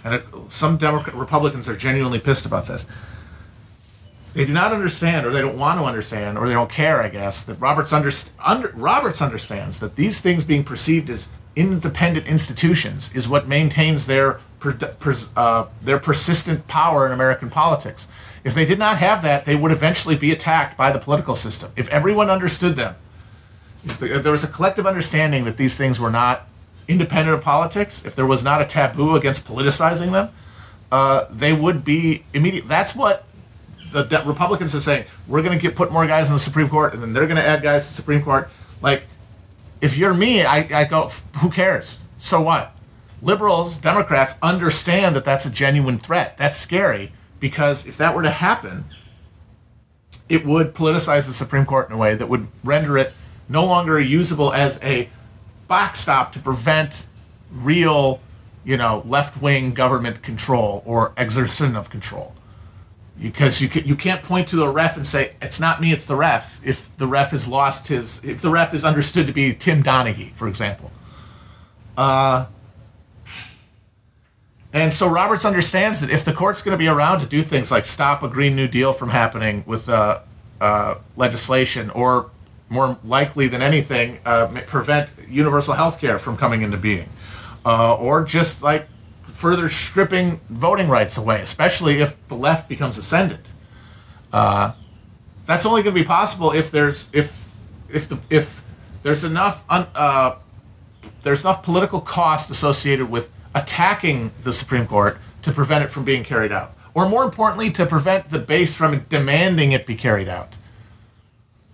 and 0.05 0.23
some 0.49 0.77
Democrat 0.77 1.17
Republicans 1.17 1.69
are 1.69 1.77
genuinely 1.77 2.21
pissed 2.21 2.45
about 2.47 2.67
this. 2.67 2.87
They 4.35 4.45
do 4.45 4.53
not 4.53 4.73
understand, 4.73 5.25
or 5.25 5.31
they 5.31 5.41
don't 5.41 5.59
want 5.59 5.81
to 5.81 5.85
understand, 5.85 6.37
or 6.37 6.47
they 6.47 6.55
don't 6.55 6.71
care. 6.71 7.01
I 7.01 7.09
guess 7.09 7.45
that 7.45 7.55
Roberts 7.55 7.93
under, 7.93 8.11
under, 8.45 8.69
Roberts 8.75 9.23
understands 9.23 9.81
that 9.81 9.97
these 9.97 10.21
things 10.21 10.45
being 10.45 10.65
perceived 10.65 11.09
as 11.09 11.29
independent 11.57 12.27
institutions 12.27 13.11
is 13.15 13.29
what 13.29 13.47
maintains 13.47 14.07
their 14.07 14.41
uh, 15.37 15.67
their 15.83 15.99
persistent 15.99 16.67
power 16.67 17.07
in 17.07 17.13
American 17.13 17.51
politics. 17.51 18.09
If 18.45 18.55
they 18.55 18.65
did 18.65 18.79
not 18.79 18.99
have 18.99 19.23
that, 19.23 19.45
they 19.45 19.55
would 19.55 19.73
eventually 19.73 20.17
be 20.17 20.33
attacked 20.33 20.77
by 20.77 20.91
the 20.91 20.99
political 20.99 21.35
system. 21.35 21.71
If 21.77 21.89
everyone 21.91 22.31
understood 22.31 22.75
them, 22.77 22.97
if, 23.85 23.99
the, 23.99 24.17
if 24.17 24.23
there 24.23 24.33
was 24.33 24.43
a 24.43 24.49
collective 24.49 24.87
understanding 24.87 25.45
that 25.45 25.59
these 25.59 25.77
things 25.77 26.01
were 26.01 26.11
not 26.11 26.49
independent 26.89 27.37
of 27.37 27.43
politics, 27.43 28.05
if 28.05 28.14
there 28.14 28.26
was 28.26 28.45
not 28.45 28.61
a 28.61 28.64
taboo 28.64 29.16
against 29.16 29.47
politicizing 29.47 30.12
them, 30.12 30.30
uh, 30.93 31.26
they 31.30 31.53
would 31.53 31.85
be 31.85 32.24
immediate. 32.32 32.68
That's 32.68 32.95
what 32.95 33.24
the 33.91 34.22
Republicans 34.26 34.74
are 34.74 34.80
saying. 34.80 35.07
We're 35.26 35.43
going 35.43 35.57
to 35.57 35.62
get 35.62 35.76
put 35.76 35.93
more 35.93 36.07
guys 36.07 36.28
in 36.28 36.35
the 36.35 36.41
Supreme 36.41 36.68
Court, 36.68 36.95
and 36.95 37.03
then 37.03 37.12
they're 37.12 37.26
going 37.26 37.37
to 37.37 37.47
add 37.47 37.62
guys 37.62 37.87
to 37.87 37.91
the 37.93 37.97
Supreme 37.97 38.22
Court. 38.22 38.49
Like, 38.82 39.07
if 39.80 39.97
you're 39.97 40.14
me, 40.14 40.45
I, 40.45 40.68
I 40.72 40.85
go, 40.85 41.11
who 41.39 41.51
cares? 41.51 42.01
So 42.18 42.41
what? 42.41 42.74
Liberals, 43.22 43.78
Democrats 43.78 44.37
understand 44.43 45.16
that 45.16 45.24
that's 45.24 45.47
a 45.47 45.51
genuine 45.51 45.99
threat. 45.99 46.37
That's 46.37 46.57
scary 46.57 47.12
because 47.41 47.87
if 47.87 47.97
that 47.97 48.14
were 48.14 48.22
to 48.22 48.30
happen, 48.30 48.85
it 50.28 50.45
would 50.45 50.74
politicize 50.74 51.26
the 51.26 51.32
Supreme 51.32 51.64
Court 51.64 51.89
in 51.89 51.95
a 51.95 51.99
way 51.99 52.14
that 52.14 52.28
would 52.28 52.49
render 52.62 52.99
it 52.99 53.12
no 53.49 53.64
longer 53.64 54.01
usable 54.01 54.53
as 54.53 54.82
a 54.82 55.09
backstop 55.69 56.33
to 56.33 56.39
prevent 56.39 57.07
real, 57.51 58.21
you 58.65 58.77
know, 58.77 59.03
left 59.07 59.41
wing 59.41 59.73
government 59.73 60.23
control 60.23 60.83
or 60.85 61.12
exertion 61.17 61.77
of 61.77 61.91
control. 61.91 62.35
Because 63.21 63.62
you 63.62 63.69
can, 63.69 63.87
you 63.87 63.95
can't 63.95 64.23
point 64.23 64.49
to 64.49 64.57
the 64.57 64.69
ref 64.69 64.97
and 64.97 65.07
say 65.07 65.37
it's 65.41 65.61
not 65.61 65.81
me, 65.81 65.93
it's 65.93 66.05
the 66.05 66.17
ref. 66.17 66.61
If 66.65 66.95
the 66.97 67.07
ref 67.07 67.31
has 67.31 67.47
lost 67.47 67.89
his, 67.89 68.23
if 68.25 68.41
the 68.41 68.51
ref 68.51 68.75
is 68.75 68.85
understood 68.85 69.27
to 69.29 69.33
be 69.33 69.55
Tim 69.55 69.83
Donaghy, 69.83 70.33
for 70.33 70.49
example. 70.49 70.91
Uh, 71.97 72.47
and 74.73 74.93
so 74.93 75.09
Roberts 75.09 75.45
understands 75.45 76.01
that 76.01 76.11
if 76.11 76.25
the 76.25 76.33
court's 76.33 76.61
going 76.61 76.73
to 76.73 76.79
be 76.79 76.89
around 76.89 77.21
to 77.21 77.27
do 77.27 77.43
things 77.43 77.71
like 77.71 77.87
stop 77.87 78.25
a 78.25 78.29
Green 78.29 78.57
New 78.57 78.67
Deal 78.67 78.93
from 78.93 79.11
happening 79.11 79.62
with 79.69 79.89
uh, 79.89 80.19
uh, 80.61 80.97
legislation 81.15 81.91
or 81.91 82.31
more 82.75 82.99
likely 83.05 83.49
than 83.49 83.62
anything, 83.62 84.18
uh, 84.27 84.49
prevent 84.66 85.11
universal 85.29 85.75
health 85.75 86.01
care 86.01 86.18
from 86.18 86.37
coming 86.37 86.62
into 86.62 86.77
being. 86.77 87.09
Uh, 87.64 87.95
or 87.95 88.25
just 88.25 88.62
like 88.62 88.87
further 89.25 89.68
stripping 89.68 90.41
voting 90.51 90.89
rights 90.89 91.16
away, 91.16 91.41
especially 91.41 92.01
if 92.01 92.16
the 92.29 92.35
left 92.35 92.68
becomes 92.68 92.99
ascendant. 92.99 93.53
Uh, 94.33 94.72
that's 95.47 95.64
only 95.64 95.83
going 95.83 95.95
to 95.95 96.01
be 96.01 96.07
possible 96.07 96.53
if 96.53 96.70
there's 96.70 97.09
if 97.12 97.49
if 97.89 98.09
the 98.09 98.18
if 98.31 98.62
there's 99.03 99.25
enough 99.25 99.64
un, 99.68 99.87
uh, 99.95 100.37
there's 101.22 101.45
enough 101.45 101.62
political 101.62 102.01
cost 102.01 102.51
associated 102.51 103.11
with 103.11 103.33
attacking 103.55 104.33
the 104.43 104.53
Supreme 104.53 104.87
Court 104.87 105.18
to 105.43 105.53
prevent 105.53 105.85
it 105.85 105.89
from 105.89 106.05
being 106.05 106.25
carried 106.25 106.53
out, 106.53 106.75
or 106.95 107.09
more 107.09 107.25
importantly, 107.25 107.70
to 107.70 107.87
prevent 107.87 108.31
the 108.31 108.39
base 108.39 108.75
from 108.75 109.01
demanding 109.09 109.72
it 109.72 109.87
be 109.87 109.95
carried 109.95 110.29
out. 110.29 110.57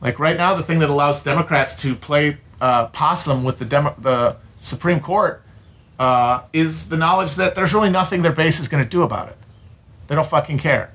Like 0.01 0.19
right 0.19 0.37
now, 0.37 0.55
the 0.55 0.63
thing 0.63 0.79
that 0.79 0.91
allows 0.91 1.23
Democrats 1.23 1.81
to 1.83 1.95
play 1.95 2.39
uh, 2.61 2.87
possum 2.87 3.45
with 3.45 3.59
the 3.59 3.65
Demo- 3.65 3.95
the 3.99 4.37
Supreme 4.61 5.01
Court 5.01 5.43
uh, 5.99 6.43
is 6.53 6.89
the 6.89 6.97
knowledge 6.97 7.35
that 7.35 7.55
there's 7.55 7.75
really 7.75 7.91
nothing 7.91 8.23
their 8.23 8.33
base 8.33 8.61
is 8.61 8.69
going 8.69 8.83
to 8.83 8.89
do 8.89 9.03
about 9.03 9.29
it. 9.29 9.37
They 10.07 10.15
don't 10.15 10.27
fucking 10.27 10.59
care. 10.59 10.93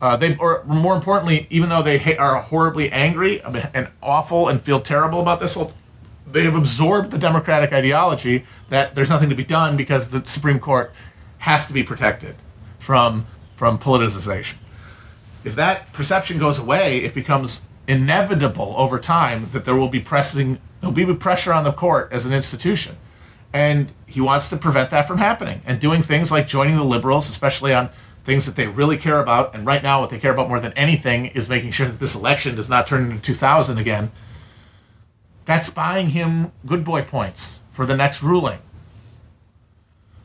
Uh, 0.00 0.16
they, 0.16 0.36
or 0.38 0.64
more 0.64 0.96
importantly, 0.96 1.46
even 1.48 1.68
though 1.68 1.82
they 1.82 1.98
ha- 1.98 2.16
are 2.18 2.40
horribly 2.40 2.90
angry 2.90 3.40
and 3.40 3.88
awful 4.02 4.48
and 4.48 4.60
feel 4.60 4.80
terrible 4.80 5.20
about 5.20 5.38
this 5.38 5.54
whole, 5.54 5.72
they 6.30 6.42
have 6.42 6.56
absorbed 6.56 7.12
the 7.12 7.18
Democratic 7.18 7.72
ideology 7.72 8.44
that 8.68 8.96
there's 8.96 9.08
nothing 9.08 9.28
to 9.28 9.36
be 9.36 9.44
done 9.44 9.76
because 9.76 10.10
the 10.10 10.24
Supreme 10.24 10.58
Court 10.58 10.92
has 11.38 11.66
to 11.66 11.72
be 11.72 11.84
protected 11.84 12.34
from 12.80 13.26
from 13.54 13.78
politicization. 13.78 14.56
If 15.44 15.54
that 15.54 15.92
perception 15.92 16.38
goes 16.38 16.58
away, 16.58 16.98
it 16.98 17.14
becomes 17.14 17.62
inevitable 17.86 18.74
over 18.76 18.98
time 18.98 19.48
that 19.52 19.64
there 19.64 19.74
will 19.74 19.88
be 19.88 20.00
pressing 20.00 20.60
there'll 20.80 20.94
be 20.94 21.14
pressure 21.14 21.52
on 21.52 21.64
the 21.64 21.72
court 21.72 22.12
as 22.12 22.26
an 22.26 22.32
institution. 22.32 22.96
And 23.52 23.92
he 24.06 24.20
wants 24.20 24.48
to 24.50 24.56
prevent 24.56 24.90
that 24.90 25.06
from 25.06 25.18
happening 25.18 25.60
and 25.64 25.78
doing 25.78 26.02
things 26.02 26.32
like 26.32 26.46
joining 26.46 26.76
the 26.76 26.84
liberals 26.84 27.28
especially 27.28 27.72
on 27.72 27.90
things 28.24 28.46
that 28.46 28.56
they 28.56 28.66
really 28.66 28.96
care 28.96 29.20
about. 29.20 29.54
And 29.54 29.66
right 29.66 29.82
now 29.82 30.00
what 30.00 30.10
they 30.10 30.18
care 30.18 30.32
about 30.32 30.48
more 30.48 30.60
than 30.60 30.72
anything 30.72 31.26
is 31.26 31.48
making 31.48 31.72
sure 31.72 31.86
that 31.86 32.00
this 32.00 32.14
election 32.14 32.54
does 32.54 32.70
not 32.70 32.86
turn 32.86 33.10
into 33.10 33.22
2000 33.22 33.78
again. 33.78 34.10
That's 35.44 35.70
buying 35.70 36.10
him 36.10 36.52
good 36.64 36.84
boy 36.84 37.02
points 37.02 37.62
for 37.70 37.84
the 37.84 37.96
next 37.96 38.22
ruling. 38.22 38.58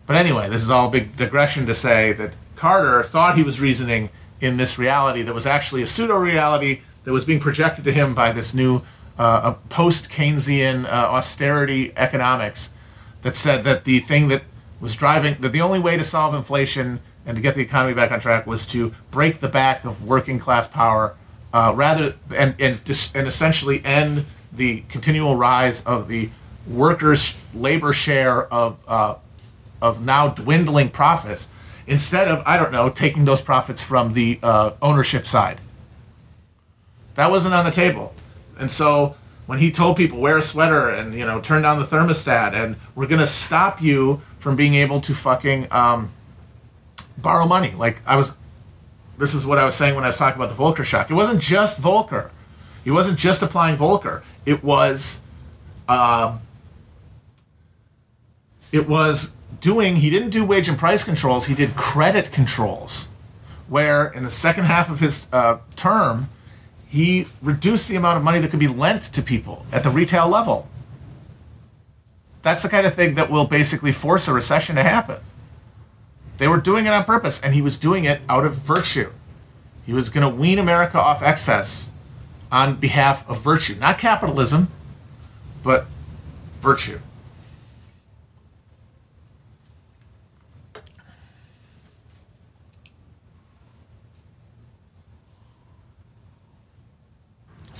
But 0.05 0.16
anyway 0.16 0.47
this 0.49 0.62
is 0.62 0.70
all 0.70 0.88
a 0.88 0.91
big 0.91 1.18
digression 1.18 1.66
to 1.66 1.74
say 1.74 2.14
that 2.14 2.34
carter 2.55 3.03
thought 3.03 3.36
he 3.36 3.43
was 3.43 3.60
reasoning 3.60 4.10
in 4.39 4.58
this 4.58 4.78
reality 4.78 5.22
that 5.24 5.34
was 5.34 5.47
actually 5.47 5.82
a 5.82 5.88
pseudo 5.88 6.18
reality 6.18 6.82
that 7.08 7.14
was 7.14 7.24
being 7.24 7.39
projected 7.39 7.86
to 7.86 7.93
him 7.93 8.14
by 8.14 8.34
this 8.34 8.53
new 8.53 8.82
uh, 9.18 9.53
post 9.70 10.10
Keynesian 10.10 10.84
uh, 10.84 10.89
austerity 10.89 11.93
economics 11.95 12.74
that 13.22 13.34
said 13.34 13.64
that 13.64 13.86
the 13.86 13.99
thing 13.99 14.28
that 14.28 14.43
was 14.82 14.93
driving 14.93 15.38
that 15.39 15.53
the 15.53 15.62
only 15.62 15.80
way 15.80 15.95
to 15.95 16.03
solve 16.03 16.36
inflation 16.36 16.99
and 17.26 17.38
to 17.38 17.41
get 17.41 17.55
the 17.55 17.62
economy 17.62 17.93
back 17.93 18.12
on 18.12 18.20
track 18.20 18.45
was 18.45 18.66
to 18.66 18.93
break 19.10 19.39
the 19.39 19.47
back 19.47 19.86
of 19.86 20.03
working 20.03 20.38
class 20.38 20.68
power 20.68 21.16
uh, 21.53 21.72
rather 21.74 22.16
and 22.36 22.55
and, 22.60 22.84
dis, 22.84 23.10
and 23.16 23.26
essentially 23.26 23.82
end 23.86 24.26
the 24.51 24.82
continual 24.89 25.38
rise 25.38 25.82
of 25.86 26.10
the 26.10 26.30
workers' 26.68 27.38
labor 27.55 27.93
share 27.93 28.53
of 28.53 28.80
uh, 28.86 29.16
of 29.82 30.03
now 30.05 30.28
dwindling 30.28 30.89
profits 30.89 31.47
instead 31.88 32.28
of 32.28 32.43
I 32.45 32.58
don't 32.58 32.74
know 32.74 32.89
taking 32.89 33.24
those 33.24 33.39
profits 33.39 33.82
from 33.82 34.12
the 34.12 34.39
uh, 34.43 34.72
ownership 34.82 35.26
side. 35.26 35.62
That 37.18 37.30
wasn't 37.30 37.53
on 37.53 37.65
the 37.65 37.72
table, 37.72 38.13
and 38.57 38.72
so 38.72 39.15
when 39.47 39.59
he 39.59 39.72
told 39.72 39.97
people 39.97 40.20
wear 40.20 40.38
a 40.38 40.41
sweater 40.41 40.88
and 40.88 41.13
you 41.13 41.26
know 41.26 41.41
turn 41.41 41.63
down 41.63 41.80
the 41.80 41.86
thermostat 41.86 42.53
and 42.53 42.78
we're 42.95 43.07
gonna 43.07 43.28
stop 43.28 43.82
you 43.82 44.22
from 44.39 44.55
being 44.55 44.76
able 44.76 45.01
to 45.01 45.13
fucking 45.13 45.68
um, 45.72 46.11
borrow 47.18 47.45
money, 47.45 47.72
like 47.72 48.01
I 48.07 48.15
was. 48.15 48.38
This 49.18 49.34
is 49.34 49.45
what 49.45 49.57
I 49.57 49.65
was 49.65 49.74
saying 49.74 49.95
when 49.95 50.03
I 50.03 50.07
was 50.07 50.18
talking 50.18 50.39
about 50.41 50.55
the 50.55 50.63
Volcker 50.63 50.86
shock. 50.86 51.09
It 51.09 51.15
wasn't 51.15 51.41
just 51.41 51.82
Volcker. 51.82 52.30
He 52.84 52.91
wasn't 52.91 53.18
just 53.18 53.41
applying 53.41 53.76
Volcker. 53.76 54.24
It 54.45 54.63
was. 54.63 55.22
Um, 55.89 56.41
it 58.72 58.88
was 58.88 59.34
doing, 59.59 59.97
he 59.97 60.09
didn't 60.09 60.30
do 60.30 60.45
wage 60.45 60.70
and 60.70 60.78
price 60.78 61.03
controls, 61.03 61.47
he 61.47 61.55
did 61.55 61.76
credit 61.76 62.32
controls, 62.32 63.09
where 63.68 64.07
in 64.07 64.24
the 64.24 64.30
second 64.30 64.65
half 64.65 64.89
of 64.89 64.99
his 64.99 65.28
uh, 65.32 65.57
term, 65.76 66.30
he 66.88 67.27
reduced 67.41 67.89
the 67.89 67.95
amount 67.95 68.17
of 68.17 68.23
money 68.23 68.39
that 68.39 68.49
could 68.49 68.59
be 68.59 68.67
lent 68.67 69.01
to 69.01 69.21
people 69.21 69.65
at 69.71 69.83
the 69.83 69.89
retail 69.89 70.27
level. 70.27 70.67
That's 72.41 72.63
the 72.63 72.69
kind 72.69 72.88
of 72.88 72.93
thing 72.93 73.15
that 73.15 73.29
will 73.29 73.45
basically 73.45 73.91
force 73.91 74.27
a 74.27 74.33
recession 74.33 74.75
to 74.77 74.83
happen. 74.83 75.17
They 76.38 76.47
were 76.47 76.61
doing 76.61 76.85
it 76.85 76.93
on 76.93 77.03
purpose, 77.03 77.41
and 77.41 77.53
he 77.53 77.61
was 77.61 77.77
doing 77.77 78.05
it 78.05 78.21
out 78.29 78.45
of 78.45 78.55
virtue. 78.55 79.11
He 79.85 79.93
was 79.93 80.09
going 80.09 80.29
to 80.29 80.33
wean 80.33 80.59
America 80.59 80.99
off 80.99 81.21
excess 81.21 81.91
on 82.51 82.75
behalf 82.75 83.27
of 83.29 83.41
virtue. 83.41 83.75
Not 83.75 83.97
capitalism, 83.97 84.69
but 85.63 85.88
virtue. 86.61 86.99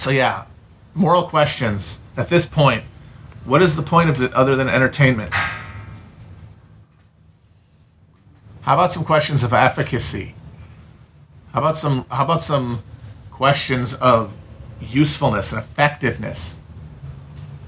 So 0.07 0.13
yeah, 0.13 0.45
moral 0.95 1.23
questions. 1.23 1.99
At 2.15 2.29
this 2.29 2.45
point, 2.45 2.85
what 3.43 3.61
is 3.61 3.75
the 3.75 3.81
point 3.81 4.09
of 4.09 4.21
it 4.21 4.33
other 4.33 4.55
than 4.55 4.69
entertainment? 4.69 5.33
How 8.61 8.75
about 8.75 8.93
some 8.93 9.03
questions 9.03 9.43
of 9.43 9.51
efficacy? 9.51 10.33
How 11.51 11.59
about 11.59 11.75
some 11.75 12.05
how 12.09 12.23
about 12.23 12.41
some 12.41 12.83
questions 13.31 13.95
of 13.95 14.33
usefulness 14.79 15.51
and 15.51 15.61
effectiveness? 15.61 16.61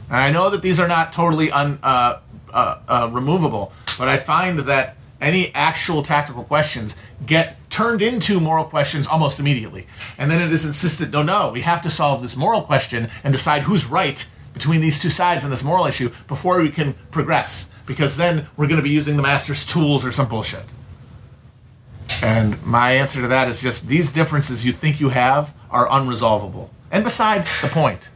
And 0.08 0.16
I 0.16 0.32
know 0.32 0.50
that 0.50 0.62
these 0.62 0.80
are 0.80 0.88
not 0.88 1.12
totally 1.12 1.52
un, 1.52 1.78
uh, 1.84 2.20
uh, 2.54 2.80
uh, 2.88 3.10
removable, 3.12 3.74
but 3.98 4.08
I 4.08 4.16
find 4.16 4.60
that 4.60 4.96
any 5.20 5.54
actual 5.54 6.04
tactical 6.04 6.46
questions 6.46 6.96
get 7.26 7.58
turned 7.80 8.02
into 8.02 8.42
moral 8.42 8.66
questions 8.66 9.08
almost 9.08 9.40
immediately. 9.40 9.88
And 10.18 10.30
then 10.30 10.42
it 10.42 10.52
is 10.52 10.66
insisted 10.66 11.14
no, 11.14 11.24
no, 11.24 11.50
we 11.54 11.62
have 11.62 11.82
to 11.84 11.90
solve 11.90 12.22
this 12.22 12.36
moral 12.36 12.62
question 12.62 13.10
and 13.24 13.32
decide 13.32 13.62
who's 13.62 13.86
right 13.86 14.28
between 14.54 14.82
these 14.82 15.00
two 15.00 15.10
sides 15.10 15.46
on 15.46 15.50
this 15.50 15.64
moral 15.64 15.86
issue 15.86 16.10
before 16.28 16.62
we 16.62 16.72
can 16.72 16.94
progress, 17.10 17.72
because 17.86 18.18
then 18.18 18.48
we're 18.58 18.68
going 18.68 18.82
to 18.82 18.84
be 18.84 18.90
using 18.90 19.16
the 19.16 19.24
master's 19.24 19.64
tools 19.66 20.06
or 20.06 20.12
some 20.12 20.28
bullshit. 20.28 20.66
And 22.22 22.62
my 22.66 22.92
answer 22.92 23.22
to 23.22 23.30
that 23.30 23.48
is 23.48 23.62
just 23.62 23.88
these 23.88 24.12
differences 24.12 24.66
you 24.66 24.74
think 24.74 25.00
you 25.00 25.08
have 25.08 25.56
are 25.72 25.88
unresolvable 25.88 26.72
and 26.92 27.06
beside 27.06 27.46
the 27.62 27.70
point. 27.70 28.10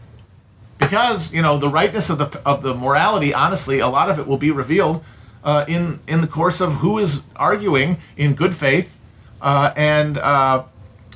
Because, 0.78 1.32
you 1.32 1.42
know, 1.42 1.56
the 1.56 1.70
rightness 1.70 2.10
of 2.10 2.18
the, 2.18 2.42
of 2.46 2.64
the 2.64 2.76
morality, 2.76 3.34
honestly, 3.34 3.80
a 3.80 3.88
lot 3.88 4.10
of 4.10 4.20
it 4.20 4.28
will 4.28 4.38
be 4.38 4.52
revealed 4.52 5.06
uh, 5.42 5.64
in 5.70 6.02
in 6.06 6.20
the 6.20 6.28
course 6.28 6.60
of 6.60 6.76
who 6.76 7.00
is 7.00 7.24
arguing 7.38 7.96
in 8.18 8.34
good 8.34 8.54
faith 8.54 9.00
uh, 9.44 9.74
and 9.76 10.18
uh, 10.18 10.64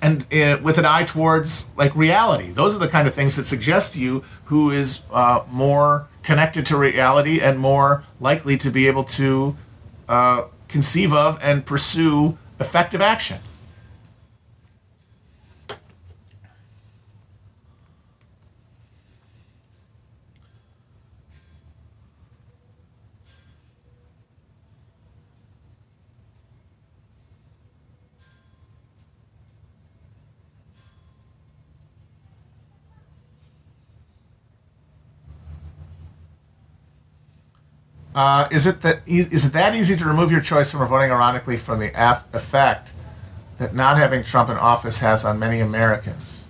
and 0.02 0.22
uh, 0.32 0.60
with 0.62 0.78
an 0.78 0.86
eye 0.86 1.06
towards 1.06 1.70
like 1.76 1.96
reality. 1.96 2.52
Those 2.52 2.76
are 2.76 2.80
the 2.80 2.88
kind 2.88 3.08
of 3.08 3.16
things 3.16 3.36
that 3.38 3.46
suggest 3.46 3.94
to 3.94 4.00
you 4.00 4.24
who 4.46 4.70
is 4.70 5.02
uh, 5.12 5.44
more 5.50 6.08
connected 6.22 6.66
to 6.68 6.78
reality 6.78 7.40
and 7.40 7.58
more 7.58 8.04
likely 8.20 8.58
to 8.58 8.70
be 8.70 8.86
able 8.86 9.06
to 9.06 9.56
uh, 10.08 10.44
conceive 10.68 11.14
of 11.14 11.40
and 11.42 11.66
pursue 11.66 12.38
effective 12.60 13.02
action. 13.02 13.40
Uh, 38.18 38.48
is 38.50 38.66
it 38.66 38.82
that 38.82 39.00
is 39.06 39.46
it 39.46 39.54
that 39.54 39.76
easy 39.76 39.96
to 39.96 40.04
remove 40.04 40.32
your 40.32 40.42
choice 40.42 40.72
from 40.72 40.84
voting 40.88 41.12
ironically 41.12 41.56
from 41.56 41.80
the 41.80 41.92
af- 41.94 42.26
effect 42.34 42.92
that 43.60 43.76
not 43.76 43.96
having 43.96 44.24
Trump 44.24 44.50
in 44.50 44.58
office 44.58 44.98
has 45.02 45.24
on 45.24 45.38
many 45.38 45.60
Americans? 45.60 46.50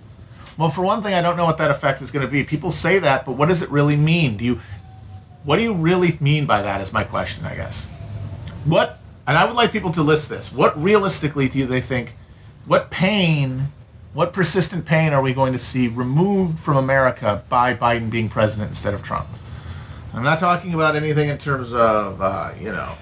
Well, 0.56 0.70
for 0.70 0.80
one 0.80 1.02
thing, 1.02 1.12
I 1.12 1.20
don't 1.20 1.36
know 1.36 1.44
what 1.44 1.58
that 1.58 1.70
effect 1.70 2.00
is 2.00 2.10
going 2.10 2.24
to 2.24 2.32
be. 2.32 2.42
People 2.42 2.70
say 2.70 2.98
that, 3.00 3.26
but 3.26 3.32
what 3.32 3.48
does 3.48 3.60
it 3.60 3.68
really 3.68 3.96
mean? 3.96 4.38
Do 4.38 4.46
you 4.46 4.60
what 5.44 5.56
do 5.56 5.62
you 5.62 5.74
really 5.74 6.16
mean 6.22 6.46
by 6.46 6.62
that? 6.62 6.80
Is 6.80 6.90
my 6.94 7.04
question, 7.04 7.44
I 7.44 7.54
guess. 7.54 7.86
What 8.64 8.98
and 9.26 9.36
I 9.36 9.44
would 9.44 9.54
like 9.54 9.70
people 9.70 9.92
to 9.92 10.02
list 10.02 10.30
this. 10.30 10.50
What 10.50 10.82
realistically 10.82 11.50
do 11.50 11.66
they 11.66 11.82
think? 11.82 12.16
What 12.64 12.90
pain? 12.90 13.72
What 14.14 14.32
persistent 14.32 14.86
pain 14.86 15.12
are 15.12 15.20
we 15.20 15.34
going 15.34 15.52
to 15.52 15.58
see 15.58 15.86
removed 15.86 16.58
from 16.58 16.78
America 16.78 17.44
by 17.50 17.74
Biden 17.74 18.08
being 18.08 18.30
president 18.30 18.70
instead 18.70 18.94
of 18.94 19.02
Trump? 19.02 19.28
I'm 20.14 20.22
not 20.22 20.38
talking 20.38 20.74
about 20.74 20.96
anything 20.96 21.28
in 21.28 21.38
terms 21.38 21.72
of 21.72 22.20
uh, 22.20 22.52
you 22.60 22.72
know 22.72 22.94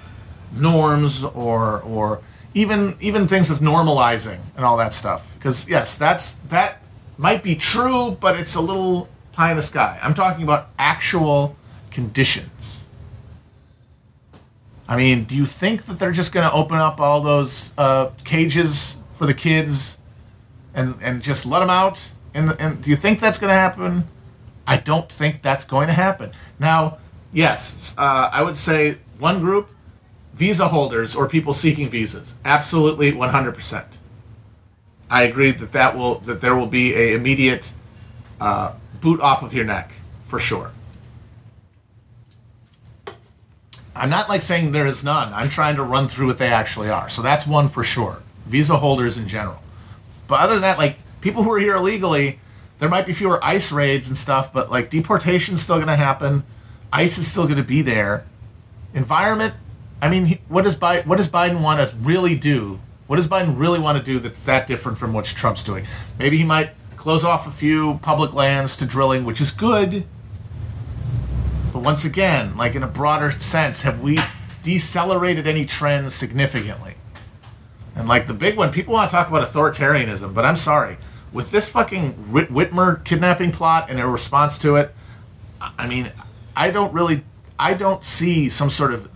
norms 0.53 1.23
or 1.23 1.81
or 1.81 2.21
even 2.53 2.95
even 2.99 3.27
things 3.27 3.49
of 3.49 3.59
normalizing 3.59 4.39
and 4.55 4.65
all 4.65 4.77
that 4.77 4.93
stuff. 4.93 5.33
Because 5.35 5.69
yes, 5.69 5.95
that's 5.95 6.33
that 6.49 6.81
might 7.17 7.43
be 7.43 7.55
true, 7.55 8.17
but 8.19 8.39
it's 8.39 8.55
a 8.55 8.61
little 8.61 9.09
pie 9.31 9.51
in 9.51 9.57
the 9.57 9.63
sky. 9.63 9.99
I'm 10.01 10.13
talking 10.13 10.43
about 10.43 10.69
actual 10.77 11.55
conditions. 11.91 12.83
I 14.89 14.95
mean, 14.95 15.25
do 15.25 15.35
you 15.35 15.45
think 15.45 15.85
that 15.85 15.99
they're 15.99 16.11
just 16.11 16.33
going 16.33 16.47
to 16.47 16.53
open 16.53 16.77
up 16.77 16.99
all 16.99 17.19
those 17.21 17.73
uh, 17.77 18.11
cages 18.23 18.97
for 19.11 19.25
the 19.25 19.33
kids 19.33 19.99
and 20.73 20.95
and 21.01 21.21
just 21.21 21.45
let 21.45 21.59
them 21.59 21.69
out? 21.69 22.11
And, 22.33 22.55
and 22.59 22.81
do 22.81 22.89
you 22.89 22.95
think 22.95 23.19
that's 23.19 23.39
going 23.39 23.49
to 23.49 23.55
happen? 23.55 24.07
I 24.67 24.77
don't 24.77 25.09
think 25.09 25.41
that's 25.41 25.63
going 25.63 25.87
to 25.87 25.93
happen. 25.93 26.31
Now, 26.59 26.97
yes, 27.31 27.95
uh, 27.97 28.29
I 28.31 28.43
would 28.43 28.57
say 28.57 28.97
one 29.17 29.39
group, 29.39 29.69
visa 30.33 30.67
holders 30.67 31.15
or 31.15 31.27
people 31.27 31.53
seeking 31.53 31.89
visas, 31.89 32.35
absolutely 32.43 33.11
100%. 33.13 33.85
I 35.09 35.23
agree 35.23 35.51
that 35.51 35.71
that 35.71 35.97
will 35.97 36.15
that 36.19 36.41
there 36.41 36.53
will 36.53 36.67
be 36.67 36.93
a 36.93 37.13
immediate 37.13 37.71
uh, 38.41 38.73
boot 38.99 39.21
off 39.21 39.41
of 39.41 39.53
your 39.53 39.63
neck 39.63 39.93
for 40.25 40.37
sure. 40.37 40.71
I'm 43.95 44.09
not 44.09 44.27
like 44.27 44.41
saying 44.41 44.73
there 44.73 44.85
is 44.85 45.03
none. 45.03 45.33
I'm 45.33 45.49
trying 45.49 45.77
to 45.77 45.83
run 45.83 46.09
through 46.09 46.27
what 46.27 46.37
they 46.37 46.49
actually 46.49 46.89
are. 46.89 47.07
So 47.09 47.21
that's 47.21 47.47
one 47.47 47.69
for 47.69 47.85
sure. 47.85 48.21
Visa 48.45 48.77
holders 48.77 49.17
in 49.17 49.29
general. 49.29 49.61
But 50.27 50.41
other 50.41 50.53
than 50.53 50.61
that, 50.61 50.77
like 50.77 50.97
people 51.21 51.43
who 51.43 51.51
are 51.53 51.59
here 51.59 51.75
illegally, 51.77 52.39
there 52.79 52.89
might 52.89 53.05
be 53.05 53.13
fewer 53.13 53.43
ICE 53.43 53.71
raids 53.71 54.07
and 54.07 54.17
stuff, 54.17 54.53
but 54.53 54.69
like 54.69 54.89
deportation's 54.89 55.61
still 55.61 55.77
going 55.77 55.87
to 55.87 55.95
happen. 55.95 56.43
ICE 56.93 57.17
is 57.17 57.27
still 57.27 57.45
going 57.45 57.57
to 57.57 57.63
be 57.63 57.81
there. 57.81 58.25
Environment, 58.93 59.53
I 60.01 60.09
mean, 60.09 60.39
what 60.47 60.63
does 60.63 60.77
Biden, 60.77 61.05
what 61.05 61.17
does 61.17 61.29
Biden 61.29 61.61
want 61.61 61.87
to 61.87 61.95
really 61.97 62.35
do? 62.35 62.79
What 63.07 63.15
does 63.15 63.27
Biden 63.27 63.57
really 63.57 63.79
want 63.79 63.97
to 63.97 64.03
do 64.03 64.19
that's 64.19 64.43
that 64.45 64.67
different 64.67 64.97
from 64.97 65.13
what 65.13 65.25
Trump's 65.25 65.63
doing? 65.63 65.85
Maybe 66.19 66.37
he 66.37 66.43
might 66.43 66.71
close 66.97 67.23
off 67.23 67.47
a 67.47 67.51
few 67.51 67.99
public 68.01 68.33
lands 68.33 68.75
to 68.77 68.85
drilling, 68.85 69.25
which 69.25 69.39
is 69.41 69.51
good. 69.51 70.05
But 71.73 71.83
once 71.83 72.05
again, 72.05 72.57
like 72.57 72.75
in 72.75 72.83
a 72.83 72.87
broader 72.87 73.31
sense, 73.31 73.83
have 73.83 74.01
we 74.01 74.17
decelerated 74.61 75.47
any 75.47 75.65
trends 75.65 76.13
significantly? 76.13 76.95
And 77.95 78.07
like 78.07 78.27
the 78.27 78.33
big 78.33 78.57
one, 78.57 78.71
people 78.71 78.93
want 78.93 79.09
to 79.09 79.15
talk 79.15 79.27
about 79.27 79.47
authoritarianism, 79.47 80.33
but 80.33 80.45
I'm 80.45 80.57
sorry. 80.57 80.97
With 81.33 81.51
this 81.51 81.69
fucking 81.69 82.31
Whit- 82.31 82.49
Whitmer 82.49 83.03
kidnapping 83.03 83.51
plot 83.51 83.89
and 83.89 83.99
a 83.99 84.07
response 84.07 84.57
to 84.59 84.75
it, 84.75 84.93
I 85.59 85.87
mean, 85.87 86.11
I 86.55 86.71
don't 86.71 86.93
really, 86.93 87.23
I 87.59 87.73
don't 87.73 88.03
see 88.05 88.49
some 88.49 88.69
sort 88.69 88.93
of 88.93 89.09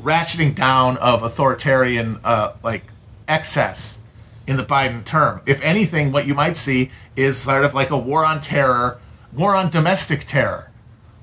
ratcheting 0.00 0.54
down 0.54 0.96
of 0.98 1.22
authoritarian 1.22 2.20
uh, 2.24 2.52
like 2.62 2.84
excess 3.26 4.00
in 4.46 4.56
the 4.56 4.64
Biden 4.64 5.04
term. 5.04 5.42
If 5.44 5.60
anything, 5.62 6.12
what 6.12 6.26
you 6.26 6.34
might 6.34 6.56
see 6.56 6.90
is 7.16 7.38
sort 7.38 7.64
of 7.64 7.74
like 7.74 7.90
a 7.90 7.98
war 7.98 8.24
on 8.24 8.40
terror, 8.40 9.00
war 9.32 9.54
on 9.54 9.70
domestic 9.70 10.24
terror, 10.24 10.70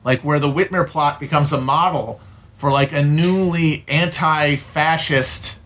like 0.04 0.22
where 0.22 0.40
the 0.40 0.52
Whitmer 0.52 0.88
plot 0.88 1.20
becomes 1.20 1.52
a 1.52 1.60
model 1.60 2.20
for 2.54 2.72
like 2.72 2.92
a 2.92 3.04
newly 3.04 3.84
anti-fascist 3.88 5.60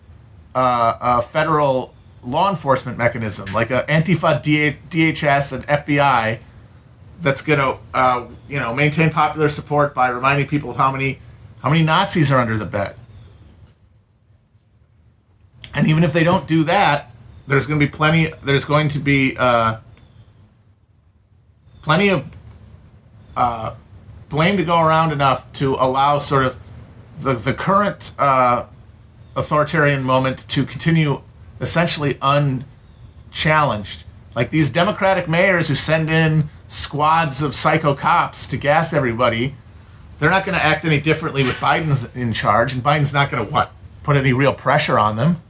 uh, 0.54 0.58
uh, 1.00 1.20
federal 1.20 1.94
law 2.22 2.50
enforcement 2.50 2.98
mechanism, 2.98 3.52
like 3.52 3.70
a 3.70 3.84
Antifa, 3.88 4.42
DHS, 4.42 5.52
and 5.52 5.66
FBI, 5.66 6.40
that's 7.20 7.42
going 7.42 7.58
to 7.58 7.78
uh, 7.94 8.26
you 8.48 8.58
know 8.58 8.74
maintain 8.74 9.10
popular 9.10 9.48
support 9.48 9.94
by 9.94 10.08
reminding 10.08 10.46
people 10.46 10.70
of 10.70 10.76
how 10.76 10.90
many 10.90 11.18
how 11.62 11.70
many 11.70 11.82
Nazis 11.82 12.32
are 12.32 12.40
under 12.40 12.56
the 12.56 12.64
bed. 12.64 12.96
And 15.74 15.86
even 15.86 16.02
if 16.02 16.12
they 16.12 16.24
don't 16.24 16.48
do 16.48 16.64
that, 16.64 17.10
there's 17.46 17.66
going 17.66 17.78
to 17.78 17.86
be 17.86 17.90
plenty. 17.90 18.32
There's 18.42 18.64
going 18.64 18.88
to 18.90 18.98
be 18.98 19.36
uh, 19.36 19.78
plenty 21.82 22.08
of 22.08 22.26
uh, 23.36 23.74
blame 24.28 24.56
to 24.56 24.64
go 24.64 24.80
around 24.80 25.12
enough 25.12 25.52
to 25.54 25.74
allow 25.74 26.18
sort 26.18 26.46
of 26.46 26.56
the 27.18 27.34
the 27.34 27.54
current 27.54 28.12
uh, 28.18 28.64
authoritarian 29.36 30.02
moment 30.02 30.48
to 30.48 30.64
continue 30.64 31.22
essentially 31.60 32.18
unchallenged. 32.22 34.04
Like 34.34 34.50
these 34.50 34.70
Democratic 34.70 35.28
mayors 35.28 35.68
who 35.68 35.74
send 35.74 36.08
in 36.08 36.48
squads 36.66 37.42
of 37.42 37.54
psycho 37.54 37.94
cops 37.94 38.46
to 38.48 38.56
gas 38.56 38.92
everybody, 38.92 39.54
they're 40.18 40.30
not 40.30 40.44
going 40.44 40.56
to 40.56 40.64
act 40.64 40.84
any 40.84 41.00
differently 41.00 41.42
with 41.42 41.56
Biden's 41.56 42.14
in 42.14 42.32
charge, 42.32 42.72
and 42.72 42.82
Biden's 42.82 43.12
not 43.12 43.30
going 43.30 43.44
to 43.44 43.52
what 43.52 43.72
put 44.02 44.16
any 44.16 44.32
real 44.32 44.54
pressure 44.54 44.98
on 44.98 45.16
them. 45.16 45.42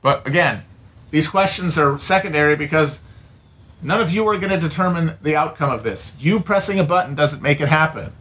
But 0.00 0.26
again, 0.26 0.64
these 1.10 1.28
questions 1.28 1.76
are 1.76 1.98
secondary 1.98 2.56
because 2.56 3.02
none 3.82 4.00
of 4.00 4.10
you 4.10 4.26
are 4.26 4.38
going 4.38 4.50
to 4.50 4.58
determine 4.58 5.16
the 5.22 5.36
outcome 5.36 5.70
of 5.70 5.82
this. 5.82 6.14
You 6.18 6.40
pressing 6.40 6.78
a 6.78 6.84
button 6.84 7.14
doesn't 7.14 7.42
make 7.42 7.60
it 7.60 7.68
happen. 7.68 8.12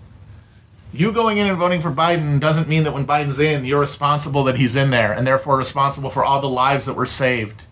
You 0.93 1.12
going 1.12 1.38
in 1.38 1.47
and 1.47 1.58
voting 1.58 1.82
for 1.82 1.91
Biden 1.91 2.39
doesn't 2.39 2.68
mean 2.68 2.84
that 2.84 2.93
when 2.93 3.05
Biden's 3.05 3.39
in, 3.39 3.66
you're 3.66 3.82
responsible 3.82 4.43
that 4.45 4.58
he's 4.58 4.76
in 4.76 4.89
there 4.89 5.12
and 5.12 5.28
therefore 5.28 5.58
responsible 5.58 6.10
for 6.10 6.24
all 6.24 6.39
the 6.39 6.49
lives 6.49 6.86
that 6.86 6.93
were 6.93 7.05
saved. 7.05 7.66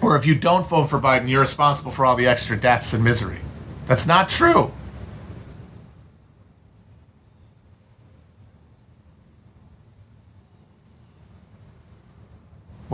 Or 0.00 0.16
if 0.16 0.26
you 0.26 0.34
don't 0.34 0.66
vote 0.66 0.84
for 0.84 1.00
Biden, 1.00 1.28
you're 1.28 1.40
responsible 1.40 1.90
for 1.90 2.04
all 2.04 2.14
the 2.14 2.26
extra 2.26 2.56
deaths 2.56 2.92
and 2.92 3.02
misery. 3.02 3.40
That's 3.86 4.06
not 4.06 4.28
true. 4.28 4.72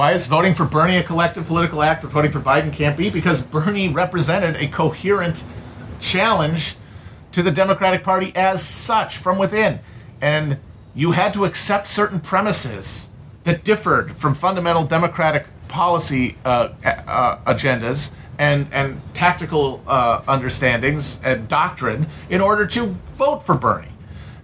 Why 0.00 0.12
is 0.12 0.26
voting 0.26 0.54
for 0.54 0.64
Bernie 0.64 0.96
a 0.96 1.02
collective 1.02 1.46
political 1.46 1.82
act, 1.82 2.00
but 2.00 2.10
voting 2.10 2.32
for 2.32 2.40
Biden 2.40 2.72
can't 2.72 2.96
be? 2.96 3.10
Because 3.10 3.42
Bernie 3.42 3.90
represented 3.90 4.56
a 4.56 4.66
coherent 4.66 5.44
challenge 6.00 6.76
to 7.32 7.42
the 7.42 7.50
Democratic 7.50 8.02
Party 8.02 8.32
as 8.34 8.66
such 8.66 9.18
from 9.18 9.36
within. 9.36 9.80
And 10.18 10.56
you 10.94 11.10
had 11.10 11.34
to 11.34 11.44
accept 11.44 11.86
certain 11.86 12.18
premises 12.18 13.10
that 13.44 13.62
differed 13.62 14.12
from 14.12 14.34
fundamental 14.34 14.84
Democratic 14.84 15.48
policy 15.68 16.38
uh, 16.46 16.70
uh, 16.82 17.36
agendas 17.44 18.14
and, 18.38 18.68
and 18.72 19.02
tactical 19.12 19.82
uh, 19.86 20.22
understandings 20.26 21.20
and 21.22 21.46
doctrine 21.46 22.06
in 22.30 22.40
order 22.40 22.66
to 22.68 22.96
vote 23.16 23.40
for 23.40 23.54
Bernie. 23.54 23.88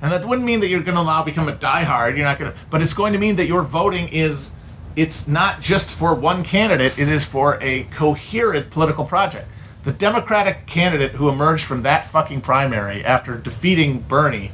And 0.02 0.12
that 0.12 0.28
wouldn't 0.28 0.46
mean 0.46 0.60
that 0.60 0.68
you're 0.68 0.82
going 0.82 0.98
to 0.98 1.02
now 1.02 1.22
become 1.22 1.48
a 1.48 1.56
diehard. 1.56 2.14
You're 2.16 2.26
not 2.26 2.38
going 2.38 2.52
to, 2.52 2.58
but 2.68 2.82
it's 2.82 2.92
going 2.92 3.14
to 3.14 3.18
mean 3.18 3.36
that 3.36 3.46
your 3.46 3.62
voting 3.62 4.08
is 4.08 4.52
it's 4.96 5.28
not 5.28 5.60
just 5.60 5.90
for 5.90 6.14
one 6.14 6.42
candidate, 6.42 6.98
it 6.98 7.08
is 7.08 7.24
for 7.24 7.58
a 7.62 7.84
coherent 7.84 8.70
political 8.70 9.04
project. 9.04 9.46
The 9.84 9.92
Democratic 9.92 10.66
candidate 10.66 11.12
who 11.12 11.28
emerged 11.28 11.64
from 11.64 11.82
that 11.82 12.06
fucking 12.06 12.40
primary 12.40 13.04
after 13.04 13.36
defeating 13.36 14.00
Bernie 14.00 14.50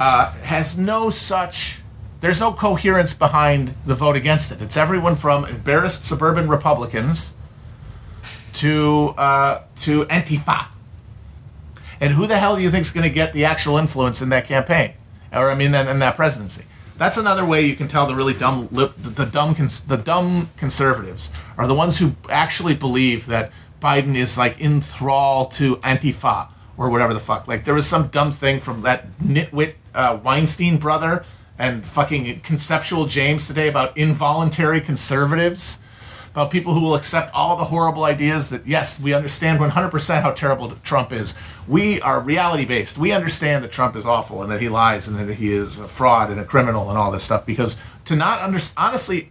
uh, 0.00 0.32
has 0.42 0.78
no 0.78 1.10
such. 1.10 1.80
There's 2.20 2.40
no 2.40 2.52
coherence 2.52 3.14
behind 3.14 3.74
the 3.84 3.94
vote 3.94 4.16
against 4.16 4.50
it. 4.52 4.62
It's 4.62 4.76
everyone 4.76 5.16
from 5.16 5.44
embarrassed 5.44 6.04
suburban 6.04 6.48
Republicans 6.48 7.34
to 8.54 9.14
uh, 9.18 9.62
to 9.80 10.04
Antifa. 10.04 10.68
And 12.00 12.14
who 12.14 12.26
the 12.28 12.38
hell 12.38 12.56
do 12.56 12.62
you 12.62 12.70
think 12.70 12.82
is 12.82 12.92
going 12.92 13.04
to 13.04 13.14
get 13.14 13.32
the 13.32 13.44
actual 13.44 13.76
influence 13.76 14.22
in 14.22 14.28
that 14.28 14.46
campaign, 14.46 14.94
or 15.32 15.50
I 15.50 15.56
mean, 15.56 15.74
in, 15.74 15.88
in 15.88 15.98
that 15.98 16.14
presidency? 16.14 16.64
That's 16.98 17.16
another 17.16 17.46
way 17.46 17.62
you 17.62 17.76
can 17.76 17.86
tell 17.86 18.06
the 18.06 18.14
really 18.16 18.34
dumb 18.34 18.68
the, 18.72 18.88
the 18.96 19.24
dumb 19.24 19.54
cons- 19.54 19.82
the 19.82 19.96
dumb 19.96 20.50
conservatives 20.56 21.30
are 21.56 21.68
the 21.68 21.74
ones 21.74 22.00
who 22.00 22.16
actually 22.28 22.74
believe 22.74 23.26
that 23.26 23.52
Biden 23.80 24.16
is 24.16 24.36
like 24.36 24.60
in 24.60 24.80
thrall 24.80 25.46
to 25.46 25.76
Antifa 25.76 26.48
or 26.76 26.90
whatever 26.90 27.14
the 27.14 27.20
fuck. 27.20 27.46
Like 27.46 27.64
there 27.64 27.74
was 27.74 27.86
some 27.86 28.08
dumb 28.08 28.32
thing 28.32 28.58
from 28.58 28.82
that 28.82 29.16
nitwit 29.20 29.74
uh, 29.94 30.18
Weinstein 30.24 30.78
brother 30.78 31.24
and 31.56 31.84
fucking 31.86 32.40
conceptual 32.40 33.06
James 33.06 33.46
today 33.46 33.68
about 33.68 33.96
involuntary 33.96 34.80
conservatives 34.80 35.78
about 36.38 36.52
people 36.52 36.72
who 36.72 36.80
will 36.80 36.94
accept 36.94 37.34
all 37.34 37.56
the 37.56 37.64
horrible 37.64 38.04
ideas 38.04 38.50
that 38.50 38.64
yes 38.64 39.00
we 39.00 39.12
understand 39.12 39.58
100% 39.58 40.22
how 40.22 40.30
terrible 40.30 40.70
trump 40.84 41.12
is. 41.12 41.36
We 41.66 42.00
are 42.00 42.20
reality 42.20 42.64
based 42.64 42.96
we 42.96 43.10
understand 43.10 43.64
that 43.64 43.72
trump 43.72 43.96
is 43.96 44.06
awful 44.06 44.40
and 44.42 44.52
that 44.52 44.60
he 44.60 44.68
lies 44.68 45.08
and 45.08 45.18
that 45.18 45.34
he 45.34 45.52
is 45.52 45.80
a 45.80 45.88
fraud 45.88 46.30
and 46.30 46.38
a 46.38 46.44
criminal 46.44 46.90
and 46.90 46.96
all 46.96 47.10
this 47.10 47.24
stuff 47.24 47.44
because 47.44 47.76
to 48.04 48.14
not 48.14 48.40
understand, 48.40 48.86
honestly 48.86 49.30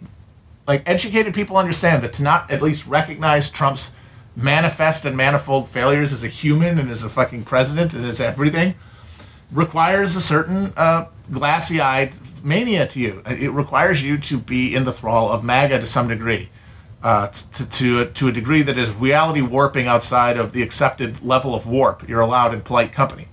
like 0.68 0.84
educated 0.86 1.34
people 1.34 1.55
understand 1.55 2.03
that 2.03 2.12
to 2.12 2.24
not 2.24 2.51
at 2.51 2.62
least 2.62 2.86
recognize 2.86 3.49
trump's 3.49 3.93
manifest 4.36 5.05
and 5.05 5.16
manifold 5.16 5.70
failures 5.70 6.12
as 6.12 6.26
a 6.26 6.28
human 6.28 6.78
and 6.78 6.89
as 6.89 7.05
a 7.05 7.10
fucking 7.10 7.45
president 7.45 7.93
and 7.93 8.05
as 8.05 8.20
everything 8.20 8.76
requires 9.49 10.18
a 10.18 10.22
certain 10.22 10.74
uh, 10.76 11.05
glassy-eyed 11.32 12.14
mania 12.43 12.86
to 12.86 12.99
you. 12.99 13.22
It 13.26 13.51
requires 13.51 14.03
you 14.03 14.18
to 14.18 14.38
be 14.38 14.76
in 14.76 14.84
the 14.84 14.91
thrall 14.91 15.32
of 15.32 15.41
maga 15.41 15.80
to 15.80 15.88
some 15.88 16.10
degree 16.10 16.49
uh, 17.04 17.28
to, 17.28 17.70
to, 17.70 18.06
to 18.06 18.28
a 18.28 18.32
degree 18.32 18.62
that 18.64 18.78
is 18.78 18.91
reality 18.93 19.41
warping 19.41 19.88
outside 19.88 20.38
of 20.38 20.52
the 20.52 20.64
accepted 20.64 21.24
level 21.24 21.54
of 21.54 21.68
warp 21.68 22.08
you're 22.08 22.22
allowed 22.22 22.54
in 22.54 22.62
polite 22.62 22.91
company. 22.91 23.28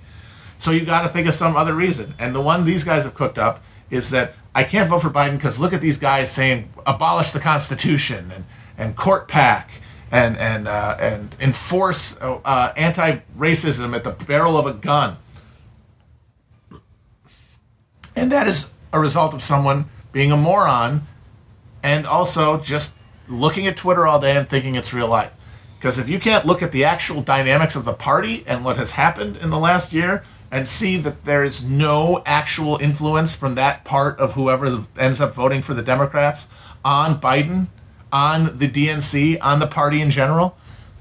So 0.58 0.70
you've 0.70 0.86
got 0.86 1.02
to 1.02 1.08
think 1.08 1.26
of 1.26 1.34
some 1.34 1.56
other 1.56 1.74
reason. 1.74 2.14
And 2.18 2.34
the 2.34 2.40
one 2.40 2.64
these 2.64 2.84
guys 2.84 3.04
have 3.04 3.14
cooked 3.14 3.38
up 3.38 3.62
is 3.90 4.10
that 4.10 4.34
I 4.54 4.64
can't 4.64 4.88
vote 4.88 5.00
for 5.00 5.10
Biden 5.10 5.32
because 5.32 5.58
look 5.58 5.72
at 5.72 5.80
these 5.80 5.98
guys 5.98 6.30
saying 6.30 6.72
abolish 6.86 7.30
the 7.32 7.40
Constitution 7.40 8.30
and, 8.34 8.44
and 8.78 8.96
court 8.96 9.28
pack 9.28 9.80
and 10.10 10.36
and 10.36 10.68
uh, 10.68 10.96
and 11.00 11.34
enforce 11.40 12.20
uh, 12.20 12.72
anti-racism 12.76 13.96
at 13.96 14.04
the 14.04 14.10
barrel 14.10 14.56
of 14.56 14.66
a 14.66 14.72
gun. 14.72 15.16
And 18.14 18.30
that 18.30 18.46
is 18.46 18.70
a 18.92 19.00
result 19.00 19.34
of 19.34 19.42
someone 19.42 19.86
being 20.12 20.30
a 20.30 20.36
moron 20.36 21.06
and 21.82 22.06
also 22.06 22.60
just 22.60 22.94
looking 23.28 23.66
at 23.66 23.76
Twitter 23.76 24.06
all 24.06 24.20
day 24.20 24.36
and 24.36 24.48
thinking 24.48 24.74
it's 24.74 24.92
real 24.92 25.08
life. 25.08 25.32
Because 25.78 25.98
if 25.98 26.08
you 26.08 26.18
can't 26.18 26.46
look 26.46 26.62
at 26.62 26.72
the 26.72 26.84
actual 26.84 27.22
dynamics 27.22 27.76
of 27.76 27.84
the 27.84 27.92
party 27.92 28.42
and 28.46 28.64
what 28.64 28.76
has 28.76 28.92
happened 28.92 29.36
in 29.36 29.50
the 29.50 29.58
last 29.58 29.92
year 29.92 30.24
and 30.50 30.66
see 30.66 30.96
that 30.98 31.24
there 31.24 31.44
is 31.44 31.68
no 31.68 32.22
actual 32.24 32.78
influence 32.80 33.34
from 33.34 33.54
that 33.56 33.84
part 33.84 34.18
of 34.18 34.32
whoever 34.32 34.84
ends 34.98 35.20
up 35.20 35.34
voting 35.34 35.60
for 35.60 35.74
the 35.74 35.82
Democrats 35.82 36.48
on 36.84 37.20
Biden, 37.20 37.66
on 38.12 38.56
the 38.56 38.68
DNC, 38.68 39.38
on 39.42 39.58
the 39.58 39.66
party 39.66 40.00
in 40.00 40.10
general, 40.10 40.56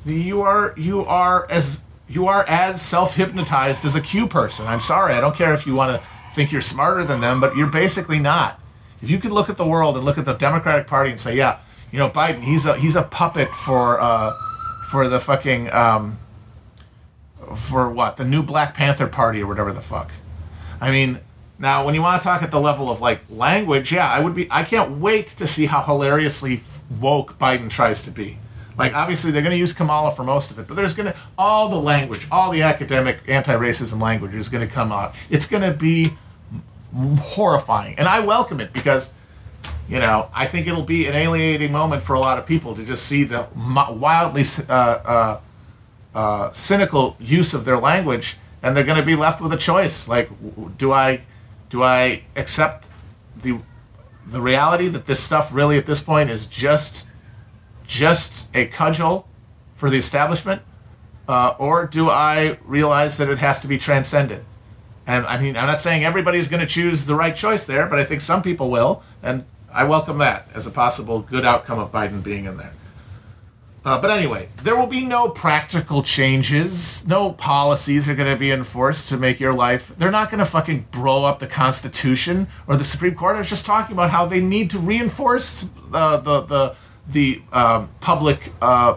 you 0.06 0.42
are 0.42 0.74
you 0.76 1.06
are 1.06 1.48
as 1.50 1.84
you 2.10 2.28
are 2.28 2.46
as 2.48 2.82
self-hypnotized 2.82 3.86
as 3.86 3.96
a 3.96 4.02
Q 4.02 4.28
person. 4.28 4.68
I'm 4.68 4.82
sorry, 4.82 5.14
I 5.14 5.22
don't 5.22 5.36
care 5.36 5.54
if 5.54 5.66
you 5.66 5.76
want 5.76 5.96
to 5.96 6.08
think 6.34 6.52
you're 6.52 6.62
smarter 6.62 7.04
than 7.04 7.22
them, 7.22 7.40
but 7.40 7.56
you're 7.56 7.68
basically 7.68 8.20
not. 8.20 8.60
If 9.02 9.10
you 9.10 9.20
could 9.20 9.32
look 9.32 9.50
at 9.50 9.58
the 9.58 9.66
world 9.66 9.96
and 9.96 10.06
look 10.06 10.18
at 10.18 10.26
the 10.26 10.34
Democratic 10.34 10.88
Party 10.88 11.12
and 11.12 11.20
say, 11.20 11.36
yeah, 11.36 11.60
you 11.94 12.00
know, 12.00 12.10
Biden, 12.10 12.44
he's 12.44 12.66
a 12.66 12.76
he's 12.76 12.96
a 12.96 13.04
puppet 13.04 13.54
for 13.54 14.02
uh, 14.02 14.34
for 14.90 15.08
the 15.08 15.20
fucking 15.20 15.72
um, 15.72 16.18
for 17.56 17.88
what 17.88 18.18
the 18.18 18.26
new 18.26 18.42
Black 18.42 18.74
Panther 18.74 19.06
Party 19.06 19.44
or 19.44 19.48
whatever 19.48 19.72
the 19.72 19.80
fuck. 19.80 20.10
I 20.82 20.90
mean, 20.90 21.20
now 21.60 21.86
when 21.86 21.94
you 21.94 22.02
want 22.02 22.20
to 22.20 22.28
talk 22.28 22.42
at 22.42 22.50
the 22.50 22.60
level 22.60 22.90
of 22.90 23.00
like 23.00 23.22
language, 23.30 23.94
yeah, 23.94 24.10
I 24.10 24.22
would 24.22 24.34
be. 24.34 24.48
I 24.50 24.64
can't 24.64 24.98
wait 24.98 25.28
to 25.28 25.46
see 25.46 25.68
how 25.68 25.84
hilariously 25.84 26.62
woke 27.00 27.38
Biden 27.38 27.70
tries 27.70 28.02
to 28.04 28.12
be. 28.12 28.40
Like 28.76 28.96
obviously 28.96 29.30
they're 29.30 29.44
going 29.44 29.54
to 29.54 29.60
use 29.60 29.72
Kamala 29.72 30.10
for 30.10 30.24
most 30.24 30.50
of 30.50 30.58
it, 30.58 30.68
but 30.68 30.74
there's 30.74 30.96
going 30.96 31.14
to 31.14 31.18
all 31.38 31.70
the 31.70 31.78
language, 31.78 32.26
all 32.32 32.50
the 32.50 32.64
academic 32.64 33.20
anti-racism 33.28 34.02
language 34.02 34.34
is 34.34 34.50
going 34.50 34.68
to 34.68 34.74
come 34.74 34.92
out. 34.92 35.14
It's 35.30 35.46
going 35.46 35.62
to 35.62 35.78
be 35.78 36.14
horrifying, 36.96 38.00
and 38.00 38.08
I 38.08 38.22
welcome 38.22 38.60
it 38.60 38.74
because 38.74 39.14
you 39.88 40.00
know 40.00 40.30
I 40.34 40.46
think 40.46 40.68
it'll 40.68 40.84
be 40.84 41.08
an 41.08 41.14
alienating 41.14 41.72
moment 41.72 42.02
for 42.02 42.14
a 42.14 42.20
lot 42.20 42.38
of 42.40 42.46
people 42.46 42.76
to 42.76 42.86
just 42.86 43.06
see 43.06 43.24
the 43.24 43.48
wildly 43.56 44.44
uh, 44.70 44.74
uh, 44.74 45.42
uh, 46.16 46.52
cynical 46.52 47.16
use 47.20 47.54
of 47.54 47.66
their 47.66 47.78
language, 47.78 48.38
and 48.62 48.76
they're 48.76 48.84
going 48.84 49.00
to 49.00 49.06
be 49.06 49.16
left 49.16 49.42
with 49.42 49.52
a 49.54 49.58
choice: 49.58 50.08
like, 50.08 50.30
do 50.78 50.92
I 50.92 51.26
do 51.70 51.84
I 51.84 52.24
accept 52.36 52.88
the 53.36 53.60
the 54.26 54.42
reality 54.42 54.88
that 54.88 55.06
this 55.06 55.20
stuff 55.20 55.54
really 55.54 55.78
at 55.78 55.86
this 55.86 56.02
point 56.02 56.30
is 56.30 56.46
just 56.46 57.06
just 57.86 58.48
a 58.56 58.66
cudgel 58.66 59.28
for 59.76 59.90
the 59.90 59.98
establishment, 59.98 60.62
uh, 61.28 61.56
or 61.60 61.88
do 61.88 62.10
I 62.10 62.58
realize 62.64 63.18
that 63.18 63.30
it 63.30 63.40
has 63.40 63.62
to 63.62 63.68
be 63.68 63.78
transcended? 63.78 64.46
And 65.06 65.26
I 65.26 65.38
mean, 65.38 65.58
I'm 65.58 65.68
not 65.68 65.80
saying 65.80 66.06
everybody's 66.06 66.48
going 66.48 66.62
to 66.62 66.66
choose 66.66 67.06
the 67.06 67.16
right 67.16 67.36
choice 67.36 67.66
there, 67.66 67.88
but 67.88 68.00
I 68.00 68.06
think 68.06 68.22
some 68.22 68.42
people 68.42 68.70
will, 68.70 69.04
and 69.22 69.44
I 69.74 69.86
welcome 69.86 70.20
that 70.20 70.48
as 70.54 70.68
a 70.68 70.72
possible 70.72 71.22
good 71.22 71.46
outcome 71.46 71.80
of 71.80 71.92
Biden 71.92 72.24
being 72.24 72.46
in 72.46 72.58
there. 72.58 72.74
Uh, 73.86 74.00
but 74.00 74.12
anyway, 74.12 74.48
there 74.62 74.78
will 74.78 74.88
be 74.88 75.06
no 75.06 75.30
practical 75.30 76.04
changes. 76.04 77.06
No 77.06 77.34
policies 77.34 78.08
are 78.08 78.16
going 78.16 78.32
to 78.32 78.40
be 78.40 78.50
enforced 78.50 79.10
to 79.10 79.18
make 79.18 79.42
your 79.42 79.54
life. 79.54 79.92
They're 79.98 80.12
not 80.12 80.30
going 80.30 80.40
to 80.40 80.46
fucking 80.46 80.88
blow 80.92 81.26
up 81.26 81.40
the 81.40 81.48
Constitution 81.48 82.48
or 82.66 82.78
the 82.78 82.84
Supreme 82.86 83.16
Court. 83.16 83.36
I 83.36 83.40
was 83.40 83.50
just 83.50 83.66
talking 83.66 83.94
about 83.94 84.10
how 84.12 84.26
they 84.26 84.40
need 84.40 84.70
to 84.70 84.80
reinforce 84.80 85.66
uh, 85.94 86.18
the 86.18 86.42
the 86.42 86.76
the 87.10 87.42
um, 87.52 87.90
public. 88.00 88.54
Uh, 88.62 88.96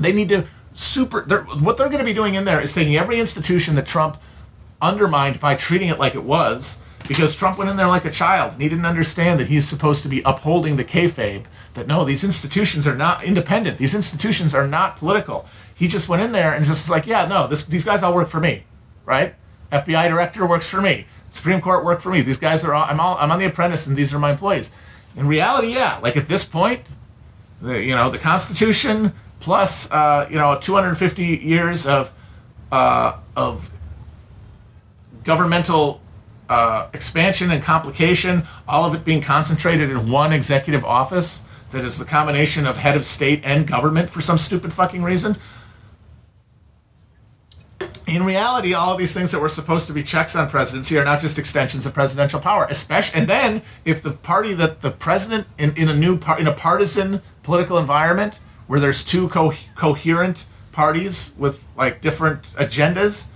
they 0.00 0.12
need 0.12 0.30
to 0.30 0.46
super. 0.72 1.22
They're, 1.22 1.42
what 1.42 1.76
they're 1.76 1.90
going 1.90 1.98
to 1.98 2.04
be 2.04 2.14
doing 2.14 2.34
in 2.34 2.44
there 2.44 2.62
is 2.62 2.72
taking 2.72 2.96
every 2.96 3.20
institution 3.20 3.74
that 3.74 3.86
Trump 3.86 4.16
undermined 4.80 5.38
by 5.38 5.54
treating 5.54 5.88
it 5.88 5.98
like 5.98 6.14
it 6.14 6.24
was, 6.24 6.78
because 7.08 7.34
Trump 7.34 7.58
went 7.58 7.70
in 7.70 7.76
there 7.76 7.86
like 7.86 8.04
a 8.04 8.10
child 8.10 8.52
and 8.52 8.62
he 8.62 8.68
didn't 8.68 8.86
understand 8.86 9.40
that 9.40 9.48
he's 9.48 9.68
supposed 9.68 10.02
to 10.02 10.08
be 10.08 10.22
upholding 10.24 10.76
the 10.76 10.84
kayfabe. 10.84 11.44
That 11.74 11.86
no, 11.86 12.04
these 12.04 12.24
institutions 12.24 12.86
are 12.86 12.94
not 12.94 13.24
independent. 13.24 13.78
These 13.78 13.94
institutions 13.94 14.54
are 14.54 14.66
not 14.66 14.96
political. 14.96 15.46
He 15.74 15.88
just 15.88 16.08
went 16.08 16.22
in 16.22 16.32
there 16.32 16.52
and 16.52 16.64
just 16.64 16.86
was 16.86 16.90
like, 16.90 17.06
yeah, 17.06 17.26
no, 17.26 17.46
this, 17.46 17.64
these 17.64 17.84
guys 17.84 18.02
all 18.02 18.14
work 18.14 18.28
for 18.28 18.40
me, 18.40 18.64
right? 19.04 19.34
FBI 19.70 20.08
director 20.08 20.46
works 20.46 20.68
for 20.68 20.80
me. 20.82 21.06
Supreme 21.30 21.60
Court 21.60 21.84
work 21.84 22.00
for 22.00 22.10
me. 22.10 22.20
These 22.20 22.38
guys 22.38 22.64
are 22.64 22.74
all 22.74 22.84
I'm 22.84 23.00
all 23.00 23.16
I'm 23.18 23.32
on 23.32 23.38
the 23.38 23.46
Apprentice 23.46 23.86
and 23.86 23.96
these 23.96 24.12
are 24.12 24.18
my 24.18 24.32
employees. 24.32 24.70
In 25.16 25.26
reality, 25.26 25.72
yeah, 25.74 25.98
like 26.02 26.16
at 26.16 26.28
this 26.28 26.44
point, 26.44 26.82
the, 27.62 27.82
you 27.82 27.94
know, 27.94 28.10
the 28.10 28.18
Constitution 28.18 29.12
plus, 29.40 29.90
uh, 29.90 30.28
you 30.30 30.36
know, 30.36 30.58
250 30.60 31.24
years 31.24 31.86
of, 31.86 32.12
uh, 32.70 33.18
of 33.36 33.70
governmental 35.24 36.01
uh, 36.52 36.86
expansion 36.92 37.50
and 37.50 37.62
complication, 37.62 38.42
all 38.68 38.84
of 38.84 38.94
it 38.94 39.06
being 39.06 39.22
concentrated 39.22 39.88
in 39.88 40.10
one 40.10 40.34
executive 40.34 40.84
office 40.84 41.42
that 41.70 41.82
is 41.82 41.98
the 41.98 42.04
combination 42.04 42.66
of 42.66 42.76
head 42.76 42.94
of 42.94 43.06
state 43.06 43.40
and 43.42 43.66
government 43.66 44.10
for 44.10 44.20
some 44.20 44.36
stupid 44.36 44.70
fucking 44.70 45.02
reason. 45.02 45.34
In 48.06 48.24
reality, 48.24 48.74
all 48.74 48.92
of 48.92 48.98
these 48.98 49.14
things 49.14 49.32
that 49.32 49.40
were 49.40 49.48
supposed 49.48 49.86
to 49.86 49.94
be 49.94 50.02
checks 50.02 50.36
on 50.36 50.46
presidency 50.50 50.98
are 50.98 51.04
not 51.06 51.22
just 51.22 51.38
extensions 51.38 51.86
of 51.86 51.94
presidential 51.94 52.38
power. 52.38 52.66
Especially, 52.68 53.20
and 53.20 53.28
then 53.28 53.62
if 53.86 54.02
the 54.02 54.10
party 54.10 54.52
that 54.52 54.82
the 54.82 54.90
president 54.90 55.46
in, 55.56 55.74
in 55.74 55.88
a 55.88 55.94
new 55.94 56.18
par- 56.18 56.38
in 56.38 56.46
a 56.46 56.52
partisan 56.52 57.22
political 57.42 57.78
environment 57.78 58.40
where 58.66 58.78
there's 58.78 59.02
two 59.02 59.28
co- 59.28 59.54
coherent 59.74 60.44
parties 60.70 61.32
with 61.38 61.66
like 61.76 62.02
different 62.02 62.42
agendas 62.58 63.30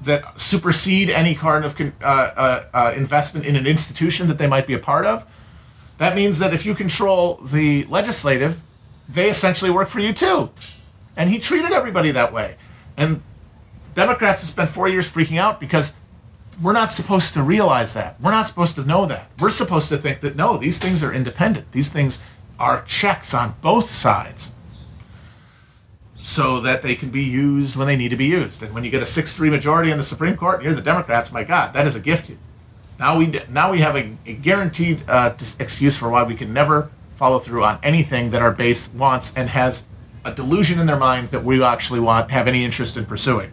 that 0.00 0.38
supersede 0.38 1.10
any 1.10 1.34
kind 1.34 1.64
of 1.64 1.78
uh, 1.80 2.04
uh, 2.04 2.64
uh, 2.72 2.92
investment 2.96 3.44
in 3.44 3.56
an 3.56 3.66
institution 3.66 4.28
that 4.28 4.38
they 4.38 4.46
might 4.46 4.66
be 4.66 4.74
a 4.74 4.78
part 4.78 5.04
of. 5.04 5.26
That 5.98 6.16
means 6.16 6.38
that 6.38 6.54
if 6.54 6.64
you 6.64 6.74
control 6.74 7.34
the 7.36 7.84
legislative, 7.84 8.60
they 9.08 9.28
essentially 9.28 9.70
work 9.70 9.88
for 9.88 10.00
you 10.00 10.12
too. 10.12 10.50
And 11.16 11.28
he 11.28 11.38
treated 11.38 11.72
everybody 11.72 12.10
that 12.12 12.32
way. 12.32 12.56
And 12.96 13.22
Democrats 13.94 14.40
have 14.40 14.48
spent 14.48 14.70
four 14.70 14.88
years 14.88 15.12
freaking 15.12 15.38
out 15.38 15.60
because 15.60 15.94
we're 16.62 16.72
not 16.72 16.90
supposed 16.90 17.34
to 17.34 17.42
realize 17.42 17.94
that. 17.94 18.18
We're 18.20 18.30
not 18.30 18.46
supposed 18.46 18.76
to 18.76 18.84
know 18.84 19.04
that. 19.06 19.30
We're 19.38 19.50
supposed 19.50 19.88
to 19.90 19.98
think 19.98 20.20
that 20.20 20.36
no, 20.36 20.56
these 20.56 20.78
things 20.78 21.04
are 21.04 21.12
independent. 21.12 21.72
These 21.72 21.90
things 21.90 22.22
are 22.58 22.82
checks 22.84 23.34
on 23.34 23.56
both 23.60 23.90
sides 23.90 24.52
so 26.22 26.60
that 26.60 26.82
they 26.82 26.94
can 26.94 27.10
be 27.10 27.22
used 27.22 27.76
when 27.76 27.86
they 27.86 27.96
need 27.96 28.10
to 28.10 28.16
be 28.16 28.26
used. 28.26 28.62
And 28.62 28.74
when 28.74 28.84
you 28.84 28.90
get 28.90 29.00
a 29.00 29.06
6-3 29.06 29.50
majority 29.50 29.90
in 29.90 29.96
the 29.96 30.02
Supreme 30.02 30.36
Court 30.36 30.62
you're 30.62 30.74
the 30.74 30.82
Democrats, 30.82 31.32
my 31.32 31.44
God, 31.44 31.72
that 31.72 31.86
is 31.86 31.94
a 31.94 32.00
gift. 32.00 32.30
Now 32.98 33.18
we 33.18 33.40
now 33.48 33.70
we 33.72 33.78
have 33.78 33.96
a, 33.96 34.16
a 34.26 34.34
guaranteed 34.34 35.02
uh, 35.08 35.34
excuse 35.58 35.96
for 35.96 36.10
why 36.10 36.22
we 36.22 36.34
can 36.34 36.52
never 36.52 36.90
follow 37.16 37.38
through 37.38 37.64
on 37.64 37.78
anything 37.82 38.30
that 38.30 38.42
our 38.42 38.52
base 38.52 38.92
wants 38.92 39.34
and 39.36 39.48
has 39.50 39.86
a 40.24 40.34
delusion 40.34 40.78
in 40.78 40.86
their 40.86 40.98
mind 40.98 41.28
that 41.28 41.44
we 41.44 41.62
actually 41.62 42.00
want 42.00 42.30
have 42.30 42.46
any 42.46 42.64
interest 42.64 42.96
in 42.96 43.06
pursuing. 43.06 43.52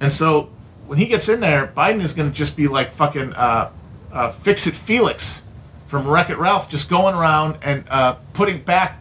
And 0.00 0.12
so 0.12 0.50
when 0.86 0.98
he 0.98 1.06
gets 1.06 1.28
in 1.28 1.40
there, 1.40 1.68
Biden 1.68 2.00
is 2.00 2.12
going 2.12 2.30
to 2.30 2.34
just 2.34 2.56
be 2.56 2.68
like 2.68 2.92
fucking 2.92 3.32
uh, 3.34 3.70
uh, 4.12 4.30
fix 4.30 4.66
it 4.66 4.74
Felix 4.74 5.42
from 5.86 6.08
Wreck 6.08 6.30
It 6.30 6.38
Ralph 6.38 6.68
just 6.68 6.90
going 6.90 7.14
around 7.14 7.58
and 7.62 7.84
uh, 7.88 8.14
putting 8.32 8.62
back 8.62 9.00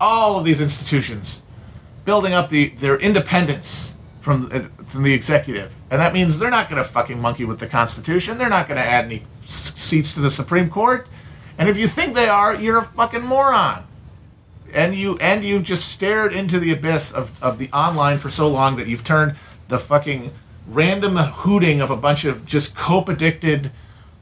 all 0.00 0.38
of 0.38 0.44
these 0.44 0.60
institutions, 0.60 1.42
building 2.04 2.32
up 2.32 2.48
the 2.50 2.68
their 2.70 2.96
independence 2.98 3.94
from 4.20 4.50
uh, 4.52 4.84
from 4.84 5.02
the 5.02 5.12
executive, 5.12 5.76
and 5.90 6.00
that 6.00 6.12
means 6.12 6.38
they're 6.38 6.50
not 6.50 6.68
going 6.68 6.82
to 6.82 6.88
fucking 6.88 7.20
monkey 7.20 7.44
with 7.44 7.58
the 7.60 7.66
Constitution. 7.66 8.38
They're 8.38 8.48
not 8.48 8.68
going 8.68 8.78
to 8.78 8.86
add 8.86 9.06
any 9.06 9.24
s- 9.42 9.72
seats 9.76 10.14
to 10.14 10.20
the 10.20 10.30
Supreme 10.30 10.68
Court, 10.70 11.06
and 11.58 11.68
if 11.68 11.76
you 11.76 11.86
think 11.86 12.14
they 12.14 12.28
are, 12.28 12.54
you're 12.54 12.78
a 12.78 12.84
fucking 12.84 13.22
moron. 13.22 13.84
And 14.72 14.94
you 14.94 15.16
and 15.20 15.44
you've 15.44 15.62
just 15.62 15.88
stared 15.88 16.32
into 16.32 16.58
the 16.58 16.72
abyss 16.72 17.12
of, 17.12 17.40
of 17.42 17.58
the 17.58 17.70
online 17.70 18.18
for 18.18 18.28
so 18.28 18.48
long 18.48 18.74
that 18.76 18.88
you've 18.88 19.04
turned 19.04 19.36
the 19.68 19.78
fucking 19.78 20.32
random 20.66 21.16
hooting 21.16 21.80
of 21.80 21.90
a 21.90 21.96
bunch 21.96 22.24
of 22.24 22.44
just 22.44 22.74
cope 22.74 23.08
addicted 23.08 23.70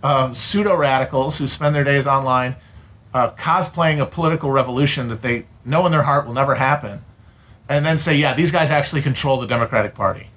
um, 0.03 0.35
pseudo 0.35 0.77
radicals 0.77 1.39
who 1.39 1.47
spend 1.47 1.75
their 1.75 1.85
days 1.85 2.07
online 2.07 2.57
uh, 3.15 3.31
cosplaying 3.31 4.01
a 4.01 4.05
political 4.07 4.51
revolution 4.51 5.09
that 5.09 5.23
they 5.23 5.47
know 5.65 5.87
in 5.87 5.93
their 5.93 6.03
heart 6.03 6.27
will 6.27 6.35
never 6.35 6.57
happen, 6.57 7.03
and 7.73 7.87
then 7.87 7.97
say, 7.97 8.15
yeah, 8.17 8.35
these 8.35 8.53
guys 8.53 8.71
actually 8.71 9.01
control 9.01 9.39
the 9.39 9.47
Democratic 9.47 9.95
Party. 9.95 10.29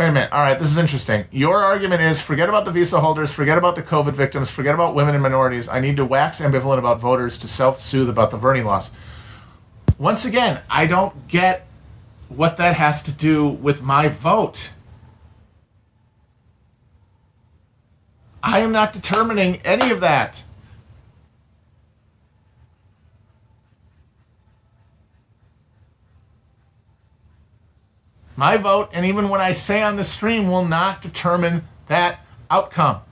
Wait 0.00 0.08
a 0.08 0.12
minute. 0.12 0.32
All 0.32 0.40
right, 0.40 0.58
this 0.58 0.70
is 0.70 0.78
interesting. 0.78 1.26
Your 1.30 1.58
argument 1.58 2.00
is 2.00 2.22
forget 2.22 2.48
about 2.48 2.64
the 2.64 2.70
visa 2.70 3.00
holders, 3.00 3.30
forget 3.34 3.58
about 3.58 3.76
the 3.76 3.82
COVID 3.82 4.14
victims, 4.14 4.50
forget 4.50 4.74
about 4.74 4.94
women 4.94 5.14
and 5.14 5.22
minorities. 5.22 5.68
I 5.68 5.78
need 5.78 5.98
to 5.98 6.06
wax 6.06 6.40
ambivalent 6.40 6.78
about 6.78 7.00
voters 7.00 7.36
to 7.36 7.46
self 7.46 7.76
soothe 7.76 8.08
about 8.08 8.30
the 8.30 8.38
Bernie 8.38 8.62
loss. 8.62 8.92
Once 9.98 10.24
again, 10.24 10.62
I 10.70 10.86
don't 10.86 11.28
get 11.28 11.66
what 12.30 12.56
that 12.56 12.76
has 12.76 13.02
to 13.02 13.12
do 13.12 13.46
with 13.46 13.82
my 13.82 14.08
vote. 14.08 14.72
I 18.42 18.60
am 18.60 18.72
not 18.72 18.94
determining 18.94 19.56
any 19.66 19.90
of 19.90 20.00
that. 20.00 20.44
My 28.40 28.56
vote, 28.56 28.88
and 28.94 29.04
even 29.04 29.28
what 29.28 29.42
I 29.42 29.52
say 29.52 29.82
on 29.82 29.96
the 29.96 30.02
stream, 30.02 30.48
will 30.48 30.64
not 30.64 31.02
determine 31.02 31.68
that 31.88 32.20
outcome. 32.50 33.02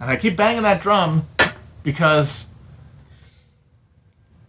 And 0.00 0.10
I 0.10 0.16
keep 0.16 0.36
banging 0.36 0.64
that 0.64 0.82
drum 0.82 1.28
because 1.84 2.48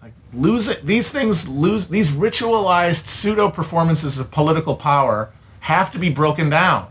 like 0.01 0.13
lose 0.33 0.67
it, 0.67 0.83
these 0.83 1.11
things 1.11 1.47
lose 1.47 1.89
these 1.89 2.13
ritualized 2.13 3.05
pseudo 3.05 3.51
performances 3.51 4.17
of 4.17 4.31
political 4.31 4.75
power 4.75 5.29
have 5.59 5.91
to 5.91 5.99
be 5.99 6.09
broken 6.09 6.49
down. 6.49 6.87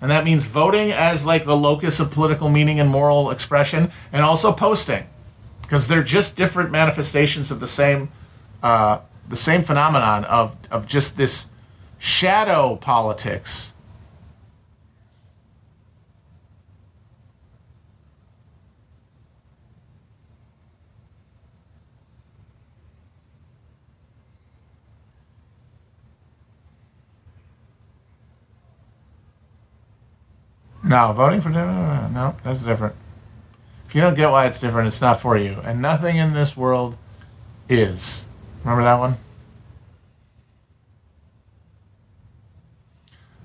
And 0.00 0.10
that 0.10 0.24
means 0.24 0.46
voting 0.46 0.92
as 0.92 1.26
like 1.26 1.44
the 1.44 1.56
locus 1.58 2.00
of 2.00 2.10
political 2.10 2.48
meaning 2.48 2.80
and 2.80 2.88
moral 2.88 3.30
expression 3.30 3.92
and 4.14 4.22
also 4.22 4.50
posting. 4.50 5.04
because 5.60 5.88
they're 5.88 6.02
just 6.02 6.36
different 6.36 6.70
manifestations 6.70 7.50
of 7.50 7.60
the 7.60 7.66
same 7.66 8.08
uh, 8.62 9.00
the 9.28 9.36
same 9.36 9.62
phenomenon 9.62 10.24
of 10.24 10.56
of 10.70 10.86
just 10.86 11.16
this 11.16 11.48
shadow 11.98 12.76
politics. 12.76 13.74
No, 30.86 31.12
voting 31.12 31.40
for 31.40 31.48
uh, 31.48 32.08
no, 32.10 32.36
that's 32.44 32.62
different. 32.62 32.94
If 33.88 33.94
you 33.96 34.00
don't 34.00 34.14
get 34.14 34.30
why 34.30 34.46
it's 34.46 34.60
different, 34.60 34.86
it's 34.86 35.00
not 35.00 35.20
for 35.20 35.36
you. 35.36 35.60
And 35.64 35.82
nothing 35.82 36.16
in 36.16 36.32
this 36.32 36.56
world 36.56 36.96
is. 37.68 38.25
Remember 38.66 38.82
that 38.82 38.98
one? 38.98 39.16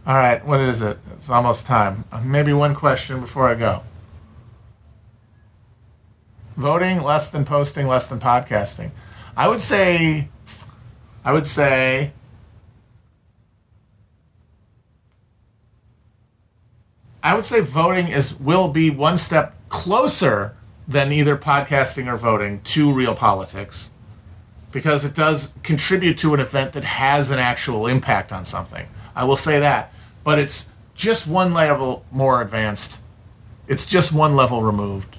All 0.07 0.15
right, 0.15 0.43
what 0.43 0.59
is 0.61 0.81
it? 0.81 0.97
It's 1.13 1.29
almost 1.29 1.67
time. 1.67 2.05
Maybe 2.23 2.51
one 2.53 2.73
question 2.73 3.21
before 3.21 3.47
I 3.47 3.53
go. 3.53 3.83
Voting 6.57 7.03
less 7.03 7.29
than 7.29 7.45
posting, 7.45 7.85
less 7.85 8.07
than 8.07 8.19
podcasting. 8.19 8.89
I 9.37 9.47
would 9.47 9.61
say, 9.61 10.29
I 11.23 11.33
would 11.33 11.45
say, 11.45 12.13
I 17.21 17.35
would 17.35 17.45
say 17.45 17.59
voting 17.59 18.07
is 18.07 18.39
will 18.39 18.69
be 18.69 18.89
one 18.89 19.19
step 19.19 19.53
closer 19.69 20.55
than 20.87 21.11
either 21.11 21.37
podcasting 21.37 22.11
or 22.11 22.17
voting 22.17 22.61
to 22.61 22.91
real 22.91 23.13
politics 23.13 23.90
because 24.71 25.05
it 25.05 25.13
does 25.13 25.53
contribute 25.63 26.17
to 26.19 26.33
an 26.33 26.39
event 26.39 26.73
that 26.73 26.83
has 26.83 27.29
an 27.29 27.39
actual 27.39 27.87
impact 27.87 28.31
on 28.31 28.45
something. 28.45 28.87
I 29.15 29.23
will 29.25 29.35
say 29.35 29.59
that. 29.59 29.93
But 30.23 30.39
it's 30.39 30.69
just 30.95 31.27
one 31.27 31.53
level 31.53 32.05
more 32.11 32.41
advanced. 32.41 33.01
It's 33.67 33.85
just 33.85 34.13
one 34.13 34.35
level 34.35 34.61
removed. 34.61 35.17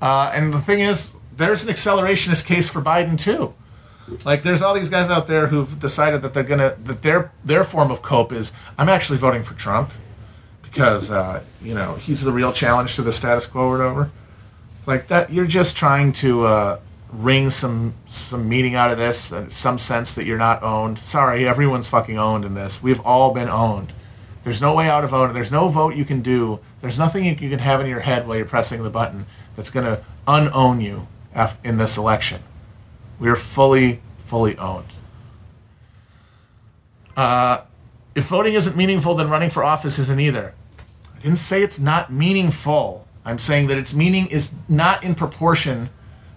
Uh, 0.00 0.30
and 0.34 0.52
the 0.52 0.60
thing 0.60 0.80
is, 0.80 1.16
there's 1.36 1.66
an 1.66 1.72
accelerationist 1.72 2.46
case 2.46 2.68
for 2.68 2.80
Biden 2.80 3.18
too. 3.18 3.54
Like 4.24 4.42
there's 4.42 4.62
all 4.62 4.74
these 4.74 4.90
guys 4.90 5.10
out 5.10 5.26
there 5.26 5.48
who've 5.48 5.78
decided 5.78 6.22
that 6.22 6.34
they're 6.34 6.44
gonna 6.44 6.76
that 6.84 7.02
their 7.02 7.32
their 7.44 7.64
form 7.64 7.90
of 7.90 8.02
cope 8.02 8.32
is 8.32 8.52
I'm 8.78 8.88
actually 8.88 9.18
voting 9.18 9.42
for 9.42 9.54
Trump 9.54 9.92
because 10.62 11.10
uh, 11.10 11.42
you 11.62 11.74
know 11.74 11.94
he's 11.94 12.22
the 12.22 12.32
real 12.32 12.52
challenge 12.52 12.96
to 12.96 13.02
the 13.02 13.12
status 13.12 13.46
quo 13.46 13.62
or 13.62 13.78
whatever. 13.78 14.10
It's 14.78 14.86
like 14.86 15.08
that 15.08 15.32
you're 15.32 15.46
just 15.46 15.76
trying 15.76 16.12
to 16.12 16.44
uh, 16.44 16.80
wring 17.12 17.50
some 17.50 17.94
some 18.06 18.48
meaning 18.48 18.74
out 18.74 18.90
of 18.90 18.98
this, 18.98 19.32
some 19.48 19.78
sense 19.78 20.14
that 20.14 20.24
you're 20.24 20.38
not 20.38 20.62
owned. 20.62 20.98
Sorry, 20.98 21.46
everyone's 21.46 21.88
fucking 21.88 22.18
owned 22.18 22.44
in 22.44 22.54
this. 22.54 22.82
We've 22.82 23.00
all 23.00 23.32
been 23.32 23.48
owned. 23.48 23.92
There's 24.44 24.60
no 24.60 24.74
way 24.74 24.88
out 24.88 25.02
of 25.02 25.12
owning. 25.12 25.34
There's 25.34 25.50
no 25.50 25.66
vote 25.68 25.96
you 25.96 26.04
can 26.04 26.22
do. 26.22 26.60
There's 26.80 26.98
nothing 26.98 27.24
you 27.24 27.34
can 27.34 27.58
have 27.58 27.80
in 27.80 27.88
your 27.88 28.00
head 28.00 28.28
while 28.28 28.36
you're 28.36 28.46
pressing 28.46 28.84
the 28.84 28.90
button 28.90 29.26
that's 29.56 29.70
to 29.70 30.04
unown 30.28 30.80
you 30.80 31.08
in 31.64 31.78
this 31.78 31.96
election. 31.96 32.42
We 33.18 33.28
are 33.28 33.36
fully, 33.36 34.00
fully 34.18 34.56
owned. 34.58 34.88
Uh, 37.16 37.62
if 38.14 38.24
voting 38.24 38.54
isn't 38.54 38.76
meaningful, 38.76 39.14
then 39.14 39.30
running 39.30 39.50
for 39.50 39.64
office 39.64 39.98
isn't 39.98 40.20
either. 40.20 40.54
I 41.14 41.18
didn't 41.20 41.38
say 41.38 41.62
it's 41.62 41.80
not 41.80 42.12
meaningful. 42.12 43.06
I'm 43.24 43.38
saying 43.38 43.68
that 43.68 43.78
its 43.78 43.94
meaning 43.94 44.26
is 44.26 44.54
not 44.68 45.02
in 45.02 45.14
proportion 45.14 45.90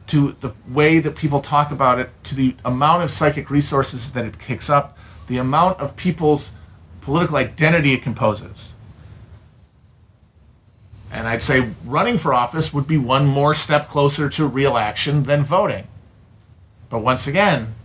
to 0.08 0.36
the 0.40 0.54
way 0.68 1.00
that 1.00 1.16
people 1.16 1.40
talk 1.40 1.72
about 1.72 2.00
it, 2.00 2.10
to 2.24 2.36
the 2.36 2.56
amount 2.66 3.04
of 3.04 3.12
psychic 3.12 3.52
resources 3.52 4.14
that 4.14 4.26
it 4.26 4.40
kicks 4.40 4.70
up, 4.70 4.98
the 5.28 5.38
amount 5.38 5.80
of 5.80 5.96
people's 5.96 6.54
political 7.02 7.38
identity 7.38 7.94
it 7.94 8.02
composes. 8.02 8.74
And 11.12 11.28
I'd 11.28 11.44
say 11.44 11.70
running 11.86 12.18
for 12.18 12.34
office 12.34 12.74
would 12.74 12.88
be 12.88 12.98
one 12.98 13.28
more 13.28 13.54
step 13.54 13.88
closer 13.88 14.30
to 14.30 14.48
real 14.48 14.78
action 14.78 15.24
than 15.24 15.44
voting. 15.44 15.88
But 16.90 17.00
once 17.00 17.28
again, 17.28 17.76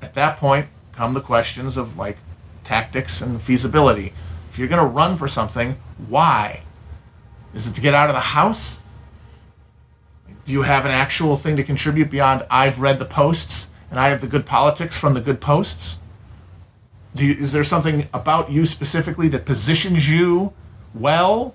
at 0.00 0.14
that 0.14 0.36
point 0.36 0.66
come 0.92 1.14
the 1.14 1.20
questions 1.20 1.76
of 1.76 1.96
like 1.96 2.18
tactics 2.64 3.20
and 3.20 3.40
feasibility. 3.40 4.12
If 4.48 4.58
you're 4.58 4.68
going 4.68 4.82
to 4.82 4.86
run 4.86 5.16
for 5.16 5.28
something, 5.28 5.76
why? 6.08 6.62
Is 7.54 7.66
it 7.66 7.74
to 7.74 7.80
get 7.80 7.94
out 7.94 8.08
of 8.08 8.14
the 8.14 8.20
house? 8.20 8.80
Do 10.44 10.52
you 10.52 10.62
have 10.62 10.84
an 10.84 10.90
actual 10.90 11.36
thing 11.36 11.56
to 11.56 11.64
contribute 11.64 12.10
beyond 12.10 12.44
I've 12.50 12.80
read 12.80 12.98
the 12.98 13.04
posts 13.04 13.70
and 13.90 13.98
I 13.98 14.08
have 14.08 14.20
the 14.20 14.26
good 14.26 14.46
politics 14.46 14.96
from 14.96 15.14
the 15.14 15.20
good 15.20 15.40
posts? 15.40 16.00
You, 17.14 17.32
is 17.32 17.52
there 17.52 17.64
something 17.64 18.08
about 18.14 18.50
you 18.50 18.64
specifically 18.64 19.28
that 19.28 19.44
positions 19.44 20.08
you 20.08 20.52
well 20.94 21.54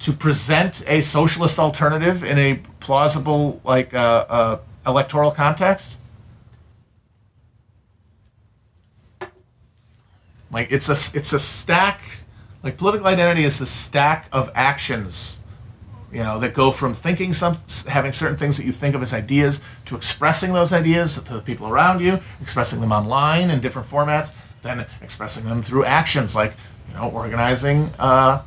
to 0.00 0.12
present 0.12 0.82
a 0.86 1.00
socialist 1.00 1.58
alternative 1.58 2.24
in 2.24 2.38
a 2.38 2.60
plausible 2.80 3.60
like 3.64 3.92
uh, 3.92 4.24
uh, 4.28 4.58
electoral 4.86 5.30
context? 5.30 5.97
Like 10.50 10.70
it's 10.70 10.88
a 10.88 11.16
it's 11.16 11.32
a 11.32 11.38
stack. 11.38 12.00
Like 12.62 12.76
political 12.76 13.06
identity 13.06 13.44
is 13.44 13.60
a 13.60 13.66
stack 13.66 14.28
of 14.32 14.50
actions, 14.54 15.40
you 16.12 16.22
know, 16.22 16.38
that 16.40 16.54
go 16.54 16.70
from 16.70 16.94
thinking 16.94 17.32
some 17.32 17.56
having 17.86 18.12
certain 18.12 18.36
things 18.36 18.56
that 18.56 18.64
you 18.64 18.72
think 18.72 18.94
of 18.94 19.02
as 19.02 19.14
ideas 19.14 19.60
to 19.84 19.96
expressing 19.96 20.52
those 20.52 20.72
ideas 20.72 21.20
to 21.20 21.32
the 21.32 21.40
people 21.40 21.68
around 21.68 22.00
you, 22.00 22.18
expressing 22.40 22.80
them 22.80 22.92
online 22.92 23.50
in 23.50 23.60
different 23.60 23.86
formats, 23.86 24.34
then 24.62 24.86
expressing 25.02 25.44
them 25.44 25.62
through 25.62 25.84
actions 25.84 26.34
like 26.34 26.56
you 26.88 26.94
know 26.94 27.10
organizing. 27.10 27.90
Uh, 27.98 28.42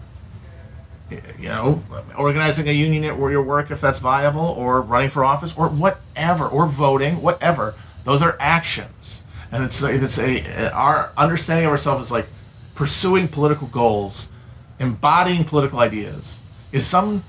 you 1.38 1.50
know, 1.50 1.84
organizing 2.18 2.70
a 2.70 2.72
union 2.72 3.04
or 3.04 3.32
your 3.32 3.44
work 3.44 3.70
if 3.70 3.82
that's 3.82 4.00
viable, 4.00 4.46
or 4.46 4.82
running 4.82 5.10
for 5.10 5.26
office, 5.26 5.54
or 5.58 5.68
whatever, 5.68 6.48
or 6.48 6.66
voting, 6.66 7.22
whatever. 7.22 7.76
Those 8.06 8.22
are 8.22 8.38
actions 8.40 9.21
and 9.52 9.64
it's 9.64 9.82
it's 9.84 10.18
a 10.18 10.72
our 10.74 11.12
understanding 11.18 11.66
of 11.66 11.72
ourselves 11.72 12.08
is 12.08 12.12
like 12.12 12.28
pursuing 12.76 13.28
political 13.28 13.68
goals, 13.68 14.32
embodying 14.80 15.44
political 15.44 15.80
ideas 15.80 16.40
is 16.72 16.88
some 16.88 17.24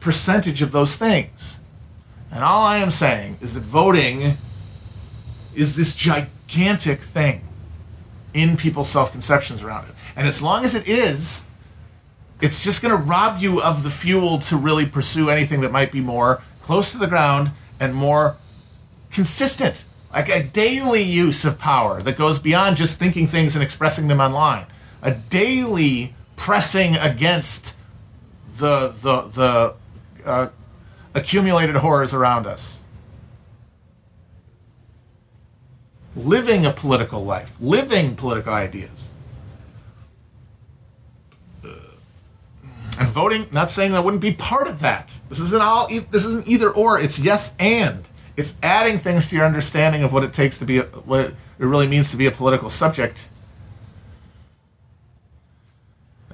percentage 0.00 0.62
of 0.62 0.72
those 0.72 0.96
things. 0.96 1.58
And 2.30 2.44
all 2.44 2.64
I 2.64 2.78
am 2.78 2.90
saying 2.90 3.38
is 3.40 3.54
that 3.54 3.62
voting 3.62 4.34
is 5.56 5.76
this 5.76 5.94
gigantic 5.94 7.00
thing 7.00 7.42
in 8.34 8.56
people's 8.56 8.90
self 8.90 9.10
conceptions 9.10 9.62
around 9.62 9.88
it. 9.88 9.94
And 10.14 10.26
as 10.26 10.42
long 10.42 10.64
as 10.64 10.74
it 10.74 10.86
is, 10.86 11.48
it's 12.40 12.62
just 12.62 12.82
going 12.82 12.96
to 12.96 13.02
rob 13.02 13.40
you 13.40 13.62
of 13.62 13.82
the 13.82 13.90
fuel 13.90 14.38
to 14.38 14.56
really 14.56 14.86
pursue 14.86 15.30
anything 15.30 15.62
that 15.62 15.72
might 15.72 15.90
be 15.90 16.00
more 16.00 16.42
close 16.60 16.92
to 16.92 16.98
the 16.98 17.06
ground 17.06 17.50
and 17.80 17.94
more 17.94 18.36
consistent 19.10 19.84
like 20.18 20.30
a 20.30 20.42
daily 20.42 21.02
use 21.02 21.44
of 21.44 21.60
power 21.60 22.02
that 22.02 22.18
goes 22.18 22.40
beyond 22.40 22.76
just 22.76 22.98
thinking 22.98 23.28
things 23.28 23.54
and 23.54 23.62
expressing 23.62 24.08
them 24.08 24.20
online. 24.20 24.66
A 25.00 25.12
daily 25.12 26.12
pressing 26.34 26.96
against 26.96 27.76
the 28.56 28.88
the 28.88 29.22
the 29.28 29.74
uh, 30.24 30.48
accumulated 31.14 31.76
horrors 31.76 32.12
around 32.12 32.48
us. 32.48 32.82
Living 36.16 36.66
a 36.66 36.72
political 36.72 37.24
life, 37.24 37.56
living 37.60 38.16
political 38.16 38.52
ideas. 38.52 39.12
And 42.98 43.06
voting, 43.06 43.46
not 43.52 43.70
saying 43.70 43.92
that 43.92 44.02
wouldn't 44.02 44.22
be 44.22 44.32
part 44.32 44.66
of 44.66 44.80
that. 44.80 45.20
This 45.28 45.38
isn't 45.38 45.62
all. 45.62 45.86
This 45.86 46.24
isn't 46.24 46.48
either 46.48 46.68
or. 46.68 46.98
It's 46.98 47.20
yes 47.20 47.54
and. 47.60 48.08
It's 48.38 48.54
adding 48.62 48.98
things 49.00 49.26
to 49.30 49.36
your 49.36 49.44
understanding 49.44 50.04
of 50.04 50.12
what 50.12 50.22
it 50.22 50.32
takes 50.32 50.60
to 50.60 50.64
be 50.64 50.78
a, 50.78 50.84
what 50.84 51.26
it 51.26 51.34
really 51.58 51.88
means 51.88 52.12
to 52.12 52.16
be 52.16 52.26
a 52.26 52.30
political 52.30 52.70
subject. 52.70 53.28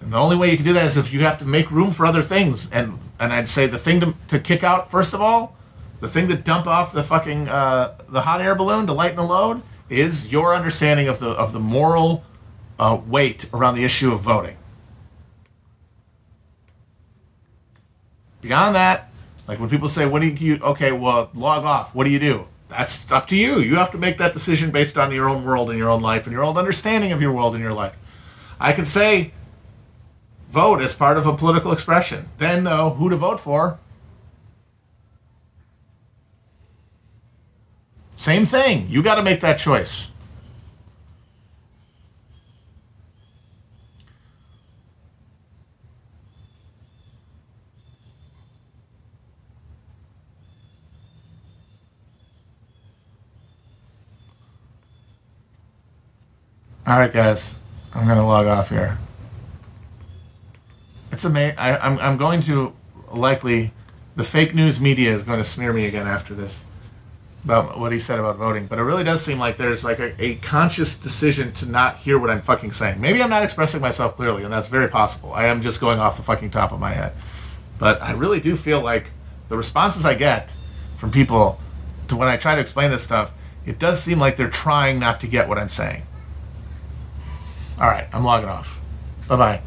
And 0.03 0.13
the 0.13 0.19
only 0.19 0.37
way 0.37 0.51
you 0.51 0.57
can 0.59 0.67
do 0.67 0.75
that 0.75 0.85
is 0.85 0.99
if 0.99 1.15
you 1.15 1.21
have 1.21 1.39
to 1.39 1.47
make 1.47 1.71
room 1.71 1.93
for 1.93 2.05
other 2.05 2.23
things. 2.23 2.71
And 2.71 2.99
and 3.19 3.33
I'd 3.33 3.49
say 3.49 3.67
the 3.67 3.79
thing 3.79 4.01
to, 4.01 4.15
to 4.29 4.39
kick 4.39 4.63
out 4.63 4.91
first 4.91 5.15
of 5.15 5.23
all, 5.23 5.57
the 6.01 6.07
thing 6.07 6.29
to 6.29 6.35
dump 6.35 6.67
off 6.67 6.93
the 6.93 7.03
fucking 7.03 7.49
uh, 7.49 7.95
the 8.11 8.21
hot 8.21 8.43
air 8.43 8.55
balloon 8.55 8.87
to 8.87 8.93
lighten 8.93 9.17
the 9.17 9.25
load 9.25 9.63
is 9.89 10.31
your 10.31 10.55
understanding 10.55 11.09
of 11.09 11.21
the 11.21 11.31
of 11.31 11.55
the 11.55 11.61
moral 11.61 12.23
uh, 12.79 13.01
weight 13.07 13.49
around 13.55 13.77
the 13.77 13.85
issue 13.85 14.13
of 14.13 14.21
voting. 14.21 14.59
Beyond 18.43 18.75
that, 18.75 19.11
Like 19.47 19.61
when 19.61 19.69
people 19.69 19.89
say, 19.89 20.07
"What 20.07 20.23
do 20.23 20.29
you?" 20.29 20.59
Okay, 20.63 20.93
well, 20.93 21.31
log 21.35 21.65
off. 21.65 21.95
What 21.95 22.05
do 22.05 22.11
you 22.11 22.19
do? 22.19 22.47
That's 22.69 23.11
up 23.13 23.27
to 23.29 23.37
you. 23.37 23.59
You 23.59 23.77
have 23.77 23.93
to 23.93 23.99
make 23.99 24.19
that 24.19 24.33
decision 24.33 24.71
based 24.71 24.97
on 24.97 25.13
your 25.13 25.29
own 25.29 25.45
world 25.45 25.71
and 25.71 25.79
your 25.79 25.91
own 25.91 26.01
life 26.03 26.27
and 26.27 26.33
your 26.33 26.43
own 26.43 26.57
understanding 26.57 27.13
of 27.13 27.21
your 27.21 27.33
world 27.33 27.55
and 27.55 27.63
your 27.63 27.75
life. 27.75 27.99
I 28.59 28.73
can 28.73 28.85
say 28.85 29.33
vote 30.51 30.81
as 30.81 30.95
part 30.95 31.19
of 31.19 31.27
a 31.27 31.37
political 31.37 31.73
expression. 31.73 32.29
Then, 32.39 32.65
though, 32.65 32.91
who 32.91 33.11
to 33.11 33.17
vote 33.17 33.39
for? 33.39 33.79
Same 38.17 38.47
thing. 38.47 38.87
You 38.89 39.03
got 39.03 39.17
to 39.17 39.23
make 39.23 39.41
that 39.41 39.59
choice. 39.59 40.11
All 56.87 56.99
right, 56.99 57.11
guys, 57.11 57.59
I'm 57.95 58.07
gonna 58.07 58.27
log 58.27 58.47
off 58.47 58.69
here. 58.69 58.99
It's 61.11 61.25
amazing. 61.25 61.57
I'm 61.59 61.99
I'm 61.99 62.19
going 62.19 62.43
to 62.43 62.75
likely 63.11 63.73
the 64.17 64.25
fake 64.25 64.55
news 64.55 64.83
media 64.83 65.11
is 65.11 65.23
going 65.23 65.39
to 65.39 65.45
smear 65.45 65.73
me 65.73 65.87
again 65.87 66.07
after 66.07 66.35
this 66.35 66.67
about 67.43 67.79
what 67.81 67.93
he 67.93 67.99
said 67.99 68.19
about 68.19 68.37
voting. 68.37 68.67
But 68.67 68.79
it 68.79 68.83
really 68.83 69.03
does 69.03 69.25
seem 69.25 69.39
like 69.39 69.57
there's 69.57 69.83
like 69.83 69.99
a, 69.99 70.15
a 70.23 70.35
conscious 70.37 70.95
decision 70.95 71.53
to 71.55 71.67
not 71.67 71.97
hear 71.97 72.19
what 72.19 72.29
I'm 72.29 72.43
fucking 72.43 72.73
saying. 72.73 73.01
Maybe 73.01 73.23
I'm 73.23 73.31
not 73.31 73.43
expressing 73.43 73.81
myself 73.81 74.17
clearly, 74.17 74.45
and 74.45 74.53
that's 74.53 74.69
very 74.69 74.89
possible. 74.89 75.33
I 75.33 75.47
am 75.47 75.63
just 75.63 75.81
going 75.81 75.99
off 75.99 76.19
the 76.19 76.23
fucking 76.23 76.51
top 76.51 76.71
of 76.71 76.81
my 76.81 76.91
head. 76.91 77.15
But 77.79 78.03
I 78.03 78.13
really 78.13 78.41
do 78.41 78.57
feel 78.57 78.83
like 78.83 79.11
the 79.49 79.57
responses 79.57 80.05
I 80.05 80.15
get 80.15 80.55
from 80.97 81.11
people 81.11 81.59
to 82.09 82.17
when 82.17 82.29
I 82.29 82.37
try 82.37 82.55
to 82.55 82.61
explain 82.61 82.91
this 82.91 83.03
stuff, 83.03 83.33
it 83.65 83.79
does 83.79 84.03
seem 84.03 84.19
like 84.19 84.37
they're 84.37 84.51
trying 84.51 84.99
not 84.99 85.19
to 85.21 85.27
get 85.27 85.49
what 85.49 85.57
I'm 85.57 85.71
saying. 85.71 86.03
All 87.81 87.89
right, 87.89 88.07
I'm 88.13 88.25
logging 88.25 88.49
off. 88.49 88.79
Bye 89.29 89.37
bye. 89.37 89.61